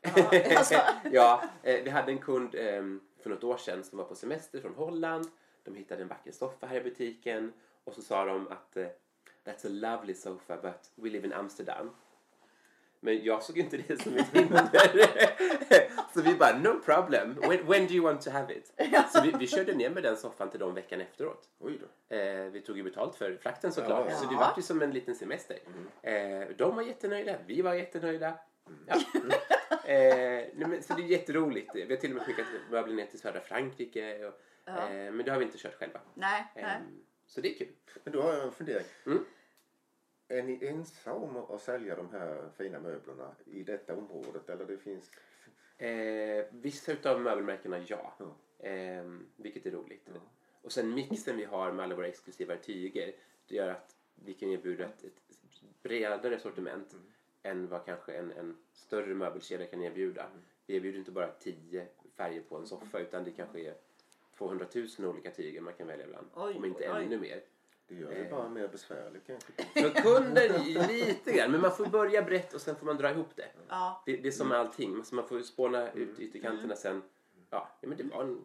Ja, 0.01 0.57
alltså. 0.59 0.75
ja, 1.12 1.44
eh, 1.62 1.85
vi 1.85 1.90
hade 1.90 2.12
en 2.12 2.18
kund 2.18 2.55
eh, 2.55 2.83
för 3.22 3.31
något 3.31 3.44
år 3.44 3.57
sedan 3.57 3.85
som 3.85 3.99
var 3.99 4.05
på 4.05 4.14
semester 4.14 4.61
från 4.61 4.75
Holland. 4.75 5.27
De 5.64 5.75
hittade 5.75 6.03
en 6.03 6.09
vacker 6.09 6.33
soffa 6.33 6.66
här 6.66 6.77
i 6.77 6.83
butiken 6.83 7.53
och 7.85 7.94
så 7.94 8.03
sa 8.03 8.25
de 8.25 8.49
att 8.49 8.77
eh, 8.77 8.87
That's 9.47 9.65
a 9.67 9.69
lovely 9.71 10.15
sofa 10.15 10.57
but 10.63 10.91
we 10.95 11.11
live 11.11 11.27
in 11.27 11.33
Amsterdam. 11.33 11.91
Men 13.01 13.25
jag 13.25 13.43
såg 13.43 13.59
inte 13.59 13.77
det 13.77 14.03
som 14.03 14.17
ett 14.17 14.29
hinder. 14.33 14.69
så 16.15 16.23
vi 16.23 16.35
bara, 16.35 16.59
no 16.59 16.81
problem. 16.85 17.35
When, 17.41 17.67
when 17.67 17.87
do 17.87 17.95
you 17.95 18.05
want 18.05 18.23
to 18.23 18.31
have 18.31 18.55
it? 18.55 18.73
Så 19.13 19.23
vi, 19.23 19.33
vi 19.39 19.47
körde 19.47 19.75
ner 19.75 19.91
med 19.91 20.03
den 20.03 20.17
soffan 20.17 20.51
till 20.51 20.61
dem 20.61 20.75
veckan 20.75 21.01
efteråt. 21.01 21.49
Oj 21.59 21.81
då. 22.09 22.17
Eh, 22.17 22.45
vi 22.51 22.61
tog 22.61 22.77
ju 22.77 22.83
betalt 22.83 23.17
för 23.17 23.37
frakten 23.37 23.73
såklart. 23.73 24.07
Ja. 24.11 24.17
Så 24.17 24.27
det 24.27 24.35
Ja. 24.35 24.39
var 24.41 24.53
ju 24.57 24.63
som 24.63 24.83
en 24.83 24.91
liten 24.91 25.15
semester. 25.15 25.59
Eh, 26.03 26.49
de 26.59 26.77
var 26.77 26.83
jättenöjda, 26.83 27.37
vi 27.47 27.63
var 27.63 27.75
jättenöjda. 27.75 28.39
Ja. 28.87 28.95
eh, 29.85 30.49
nej, 30.55 30.55
men, 30.55 30.83
så 30.83 30.95
det 30.95 31.03
är 31.03 31.07
jätteroligt. 31.07 31.71
Vi 31.75 31.87
har 31.91 31.97
till 31.97 32.11
och 32.11 32.17
med 32.17 32.27
skickat 32.27 32.47
möbler 32.71 32.95
ner 32.95 33.07
till 33.07 33.19
södra 33.21 33.41
Frankrike. 33.41 34.27
Och, 34.27 34.41
Ja. 34.64 34.73
eh, 34.89 35.12
men 35.12 35.18
det 35.25 35.31
har 35.31 35.39
vi 35.39 35.45
inte 35.45 35.59
kört 35.59 35.75
själva. 35.75 36.01
Nej, 36.14 36.45
nej. 36.55 36.79
så 37.27 37.41
det 37.41 37.49
är 37.55 37.59
kul. 37.59 37.73
Men 38.05 38.12
då 38.12 38.23
har 38.23 38.33
jag 38.35 38.45
en 38.45 38.53
fundering. 38.53 38.85
Mm. 39.07 39.25
Är 40.29 40.43
ni 40.43 40.66
ensamma 40.66 41.16
om 41.16 41.37
att 41.37 41.62
sälja 41.62 41.97
de 41.97 42.11
här 42.11 42.49
fina 42.57 42.81
möblerna 42.81 43.35
i 43.45 43.62
detta 43.62 43.97
området? 43.97 44.49
Eller 44.49 44.64
det 44.64 44.79
finns... 44.79 45.11
Eh, 45.79 46.45
vissa 46.51 46.93
utav 46.93 47.20
möbelmärkena 47.20 47.79
ja. 47.87 48.14
Ja. 48.18 48.66
Eh, 48.68 49.05
vilket 49.37 49.66
är 49.66 49.70
roligt. 49.70 50.09
Och 50.62 50.72
sen 50.72 50.95
mixen 50.95 51.37
vi 51.37 51.45
har 51.45 51.72
med 51.72 51.85
alla 51.85 51.97
våra 51.97 52.07
exklusiva 52.07 52.57
tyger. 52.57 53.12
Det 53.49 53.55
gör 53.55 53.68
att 53.68 53.97
vi 54.14 54.35
kan 54.35 54.51
erbjuda 54.51 54.85
ett, 54.85 55.05
ett 55.05 55.62
bredare 55.83 56.39
sortiment 56.39 56.97
än 57.43 57.68
vad 57.68 57.85
kanske 57.85 58.12
en, 58.12 58.33
en 58.33 58.57
större 58.72 59.14
möbelkedja 59.14 59.66
kan 59.66 59.83
erbjuda. 59.83 60.27
Vi 60.66 60.77
erbjuder 60.77 60.99
inte 60.99 61.11
bara 61.11 61.29
10 61.33 61.87
färger 62.16 62.41
på 62.41 62.57
en 62.57 62.66
soffa 62.66 62.99
utan 62.99 63.24
det 63.24 63.31
kanske 63.31 63.61
är 63.61 63.74
200 64.39 64.66
000 64.74 65.09
olika 65.09 65.31
tyger 65.31 65.61
man 65.61 65.74
kan 65.74 65.87
välja 65.87 66.07
bland. 66.07 66.27
Oj, 66.35 66.55
om 66.57 66.64
inte 66.64 66.91
oj, 66.91 66.97
oj. 66.99 67.05
ännu 67.05 67.20
mer. 67.20 67.43
Det 67.89 67.95
gör 67.95 68.11
det 68.11 68.30
bara 68.30 68.49
mer 68.49 68.68
besvärligt 68.68 69.26
kanske. 69.26 69.53
För 69.82 70.03
kunden 70.03 70.62
lite 70.89 71.32
grann, 71.32 71.51
men 71.51 71.61
man 71.61 71.76
får 71.76 71.87
börja 71.87 72.22
brett 72.22 72.55
och 72.55 72.61
sen 72.61 72.76
får 72.76 72.87
man 72.87 72.97
dra 72.97 73.11
ihop 73.11 73.30
det. 73.34 73.49
Ja. 73.68 74.03
Det, 74.07 74.16
det 74.16 74.28
är 74.28 74.32
som 74.32 74.49
med 74.49 74.59
allting, 74.59 75.05
så 75.05 75.14
man 75.14 75.28
får 75.28 75.41
spåna 75.41 75.93
ut 75.93 76.18
ytterkanterna 76.18 76.76
sen. 76.76 77.03
Ja, 77.51 77.68
men 77.80 77.97
det 77.97 78.05
var 78.05 78.22
en 78.22 78.41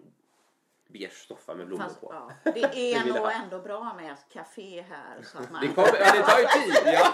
beige 0.87 1.27
soffa 1.27 1.55
med 1.55 1.67
blommor 1.67 1.83
Fast, 1.83 2.01
på. 2.01 2.13
ja, 2.13 2.31
det 2.43 2.51
Det 2.73 2.93
är 2.93 3.05
nog 3.05 3.31
ändå 3.43 3.59
bra 3.59 3.93
med 4.01 4.11
ett 4.13 4.25
café 4.33 4.81
här. 4.81 5.21
Så 5.23 5.37
att 5.37 5.51
man... 5.51 5.61
Det, 5.61 5.67
kommer, 5.67 5.99
ja, 5.99 6.11
det 6.15 6.21
tar 6.21 6.39
ju 6.39 6.45
tid. 6.45 6.73
Ja. 6.85 7.13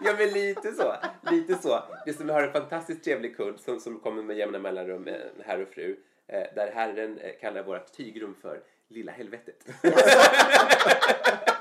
ja, 0.00 0.14
men 0.18 0.28
lite 0.28 0.72
så. 0.72 0.94
Lite 1.30 1.54
så. 1.54 1.82
Det 2.06 2.12
som 2.12 2.26
vi 2.26 2.32
har 2.32 2.42
en 2.42 2.52
fantastiskt 2.52 3.04
trevlig 3.04 3.36
kund 3.36 3.60
som, 3.60 3.80
som 3.80 4.00
kommer 4.00 4.22
med 4.22 4.36
jämna 4.36 4.58
mellanrum, 4.58 5.08
eh, 5.08 5.14
en 5.14 5.44
herr 5.44 5.62
och 5.62 5.68
fru. 5.68 5.96
Eh, 6.26 6.54
där 6.54 6.72
herren 6.74 7.18
eh, 7.18 7.32
kallar 7.40 7.62
vårt 7.62 7.92
tygrum 7.92 8.34
för 8.42 8.62
Lilla 8.88 9.12
helvetet. 9.12 9.66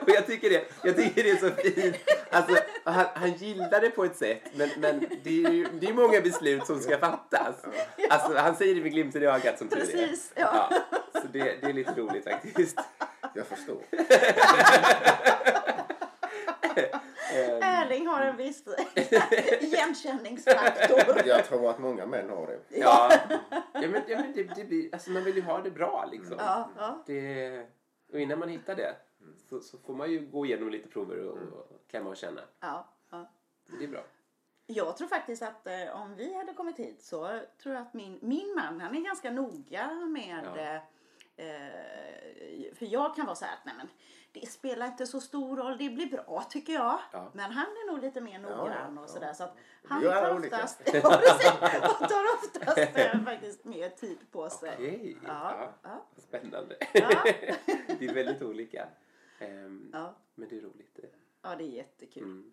och 0.00 0.08
jag 0.08 0.26
tycker, 0.26 0.50
det, 0.50 0.64
jag 0.82 0.96
tycker 0.96 1.22
det 1.22 1.30
är 1.30 1.36
så 1.36 1.50
fint. 1.50 1.96
Alltså, 2.30 2.56
han, 2.84 3.06
han 3.14 3.32
gillar 3.32 3.80
det 3.80 3.90
på 3.90 4.04
ett 4.04 4.16
sätt, 4.16 4.42
men, 4.54 4.68
men 4.78 5.06
det 5.22 5.44
är 5.44 5.50
ju 5.50 5.66
det 5.80 5.86
är 5.86 5.92
många 5.92 6.20
beslut 6.20 6.66
som 6.66 6.80
ska 6.80 6.98
fattas. 6.98 7.56
Alltså, 8.10 8.38
han 8.38 8.56
säger 8.56 8.74
det 8.74 8.80
med 8.80 8.92
glimten 8.92 9.22
i 9.22 9.26
ögat 9.26 9.58
som 9.58 9.68
tur 9.68 9.76
är. 9.76 9.80
Precis, 9.80 10.32
ja. 10.34 10.68
Ja, 10.70 10.98
så 11.20 11.26
det, 11.32 11.60
det 11.60 11.66
är 11.66 11.72
lite 11.72 12.00
roligt 12.00 12.24
faktiskt. 12.24 12.80
Jag 13.34 13.46
förstår. 13.46 13.82
Erling 17.62 18.06
har 18.06 18.20
en 18.20 18.36
viss 18.36 18.62
igenkänningsfaktor. 19.60 21.26
Jag 21.26 21.46
tror 21.46 21.70
att 21.70 21.78
många 21.78 22.06
män 22.06 22.30
har 22.30 22.46
det. 22.46 22.78
Ja, 22.80 23.12
ja 23.72 23.88
men, 23.88 24.02
ja, 24.08 24.18
men 24.18 24.32
det, 24.32 24.42
det 24.42 24.64
blir, 24.64 24.88
alltså 24.92 25.10
man 25.10 25.24
vill 25.24 25.36
ju 25.36 25.42
ha 25.42 25.62
det 25.62 25.70
bra 25.70 26.08
liksom. 26.12 26.36
Ja, 26.38 26.70
ja. 26.78 27.02
Det, 27.06 27.66
och 28.12 28.20
innan 28.20 28.38
man 28.38 28.48
hittar 28.48 28.74
det 28.74 28.94
så, 29.48 29.60
så 29.60 29.78
får 29.78 29.94
man 29.94 30.10
ju 30.10 30.26
gå 30.26 30.46
igenom 30.46 30.68
lite 30.70 30.88
prover 30.88 31.28
och, 31.28 31.38
och 31.38 31.80
klämma 31.86 32.10
och 32.10 32.16
känna. 32.16 32.40
Ja, 32.60 32.88
ja. 33.10 33.30
Det 33.78 33.84
är 33.84 33.88
bra. 33.88 34.04
Jag 34.66 34.96
tror 34.96 35.08
faktiskt 35.08 35.42
att 35.42 35.66
eh, 35.66 36.02
om 36.02 36.14
vi 36.14 36.34
hade 36.34 36.52
kommit 36.54 36.78
hit 36.78 37.02
så 37.02 37.40
tror 37.62 37.74
jag 37.74 37.82
att 37.82 37.94
min, 37.94 38.18
min 38.22 38.54
man, 38.54 38.80
han 38.80 38.96
är 38.96 39.00
ganska 39.00 39.30
noga 39.30 39.90
med 39.94 40.44
Ja. 40.44 40.60
eh, 40.60 40.76
eh, 41.46 42.74
för 42.74 42.86
jag 42.86 43.16
kan 43.16 43.26
vara 43.26 43.36
så 43.36 43.44
här 43.44 43.52
att 43.52 43.64
nej 43.64 43.74
men 43.76 43.88
det 44.32 44.46
spelar 44.46 44.86
inte 44.86 45.06
så 45.06 45.20
stor 45.20 45.56
roll, 45.56 45.78
det 45.78 45.90
blir 45.90 46.06
bra 46.06 46.46
tycker 46.50 46.72
jag. 46.72 46.98
Ja. 47.12 47.30
Men 47.32 47.50
han 47.52 47.66
är 47.66 47.92
nog 47.92 48.00
lite 48.00 48.20
mer 48.20 48.38
noggrann 48.38 48.94
ja, 48.94 49.02
och 49.02 49.08
ja. 49.08 49.12
sådär. 49.12 49.32
Så 49.32 49.44
att 49.44 49.56
han 49.88 50.02
tar 50.02 50.38
oftast, 50.38 50.80
ja, 50.92 51.20
han 51.80 52.08
tar 52.08 52.24
oftast 52.34 52.78
eh, 52.96 53.20
faktiskt 53.24 53.64
mer 53.64 53.88
tid 53.88 54.18
på 54.30 54.50
sig. 54.50 54.74
Okej, 54.74 55.16
Ja, 55.26 55.56
ja. 55.60 55.72
ja. 55.82 56.04
spännande. 56.16 56.76
Ja. 56.92 57.08
det 57.98 58.06
är 58.06 58.14
väldigt 58.14 58.42
olika. 58.42 58.88
Ehm, 59.38 59.90
Ja. 59.92 60.14
Men 60.34 60.48
det 60.48 60.56
är 60.56 60.60
roligt. 60.60 60.98
ja, 61.42 61.56
det 61.56 61.64
är 61.64 61.68
jättekul. 61.68 62.22
Mm. 62.22 62.52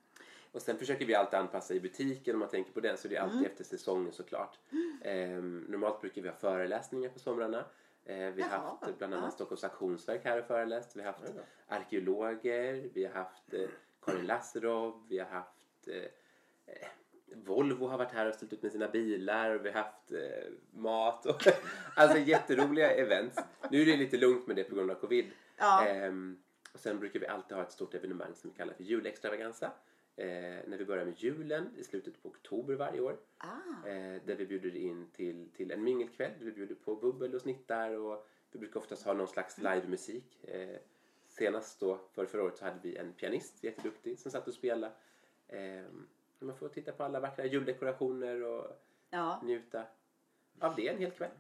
Och 0.52 0.62
sen 0.62 0.78
försöker 0.78 1.06
vi 1.06 1.16
alltid 1.16 1.40
anpassa 1.40 1.74
i 1.74 1.80
butiken 1.80 2.36
om 2.36 2.40
man 2.40 2.50
tänker 2.50 2.72
på 2.72 2.80
den 2.80 2.98
så 2.98 3.08
det 3.08 3.16
är 3.16 3.22
alltid 3.22 3.38
Mm. 3.40 3.52
efter 3.52 3.64
säsongen 3.64 4.12
såklart. 4.12 4.60
Ehm, 5.04 5.66
normalt 5.70 6.02
brukar 6.02 6.22
vi 6.22 6.30
ha 6.30 6.36
föreläsningar 6.36 7.10
på 7.10 7.20
somrarna. 7.20 7.66
Ehm, 8.06 8.34
vi 8.36 8.42
har 8.42 8.50
Jaha, 8.50 8.78
haft 8.82 8.98
bland 8.98 9.14
annat 9.14 9.26
ja. 9.26 9.32
Stockholms 9.32 9.64
auktionsverk 9.64 10.26
här 10.26 10.40
och 10.40 10.46
föreläst. 10.46 10.96
Vi 10.96 11.02
har 11.02 11.08
haft 11.12 11.24
arkeologer, 11.68 12.90
vi 12.94 13.06
har 13.06 13.14
haft 13.14 13.54
eh, 13.54 13.70
Karin 14.06 14.26
Lasserov, 14.26 15.06
vi 15.10 15.20
har 15.20 15.26
haft 15.28 15.88
eh, 15.88 15.96
eh, 16.66 16.88
Volvo 17.36 17.88
har 17.88 17.98
varit 17.98 18.12
här 18.12 18.28
och 18.30 18.36
ställt 18.36 18.54
ut 18.54 18.62
med 18.64 18.72
sina 18.72 18.88
bilar 18.88 19.50
och 19.56 19.66
vi 19.66 19.70
har 19.72 19.84
haft 19.84 20.12
eh, 20.12 20.52
mat 20.72 21.26
och 21.26 21.48
alltså 21.96 22.18
jätteroliga 22.18 22.92
events. 22.92 23.38
Nu 23.72 23.82
är 23.82 23.86
det 23.86 23.98
lite 23.98 24.18
lugnt 24.18 24.48
med 24.48 24.56
det 24.56 24.64
på 24.64 24.76
grund 24.76 24.92
av 24.92 24.96
covid. 24.96 25.32
Ja. 25.58 25.86
Ehm, 25.88 26.38
och 26.74 26.80
sen 26.80 27.00
brukar 27.00 27.20
vi 27.20 27.28
alltid 27.28 27.58
ha 27.58 27.64
ett 27.64 27.72
stort 27.72 27.94
evenemang 27.94 28.36
som 28.36 28.50
vi 28.50 28.58
kallar 28.58 28.74
för 28.74 28.84
julextravaganza. 28.84 29.72
Eh, 30.16 30.28
när 30.68 30.78
vi 30.78 30.86
börjar 30.86 31.06
med 31.06 31.18
julen 31.18 31.70
i 31.78 31.84
slutet 31.84 32.24
på 32.24 32.30
oktober 32.30 32.76
varje 32.76 33.02
år. 33.02 33.18
Ah, 33.38 33.88
Eh, 33.88 34.22
där 34.26 34.36
vi 34.36 34.46
bjuder 34.46 34.76
in 34.76 35.08
till, 35.12 35.50
till 35.54 35.72
en 35.72 35.84
mingelkväll. 35.84 36.32
där 36.40 36.46
Vi 36.46 36.52
bjuder 36.52 36.76
på 36.76 36.96
bubbel 36.96 37.36
och 37.36 37.42
snittar 37.42 37.92
och 37.92 38.28
vi 38.52 38.60
brukar 38.60 38.80
oftast 38.80 39.06
ha 39.06 39.14
någon 39.14 39.28
slags 39.28 39.58
livemusik. 39.58 40.44
Eh, 40.44 40.78
senast 41.28 41.80
då, 41.80 42.00
för 42.12 42.26
förra 42.26 42.44
året, 42.44 42.58
så 42.58 42.66
hade 42.66 42.80
vi 42.82 42.96
en 42.96 43.14
pianist, 43.14 43.64
jätteduktig, 43.64 44.20
som 44.20 44.32
satt 44.32 44.48
och 44.48 44.54
spelade. 44.54 44.94
Eh, 45.48 45.86
man 46.40 46.56
får 46.56 46.70
titta 46.70 46.92
på 46.92 47.04
alla 47.04 47.20
vackra 47.20 47.46
juldekorationer 47.46 48.44
och 48.44 48.68
ja. 49.10 49.42
njuta 49.44 49.86
av 50.60 50.76
det 50.76 50.88
en 50.88 50.98
hel 50.98 51.12
kväll. 51.12 51.32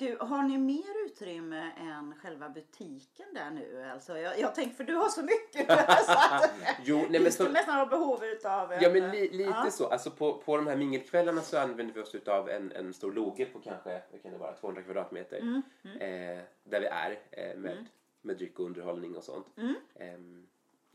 Du, 0.00 0.16
har 0.20 0.42
ni 0.42 0.58
mer 0.58 1.06
utrymme 1.06 1.70
än 1.76 2.14
själva 2.22 2.48
butiken 2.48 3.26
där 3.34 3.50
nu? 3.50 3.82
Alltså, 3.92 4.18
jag, 4.18 4.38
jag 4.38 4.54
tänker, 4.54 4.74
för 4.74 4.84
du 4.84 4.94
har 4.94 5.08
så 5.08 5.22
mycket. 5.22 5.66
så 6.06 6.12
att, 6.12 6.50
Jo, 6.84 7.06
nej, 7.10 7.20
men 7.20 7.32
så, 7.32 7.48
nästan 7.48 7.74
ha 7.74 7.86
behov 7.86 8.24
utav 8.24 8.72
en, 8.72 8.82
Ja, 8.82 8.90
men 8.90 9.10
li, 9.10 9.30
lite 9.30 9.50
ja. 9.64 9.70
så. 9.70 9.86
Alltså 9.86 10.10
på, 10.10 10.38
på 10.38 10.56
de 10.56 10.66
här 10.66 10.76
mingelkvällarna 10.76 11.40
så 11.40 11.58
använder 11.58 11.94
vi 11.94 12.00
oss 12.00 12.14
av 12.26 12.48
en, 12.48 12.72
en 12.72 12.94
stor 12.94 13.12
loge 13.12 13.44
på 13.44 13.60
kanske 13.60 14.02
vad 14.10 14.22
kan 14.22 14.32
det 14.32 14.38
vara, 14.38 14.52
200 14.52 14.82
kvadratmeter. 14.82 15.38
Mm, 15.38 15.62
Eh, 15.82 16.42
där 16.64 16.80
vi 16.80 16.86
är 16.86 17.18
eh, 17.30 17.58
med, 17.58 17.86
med 18.20 18.36
dryck 18.36 18.58
och 18.58 18.66
underhållning 18.66 19.16
och 19.16 19.24
sånt. 19.24 19.46
Mm. 19.56 19.74
Ehm, 19.94 20.46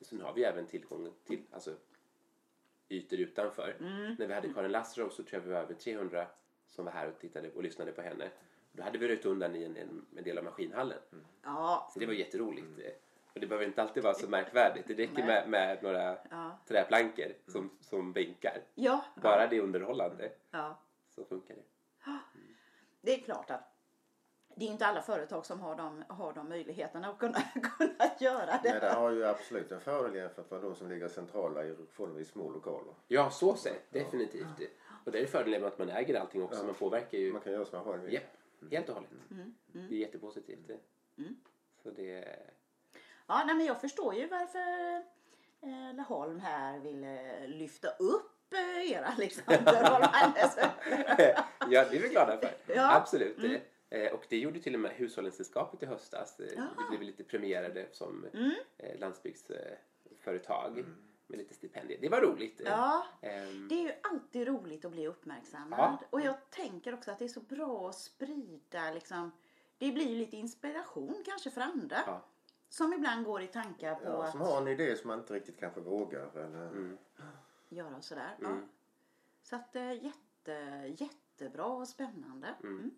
sen 0.02 0.22
har 0.22 0.34
vi 0.34 0.44
även 0.44 0.66
tillgång 0.66 1.12
till 1.26 1.42
alltså, 1.52 1.76
ytor 2.90 3.20
utanför. 3.20 3.76
Mm. 3.80 4.16
När 4.20 4.28
vi 4.28 4.34
hade 4.34 4.54
Karin 4.54 4.72
Lasserov 4.72 5.10
så 5.10 5.24
tror 5.24 5.42
jag 5.42 5.48
vi 5.48 5.54
var 5.54 5.60
över 5.60 5.74
300 5.74 6.28
som 6.68 6.86
var 6.86 6.92
här 6.92 7.08
och 7.08 7.20
tittade 7.20 7.52
och 7.52 7.64
lyssnade 7.64 7.92
på 7.92 8.02
henne. 8.02 8.30
Då 8.76 8.84
hade 8.84 8.98
vi 8.98 9.08
röjt 9.08 9.26
undan 9.26 9.56
i 9.56 9.64
en, 9.64 9.78
en, 9.78 10.06
en 10.18 10.24
del 10.24 10.38
av 10.38 10.44
maskinhallen. 10.44 10.98
Ja, 11.44 11.90
Så 11.94 12.00
det 12.00 12.06
var 12.06 12.14
jätteroligt. 12.14 12.68
Och 13.34 13.40
det 13.40 13.48
behöver 13.48 13.66
inte 13.66 13.82
alltid 13.82 14.04
vara 14.04 14.14
så 14.14 14.30
märkvärdigt. 14.30 14.88
Det 14.88 14.94
räcker 14.94 15.26
med, 15.26 15.50
med 15.50 15.84
några 15.84 16.18
ja, 16.32 16.58
träplankor 16.68 17.34
som, 17.48 17.70
som 17.82 18.14
bänkar. 18.14 18.62
ja, 18.76 19.06
Bara 19.16 19.48
det 19.48 19.56
är 19.58 19.62
underhållande 19.62 20.32
ja. 20.52 20.80
så 21.10 21.26
funkar 21.26 21.56
det. 21.56 21.62
Det 23.02 23.14
är 23.14 23.20
klart 23.20 23.50
att 23.52 23.72
det 24.56 24.66
är 24.66 24.70
inte 24.70 24.86
alla 24.86 25.02
företag 25.02 25.46
som 25.46 25.60
har 25.60 25.76
de, 25.76 26.04
har 26.10 26.34
de 26.34 26.50
möjligheterna 26.50 27.08
att 27.10 27.18
kunna, 27.20 27.40
kunna 27.78 28.06
göra 28.20 28.60
Men 28.64 28.74
det. 28.74 28.80
det 28.80 28.90
har 28.94 29.12
ju 29.12 29.26
absolut 29.26 29.72
en 29.72 29.82
fördel 29.82 30.16
jämfört 30.16 30.52
med 30.52 30.62
de 30.62 30.76
som 30.76 30.90
ligger 30.90 31.08
centrala 31.08 31.66
i 31.66 31.76
förhållandevis 31.92 32.30
små 32.32 32.50
lokaler. 32.50 32.94
Ja, 33.08 33.30
så 33.30 33.56
sett. 33.56 33.92
Definitivt. 33.92 34.48
Och 35.06 35.12
det 35.12 35.20
är 35.20 35.26
fördelen 35.26 35.62
med 35.62 35.68
att 35.68 35.80
man 35.80 35.90
äger 35.90 36.20
allting 36.20 36.44
också. 36.44 36.60
Ja. 36.60 36.66
Man 36.66 36.76
påverkar 36.76 37.18
ju 37.18 37.32
Man 37.34 37.42
kan 37.42 37.54
göra 37.54 37.66
som 37.66 37.78
man 37.78 37.86
själv 37.94 38.04
vill. 38.04 38.14
Japp, 38.14 38.24
helt 38.72 38.90
och 38.90 38.96
hållet. 38.96 39.12
Mm, 39.32 39.54
mm. 39.76 39.88
Det 39.90 39.96
är 39.96 40.00
jättepositivt. 40.00 40.68
det. 40.68 40.80
Mm. 41.22 41.36
Så 41.84 41.92
det... 41.92 42.40
Ja, 43.28 43.44
nej, 43.46 43.56
men 43.56 43.66
jag 43.66 43.82
förstår 43.82 44.16
ju 44.16 44.28
varför 44.28 44.96
eh, 45.62 45.94
Laholm 45.96 46.40
här 46.40 46.80
ville 46.80 47.48
lyfta 47.48 47.90
upp 47.90 48.54
eh, 48.54 48.92
era 48.92 49.06
Alexander 49.06 49.90
Holm 49.92 50.04
Hannes. 50.12 50.58
ja, 51.70 51.86
det 51.90 51.98
är 51.98 52.02
vi 52.02 52.10
glada 52.10 52.38
för. 52.38 52.50
Ja. 52.76 52.96
Absolut. 52.96 53.38
Eh, 53.90 54.14
Och 54.14 54.26
det 54.30 54.38
gjorde 54.38 54.60
till 54.60 54.74
och 54.74 54.80
med 54.80 54.92
Hushållningssällskapet 54.92 55.84
i 55.84 55.86
höstas. 55.86 56.40
Eh, 56.40 56.46
Ja. 56.56 56.64
Vi 56.78 56.98
blev 56.98 57.02
lite 57.08 57.24
premierade 57.24 57.88
som 57.92 58.26
Mm. 58.34 58.52
eh, 58.78 59.00
landsbygdsföretag 59.00 60.86
med 61.28 61.40
lite 61.40 61.54
stipendier. 61.54 62.02
Det 62.02 62.10
var 62.10 62.22
roligt. 62.22 62.62
Ja, 62.66 63.06
Ehm, 63.22 63.68
det 63.68 63.76
är 63.76 63.84
ju 63.84 63.94
alltid 64.04 64.48
roligt 64.48 64.86
att 64.86 64.92
bli 64.92 65.08
uppmärksammad. 65.08 65.98
Ja. 66.02 66.08
Och 66.10 66.22
jag 66.22 66.50
tänker 66.50 66.94
också 66.94 67.12
att 67.12 67.20
det 67.20 67.26
är 67.26 67.30
så 67.30 67.42
bra 67.42 67.90
att 67.90 67.96
sprida 67.96 68.92
liksom. 68.92 69.32
Det 69.78 69.92
blir 69.92 70.10
ju 70.10 70.16
lite 70.16 70.38
inspiration 70.38 71.24
kanske 71.26 71.52
för 71.52 71.62
andra. 71.62 71.98
Ja. 72.06 72.22
Som 72.70 72.94
ibland 72.94 73.26
går 73.26 73.42
i 73.42 73.48
tankar 73.48 73.96
på 73.96 74.06
Ja, 74.06 74.32
som 74.32 74.42
att 74.42 74.48
har 74.48 74.62
en 74.62 74.68
idé 74.68 74.96
som 74.96 75.08
man 75.08 75.20
inte 75.20 75.34
riktigt 75.34 75.60
kanske 75.60 75.82
vågar. 75.82 76.38
Eller... 76.38 76.68
Mm. 76.68 76.98
göra 77.70 78.02
sådär. 78.02 78.36
Ja. 78.42 78.48
Mm. 78.48 78.66
Så 79.44 79.56
att 79.56 79.76
eh, 79.76 80.04
jätte, 80.04 80.54
jättebra 80.98 81.66
och 81.66 81.88
spännande. 81.88 82.56
Mm. 82.64 82.78
Mm. 82.78 82.92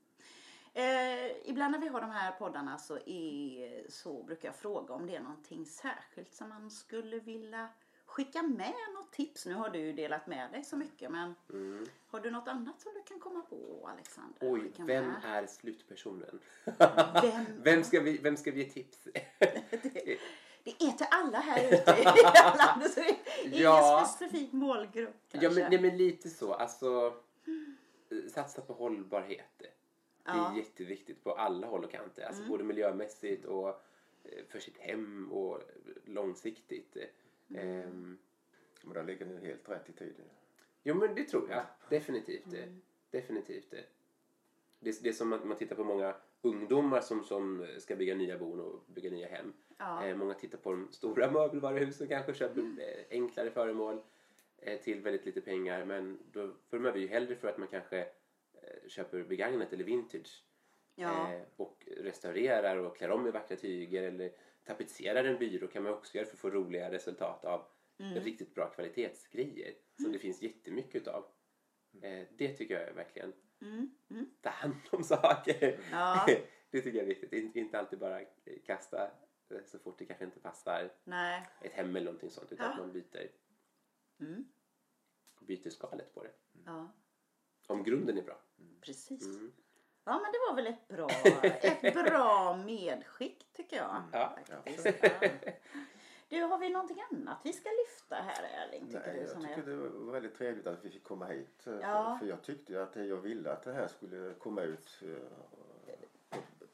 Eh, 0.73 1.49
ibland 1.49 1.71
när 1.71 1.79
vi 1.79 1.87
har 1.87 2.01
de 2.01 2.09
här 2.11 2.31
poddarna 2.31 2.77
så, 2.77 2.97
är, 3.05 3.85
så 3.89 4.23
brukar 4.23 4.47
jag 4.47 4.55
fråga 4.55 4.93
om 4.93 5.07
det 5.07 5.15
är 5.15 5.21
någonting 5.21 5.65
särskilt 5.65 6.33
som 6.33 6.49
man 6.49 6.71
skulle 6.71 7.19
vilja 7.19 7.69
skicka 8.17 8.41
med 8.43 8.73
något 8.93 9.11
tips. 9.11 9.45
Nu 9.45 9.53
har 9.53 9.69
du 9.69 9.93
delat 9.93 10.27
med 10.27 10.51
dig 10.51 10.63
så 10.63 10.77
mycket 10.77 11.11
men 11.11 11.35
Mm. 11.49 11.85
har 12.07 12.19
du 12.19 12.31
något 12.31 12.47
annat 12.47 12.81
som 12.81 12.93
du 12.93 13.03
kan 13.03 13.19
komma 13.19 13.41
på 13.41 13.89
Alexander? 13.93 14.37
Oj, 14.41 14.61
Skicka 14.61 14.83
vem 14.85 15.05
med? 15.07 15.15
är 15.25 15.47
slutpersonen? 15.47 16.39
Vem? 17.21 17.45
Vem 17.63 17.83
ska 17.83 17.99
vi, 17.99 18.17
vem 18.17 18.37
ska 18.37 18.51
vi 18.51 18.63
ge 18.63 18.69
tips? 18.69 19.03
det, 19.39 20.17
det 20.63 20.69
är 20.71 20.91
till 20.91 21.07
alla 21.11 21.39
här 21.39 21.67
ute 21.73 21.91
i 22.01 22.03
landet 22.57 22.93
så 22.93 22.99
ingen 23.01 23.61
Ja. 23.61 24.05
specifik 24.15 24.51
målgrupp 24.53 25.15
ja, 25.31 25.39
kanske. 25.39 25.61
men, 25.61 25.69
nej, 25.71 25.81
men 25.81 25.97
lite 25.97 26.29
så. 26.29 26.53
Alltså, 26.53 27.13
eh, 27.45 28.29
satsa 28.31 28.61
på 28.61 28.73
hållbarhet. 28.73 29.45
Det 29.57 29.67
Ja. 30.25 30.51
är 30.51 30.57
jätteviktigt 30.57 31.23
på 31.23 31.31
alla 31.33 31.67
håll 31.67 31.83
och 31.83 31.91
kanter. 31.91 32.23
Alltså, 32.23 32.43
Både 32.43 32.63
miljömässigt 32.63 33.45
och 33.45 33.69
eh, 33.69 34.45
för 34.49 34.59
sitt 34.59 34.77
hem 34.77 35.31
och 35.31 35.61
långsiktigt. 36.05 36.97
Ehm, 37.55 38.17
Men 38.83 38.93
där 38.93 39.03
ligger 39.03 39.25
nu 39.25 39.39
helt 39.39 39.69
rätt 39.69 39.89
i 39.89 39.93
tiden. 39.93 40.25
jo, 40.83 40.95
men 40.95 41.15
det 41.15 41.23
tror 41.23 41.49
jag. 41.49 41.63
Definitivt. 41.89 42.51
det. 42.51 42.73
Definitivt. 43.11 43.71
det. 43.71 43.83
det, 44.79 45.03
det 45.03 45.09
är 45.09 45.13
som 45.13 45.33
att 45.33 45.45
man 45.45 45.57
tittar 45.57 45.75
på 45.75 45.83
många 45.83 46.15
ungdomar 46.41 47.01
som, 47.01 47.23
som 47.23 47.67
ska 47.77 47.95
bygga 47.95 48.15
nya 48.15 48.37
bon 48.37 48.59
och 48.59 48.83
bygga 48.87 49.09
nya 49.11 49.27
hem. 49.27 49.53
Ja. 49.77 50.05
Eh, 50.05 50.15
många 50.15 50.33
tittar 50.33 50.57
på 50.57 50.71
de 50.71 50.87
stora 50.91 51.31
möbelvaruhusen 51.31 52.07
kanske 52.07 52.33
köper 52.33 52.59
eh, 52.61 53.05
enklare 53.09 53.51
föremål 53.51 54.01
eh, 54.57 54.79
till 54.81 55.01
väldigt 55.01 55.25
lite 55.25 55.41
pengar. 55.41 55.85
Men 55.85 56.19
då 56.31 56.53
vurmar 56.69 56.91
vi 56.91 56.99
ju 56.99 57.07
hellre 57.07 57.35
för 57.35 57.47
att 57.47 57.57
man 57.57 57.67
kanske 57.67 57.99
eh, 58.53 58.87
köper 58.87 59.23
begagnat 59.23 59.73
eller 59.73 59.83
vintage 59.83 60.43
Ja. 60.95 61.33
eh, 61.33 61.41
och 61.55 61.87
restaurerar 61.97 62.77
och 62.77 62.97
klär 62.97 63.11
om 63.11 63.27
i 63.27 63.31
vackra 63.31 63.57
tyger 63.57 64.03
eller 64.03 64.31
tapetserar 64.67 65.23
en 65.23 65.37
byrå 65.39 65.67
kan 65.67 65.83
man 65.83 65.93
också 65.93 66.15
göra 66.17 66.25
för 66.25 66.33
att 66.33 66.39
få 66.39 66.49
roliga 66.49 66.91
resultat 66.91 67.45
av 67.45 67.67
Mm. 67.99 68.13
riktigt 68.19 68.55
bra 68.55 68.69
kvalitetsgrejer 68.69 69.73
som 70.01 70.11
det 70.11 70.19
finns 70.19 70.41
jättemycket 70.41 71.07
av. 71.07 71.25
Eh, 72.01 72.27
det 72.37 72.53
tycker 72.53 72.73
jag 72.79 72.83
är 72.89 72.93
verkligen 72.93 73.33
Mm. 73.61 73.89
Mm. 74.09 74.29
ta 74.41 74.49
hand 74.49 74.75
om 74.91 75.03
saker. 75.03 75.79
Ja. 75.91 76.25
det 76.71 76.81
tycker 76.81 76.97
jag 76.97 77.03
är 77.03 77.05
viktigt. 77.05 77.33
In, 77.33 77.51
inte 77.57 77.79
alltid 77.79 77.99
bara 77.99 78.21
kasta 78.65 79.11
eh, 79.49 79.63
så 79.65 79.79
fort 79.79 79.99
det 79.99 80.05
kanske 80.05 80.25
inte 80.25 80.39
passar 80.39 80.93
Nej. 81.03 81.47
ett 81.61 81.71
hem 81.71 81.95
eller 81.95 82.05
någonting 82.05 82.29
sånt 82.29 82.51
utan 82.51 82.65
Ja. 82.65 82.71
att 82.73 82.79
man 82.79 82.91
byter, 82.91 83.31
Mm. 84.19 84.45
byter 85.41 85.69
skalet 85.69 86.13
på 86.13 86.23
det. 86.23 86.31
Ja, 86.65 86.91
Om 87.67 87.83
grunden 87.83 88.17
är 88.17 88.21
bra. 88.23 88.41
precis. 88.81 89.39
Ja, 90.07 90.13
men 90.13 90.31
det 90.31 90.37
var 90.47 90.55
väl 90.55 90.67
ett 90.67 90.87
bra, 90.87 91.09
ett 91.81 92.05
bra 92.05 92.57
medskick 92.65 93.53
tycker 93.53 93.77
jag. 93.77 94.03
Ja. 94.11 94.37
Faktiskt. 94.49 94.85
Ja. 95.01 95.29
Du, 96.29 96.41
har 96.41 96.57
vi 96.57 96.69
någonting 96.69 97.03
annat 97.11 97.37
vi 97.43 97.53
ska 97.53 97.69
lyfta 97.69 98.15
här 98.15 98.43
Erling? 98.43 98.87
Tycker 98.87 98.99
Nej, 98.99 99.13
du, 99.13 99.21
jag 99.21 99.41
tycker 99.41 99.61
är... 99.61 99.65
det 99.65 99.75
var 99.75 100.11
väldigt 100.11 100.35
trevligt 100.37 100.67
att 100.67 100.85
vi 100.85 100.89
fick 100.89 101.03
komma 101.03 101.25
hit. 101.25 101.67
Ja. 101.81 102.17
För 102.19 102.27
jag 102.27 102.41
tyckte 102.41 102.73
ju 102.73 102.81
att 102.81 102.95
jag 102.95 103.17
ville 103.17 103.51
att 103.51 103.63
det 103.63 103.73
här 103.73 103.87
skulle 103.87 104.33
komma 104.33 104.61
ut 104.61 104.89
eh, 105.01 105.09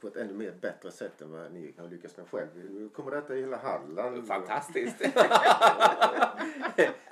på- 0.04 0.08
ett 0.10 0.16
ännu 0.16 0.34
mer 0.34 0.52
bättre 0.52 0.92
sätt 0.92 1.22
än 1.22 1.32
vad 1.32 1.52
ni 1.52 1.74
har 1.78 1.88
lyckats 1.88 2.18
med 2.18 2.28
själv. 2.28 2.50
Nu 2.72 2.90
kommer 2.90 3.12
detta 3.12 3.36
i 3.36 3.42
hela 3.42 3.58
Halland. 3.58 4.28
Fantastiskt! 4.28 5.00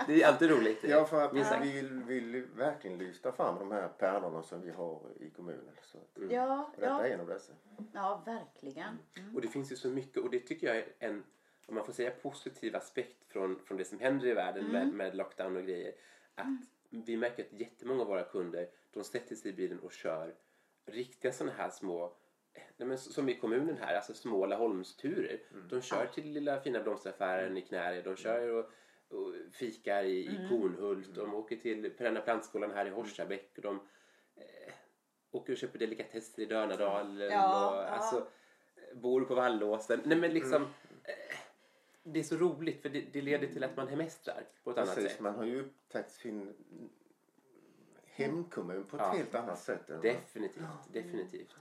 det 0.07 0.23
är 0.23 0.27
alltid 0.27 0.49
roligt. 0.49 0.83
Ja, 0.83 1.05
för 1.05 1.21
att 1.21 1.33
vi 1.33 1.71
vill, 1.71 1.89
vill 2.03 2.45
verkligen 2.55 2.97
lyfta 2.97 3.31
fram 3.31 3.59
de 3.59 3.71
här 3.71 3.87
pärlorna 3.87 4.43
som 4.43 4.61
vi 4.61 4.71
har 4.71 5.01
i 5.19 5.29
kommunen. 5.29 5.73
Så 5.81 5.97
att, 5.97 6.31
Ja, 6.31 6.65
och 6.65 6.79
detta 6.81 6.87
ja, 6.87 7.05
är 7.05 7.13
en 7.13 7.19
av 7.19 7.27
dessa. 7.27 7.53
ja, 7.93 8.23
verkligen. 8.25 8.97
Mm. 9.17 9.35
Och 9.35 9.41
det 9.41 9.47
finns 9.47 9.71
ju 9.71 9.75
så 9.75 9.87
mycket 9.87 10.23
och 10.23 10.29
det 10.29 10.39
tycker 10.39 10.67
jag 10.67 10.77
är 10.77 10.85
en, 10.99 11.23
om 11.65 11.75
man 11.75 11.85
får 11.85 11.93
säga 11.93 12.11
positiv 12.11 12.75
aspekt 12.75 13.25
från, 13.27 13.59
från 13.65 13.77
det 13.77 13.85
som 13.85 13.99
händer 13.99 14.27
i 14.27 14.33
världen 14.33 14.65
med, 14.67 14.87
med 14.93 15.15
lockdown 15.15 15.57
och 15.57 15.63
grejer. 15.63 15.93
Att 16.35 16.47
vi 16.89 17.17
märker 17.17 17.43
att 17.43 17.59
jättemånga 17.59 18.01
av 18.01 18.07
våra 18.07 18.23
kunder, 18.23 18.67
de 18.93 19.03
sätter 19.03 19.35
sig 19.35 19.51
i 19.51 19.53
bilen 19.53 19.79
och 19.79 19.91
kör 19.91 20.33
riktiga 20.85 21.31
sådana 21.31 21.55
här 21.57 21.69
små 21.69 22.13
Nej, 22.53 22.87
men 22.87 22.97
som 22.97 23.29
i 23.29 23.35
kommunen 23.39 23.77
här, 23.77 23.95
alltså 23.95 24.13
små 24.13 24.45
Laholmsturer. 24.45 25.39
De 25.69 25.81
kör 25.81 26.05
till 26.05 26.31
lilla 26.31 26.61
fina 26.61 26.83
blomsteraffären 26.83 27.57
i 27.57 27.61
Knäred, 27.61 28.03
de 28.03 28.15
kör 28.15 28.49
och, 28.49 28.69
och 29.17 29.33
fikar 29.51 30.03
i, 30.03 30.19
i 30.19 30.47
Kornhult, 30.49 31.15
de 31.15 31.33
åker 31.35 31.55
till 31.55 31.91
Perenna 31.91 32.21
plantskolan 32.21 32.71
här 32.71 32.85
i 32.85 32.89
Horsabäck 32.89 33.51
och 33.55 33.61
de 33.61 33.75
eh, 34.35 34.73
åker 35.31 35.53
och 35.53 35.57
köper 35.57 35.79
delikatesser 35.79 36.41
i 36.41 36.45
Dörnadal. 36.45 37.19
Ja, 37.19 37.27
och, 37.69 37.75
ja. 37.75 37.85
Alltså, 37.87 38.27
bor 38.93 39.21
på 39.25 39.35
Vallåsen. 39.35 40.01
Nej 40.05 40.17
men 40.17 40.33
liksom 40.33 40.63
eh, 40.63 41.35
det 42.03 42.19
är 42.19 42.23
så 42.23 42.35
roligt 42.37 42.81
för 42.81 42.89
det, 42.89 43.01
det 43.13 43.21
leder 43.21 43.47
till 43.47 43.63
att 43.63 43.77
man 43.77 43.87
hemestrar 43.87 44.43
på 44.63 44.71
ett 44.71 44.77
annat 44.77 44.95
Precis, 44.95 45.11
sätt. 45.11 45.19
man 45.21 45.35
har 45.35 45.45
ju 45.45 45.59
upptäckt 45.61 46.11
sin 46.11 46.53
hemkommun 48.05 48.83
på 48.83 48.95
ett 48.95 49.01
Ja. 49.05 49.11
helt 49.11 49.35
annat 49.35 49.59
sätt. 49.59 49.87
Definitivt, 50.01 50.63
definitivt. 50.93 51.55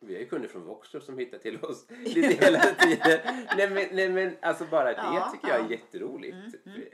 Vi 0.00 0.14
har 0.14 0.20
ju 0.20 0.28
kunder 0.28 0.48
från 0.48 0.64
Våxtorp 0.64 1.02
som 1.02 1.18
hittar 1.18 1.38
till 1.38 1.64
oss 1.64 1.86
lite 2.04 2.44
hela 2.44 2.58
tiden. 2.60 3.20
Nej 3.56 3.70
men, 3.70 3.88
nej, 3.92 4.08
men 4.08 4.36
alltså 4.42 4.64
bara 4.64 4.84
det 4.84 4.92
Ja, 4.96 5.30
tycker 5.32 5.48
jag 5.48 5.56
är 5.56 5.62
ja. 5.64 5.70
jätteroligt. 5.70 6.36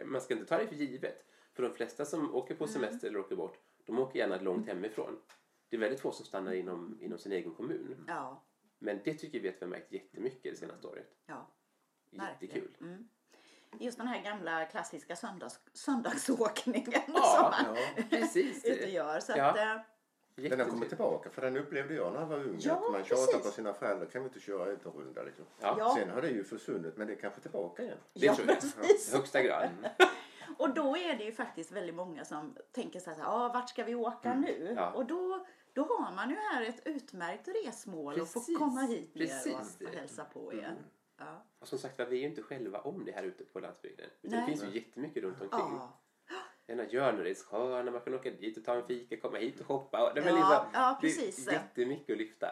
Man 0.04 0.20
ska 0.20 0.34
inte 0.34 0.46
ta 0.46 0.58
det 0.58 0.66
för 0.66 0.74
givet. 0.74 1.24
För 1.52 1.62
de 1.62 1.74
flesta 1.74 2.04
som 2.04 2.34
åker 2.34 2.54
på 2.54 2.66
semester 2.66 3.08
eller 3.08 3.18
åker 3.18 3.36
bort, 3.36 3.58
de 3.86 3.98
åker 3.98 4.18
gärna 4.18 4.36
långt 4.40 4.66
hemifrån. 4.66 5.18
Det 5.68 5.76
är 5.76 5.80
väldigt 5.80 6.00
få 6.00 6.12
som 6.12 6.26
stannar 6.26 6.52
inom, 6.52 6.98
inom 7.00 7.18
sin 7.18 7.32
egen 7.32 7.54
kommun. 7.54 8.04
Ja, 8.08 8.44
Men 8.78 9.00
det 9.04 9.14
tycker 9.14 9.40
vi 9.40 9.48
att 9.48 9.54
vi 9.54 9.60
har 9.60 9.66
märkt 9.70 9.92
jättemycket 9.92 10.52
det 10.52 10.56
senaste 10.56 10.86
året. 10.86 11.10
ja. 11.26 11.50
Jättekul. 12.10 12.76
Mm. 12.80 13.08
Just 13.80 13.98
den 13.98 14.06
här 14.06 14.22
gamla 14.24 14.64
klassiska 14.64 15.16
söndags, 15.16 15.60
söndagsåkningen 15.72 16.92
som 16.92 17.02
Ja, 17.14 17.54
man 17.66 17.76
Ja. 17.96 18.02
precis. 18.10 18.64
ute 18.64 18.90
gör. 18.90 19.20
Så 19.20 19.32
att, 19.32 19.56
eh, 19.58 19.76
Den 20.36 20.60
har 20.60 20.66
kommit 20.66 20.88
tillbaka 20.88 21.30
för 21.30 21.42
den 21.42 21.56
upplevde 21.56 21.94
jag 21.94 22.12
när 22.12 22.20
jag 22.20 22.26
var 22.26 22.36
ung. 22.36 22.56
Ja, 22.60 22.74
att 22.74 22.92
man 22.92 23.04
tjatar 23.04 23.26
precis. 23.26 23.42
på 23.46 23.52
sina 23.52 23.74
föräldrar. 23.74 24.06
Kan 24.06 24.22
vi 24.22 24.28
inte 24.28 24.40
köra 24.40 24.70
ut 24.70 24.86
en 24.86 24.92
runda 24.92 25.22
liksom. 25.22 25.44
Ja, 25.60 25.76
Ja. 25.78 25.94
Sen 25.98 26.10
har 26.10 26.22
det 26.22 26.28
ju 26.30 26.44
försvunnit 26.44 26.96
men 26.96 27.06
det 27.06 27.12
är 27.12 27.16
kanske 27.16 27.40
tillbaka 27.40 27.82
igen. 27.82 27.98
det 28.12 28.20
ja, 28.26 28.34
tror 28.34 28.48
jag. 28.48 28.60
precis. 28.60 29.12
Högsta 29.12 29.42
grad. 29.42 29.68
Och 30.58 30.74
då 30.74 30.96
är 30.96 31.16
det 31.18 31.24
ju 31.24 31.32
faktiskt 31.32 31.72
väldigt 31.72 31.94
många 31.94 32.24
som 32.24 32.56
tänker 32.72 33.00
så 33.00 33.10
här, 33.10 33.18
ah, 33.24 33.48
vart 33.54 33.68
ska 33.68 33.84
vi 33.84 33.94
åka 33.94 34.34
nu? 34.34 34.56
Mm. 34.62 34.76
Ja. 34.76 34.90
Och 34.92 35.06
då, 35.06 35.46
då 35.72 35.82
har 35.82 36.14
man 36.14 36.30
ju 36.30 36.36
här 36.36 36.62
ett 36.62 36.86
utmärkt 36.86 37.48
resmål 37.64 38.20
och 38.20 38.28
får 38.28 38.40
Precis, 38.40 38.58
komma 38.58 38.80
hit 38.80 39.14
ner 39.14 39.26
precis. 39.26 39.54
och, 39.80 39.88
och 39.88 39.94
hälsa 39.94 40.24
på 40.24 40.52
er. 40.52 40.58
Mm. 40.58 40.74
Ja. 41.18 41.44
Och 41.58 41.68
som 41.68 41.78
sagt 41.78 41.98
var, 41.98 42.06
vi 42.06 42.16
är 42.16 42.20
ju 42.20 42.26
inte 42.28 42.42
själva 42.42 42.80
om 42.80 43.04
det 43.04 43.12
här 43.12 43.22
ute 43.22 43.44
på 43.44 43.60
landsbygden. 43.60 44.06
Utan 44.22 44.40
det 44.40 44.46
finns 44.46 44.64
ju 44.64 44.70
jättemycket 44.78 45.22
runt 45.22 45.40
omkring. 45.40 45.60
Ja. 45.78 45.98
Den 46.66 46.78
här 46.78 46.86
Hjörnedalssjön, 46.86 47.92
man 47.92 48.00
kan 48.00 48.14
åka 48.14 48.30
dit 48.30 48.56
och 48.56 48.64
ta 48.64 48.74
en 48.74 48.86
fika, 48.86 49.16
komma 49.16 49.38
hit 49.38 49.60
och 49.60 49.66
shoppa. 49.66 50.12
Nej, 50.14 50.24
Ja, 50.26 50.34
liksom, 50.34 50.66
ja, 50.74 50.98
precis. 51.00 51.44
Det 51.44 51.50
är 51.50 51.54
jättemycket 51.54 52.12
att 52.12 52.18
lyfta. 52.18 52.50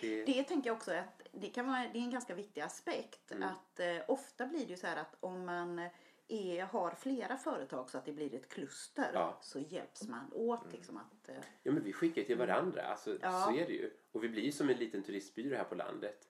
Det, 0.00 0.24
Det 0.24 0.42
tänker 0.42 0.70
jag 0.70 0.76
också 0.76 0.92
att 0.92 1.22
det, 1.32 1.48
kan 1.48 1.66
vara, 1.66 1.86
det 1.92 1.98
är 1.98 2.02
en 2.02 2.10
ganska 2.10 2.34
viktig 2.34 2.60
aspekt. 2.60 3.32
Mm. 3.32 3.48
Att 3.48 3.80
eh, 3.80 3.96
ofta 4.08 4.46
blir 4.46 4.60
det 4.60 4.70
ju 4.70 4.76
så 4.76 4.86
här 4.86 4.96
att 4.96 5.16
om 5.20 5.46
man 5.46 5.88
är, 6.28 6.62
har 6.62 6.90
flera 6.90 7.36
företag 7.36 7.90
så 7.90 7.98
att 7.98 8.04
det 8.04 8.12
blir 8.12 8.34
ett 8.34 8.48
kluster 8.48 9.10
Ja. 9.14 9.22
Mm. 9.22 9.34
så 9.40 9.58
hjälps 9.58 10.08
man 10.08 10.32
åt 10.32 10.72
liksom 10.72 10.96
att... 10.96 11.28
Eh, 11.28 11.34
ja, 11.62 11.72
men 11.72 11.84
vi 11.84 11.92
skickar 11.92 12.22
till 12.22 12.38
varandra, 12.38 12.82
alltså, 12.82 13.18
Ja. 13.22 13.42
så 13.44 13.56
är 13.56 13.66
det 13.66 13.72
ju. 13.72 13.90
Och 14.12 14.24
vi 14.24 14.28
blir 14.28 14.42
ju 14.42 14.52
som 14.52 14.70
en 14.70 14.76
liten 14.76 15.02
turistbyrå 15.02 15.56
här 15.56 15.64
på 15.64 15.74
landet. 15.74 16.28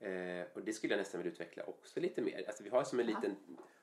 Eh, 0.00 0.46
och 0.54 0.62
det 0.64 0.72
skulle 0.72 0.92
jag 0.94 0.98
nästan 0.98 1.18
vilja 1.20 1.32
utveckla 1.32 1.64
också 1.64 2.00
lite 2.00 2.22
mer. 2.22 2.44
Alltså, 2.46 2.62
vi 2.62 2.70
har 2.70 2.84
som 2.84 3.00
en 3.00 3.06
liten 3.06 3.36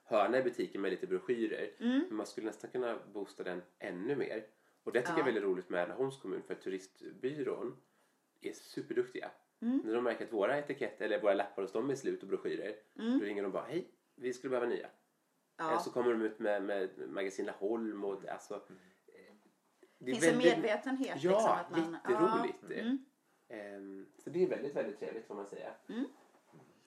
hörna 0.08 0.38
i 0.38 0.44
butiken 0.44 0.82
med 0.82 0.92
lite 0.92 1.08
broschyrer. 1.08 1.72
Mm. 1.80 2.00
Men 2.08 2.16
man 2.18 2.26
skulle 2.26 2.48
nästan 2.48 2.70
kunna 2.72 3.00
boosta 3.14 3.44
den 3.44 3.62
ännu 3.80 4.16
mer. 4.16 4.46
Och 4.84 4.92
det 4.92 5.00
tycker 5.00 5.12
Ja. 5.14 5.18
jag 5.18 5.20
är 5.20 5.26
väldigt 5.34 5.44
roligt 5.44 5.70
med 5.70 5.90
Laholms 5.90 6.18
kommun 6.22 6.42
för 6.48 6.56
turistbyrån 6.56 7.78
är 8.42 8.54
superduktiga. 8.54 9.32
Mm. 9.62 9.82
När 9.86 9.94
de 9.94 10.04
märker 10.04 10.26
att 10.26 10.34
våra 10.34 10.58
etiketter 10.58 11.06
eller 11.06 11.22
våra 11.22 11.34
lappar 11.34 11.62
hos 11.62 11.72
dem 11.72 11.90
är 11.90 11.96
slut 11.96 12.22
och 12.24 12.28
broschyrer 12.30 12.76
då 12.94 13.26
ringer 13.26 13.44
de 13.44 13.52
bara 13.52 13.64
hej, 13.66 13.92
vi 14.16 14.34
skulle 14.34 14.50
behöva 14.52 14.68
nya. 14.70 14.78
Mm. 14.86 14.92
ja. 15.58 15.70
Eller 15.72 15.80
så 15.80 15.92
kommer 15.92 16.12
de 16.14 16.22
ut 16.22 16.40
med, 16.40 16.64
med 16.64 16.90
magasin 17.10 17.46
Laholm 17.46 18.04
och 18.04 18.26
alltså. 18.30 18.54
eh, 18.56 19.36
Det 20.00 20.06
finns 20.12 20.24
en 20.24 20.30
väldigt- 20.38 20.54
medvetenhet. 20.58 21.24
Ja, 21.24 21.32
liksom, 21.32 21.52
att 21.52 21.72
man, 21.72 21.94
jätteroligt. 21.94 22.58
Ja, 22.70 22.76
mm, 22.76 22.98
Ehm, 23.50 24.06
så 24.18 24.30
det 24.30 24.44
är 24.44 24.48
väldigt, 24.48 24.76
väldigt 24.76 25.00
trevligt 25.00 25.26
får 25.28 25.36
man 25.36 25.48
säga. 25.48 25.74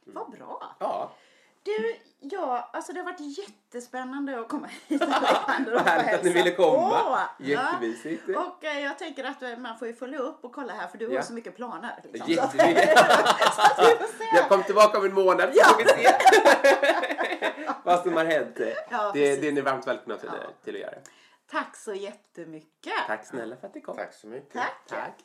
vad 0.05 0.31
bra. 0.31 0.77
Ja, 0.81 1.15
Du, 1.63 1.97
ja, 2.21 2.71
alltså 2.73 2.93
det 2.93 2.99
har 3.01 3.05
varit 3.05 3.39
jättespännande 3.39 4.41
att 4.41 4.49
komma 4.49 4.69
hit 4.87 5.03
Alexander 5.03 5.75
och 5.75 5.81
härligt 5.81 6.15
att 6.15 6.25
ni 6.25 6.31
ville 6.33 6.51
komma. 6.51 7.29
Jättemysigt. 7.39 8.23
Ja. 8.29 8.41
Och 8.59 8.65
eh, 8.65 8.81
jag 8.81 8.99
tänker 8.99 9.25
att 9.25 9.43
eh, 9.43 9.57
man 9.57 9.79
får 9.79 9.89
ju 9.89 9.95
följa 9.95 10.19
upp 10.19 10.45
och 10.45 10.53
kolla 10.53 10.73
här 10.73 10.89
för 10.89 10.99
du 10.99 11.07
har 11.07 11.15
Ja. 11.15 11.23
så 11.23 11.33
mycket 11.33 11.57
planer. 11.57 12.01
Liksom, 12.13 12.35
så 12.35 12.43
att- 12.43 12.55
Jättemycket. 12.55 12.99
så 12.99 13.63
att 13.63 13.79
vi 13.79 13.97
får 13.97 14.19
se. 14.19 14.37
Jag 14.37 14.49
kommer 14.49 14.65
tillbaka 14.65 14.99
om 14.99 15.05
en 15.05 15.15
månad 15.15 15.55
så 15.55 15.65
får 15.65 15.79
vi 15.79 15.85
se 15.89 16.13
vad 17.85 18.03
som 18.03 18.13
har 18.17 18.25
hänt. 18.25 18.57
Ja, 18.91 19.11
det, 19.13 19.13
precis. 19.13 19.41
det 19.41 19.49
är 19.49 19.53
ni 19.53 19.61
varmt 19.61 19.87
välkomna 19.87 20.19
till, 20.19 20.31
Ja. 20.43 20.49
till 20.65 20.75
att 20.75 20.81
göra. 20.81 20.95
Tack 21.51 21.77
så 21.77 21.95
jättemycket. 21.95 22.93
Tack 23.07 23.27
snälla 23.27 23.57
för 23.57 23.67
att 23.67 23.75
ni 23.75 23.81
kom. 23.81 23.97
Tack 23.97 24.15
så 24.15 24.27
mycket. 24.27 24.53
Tack. 24.53 24.83
Tack. 24.89 25.19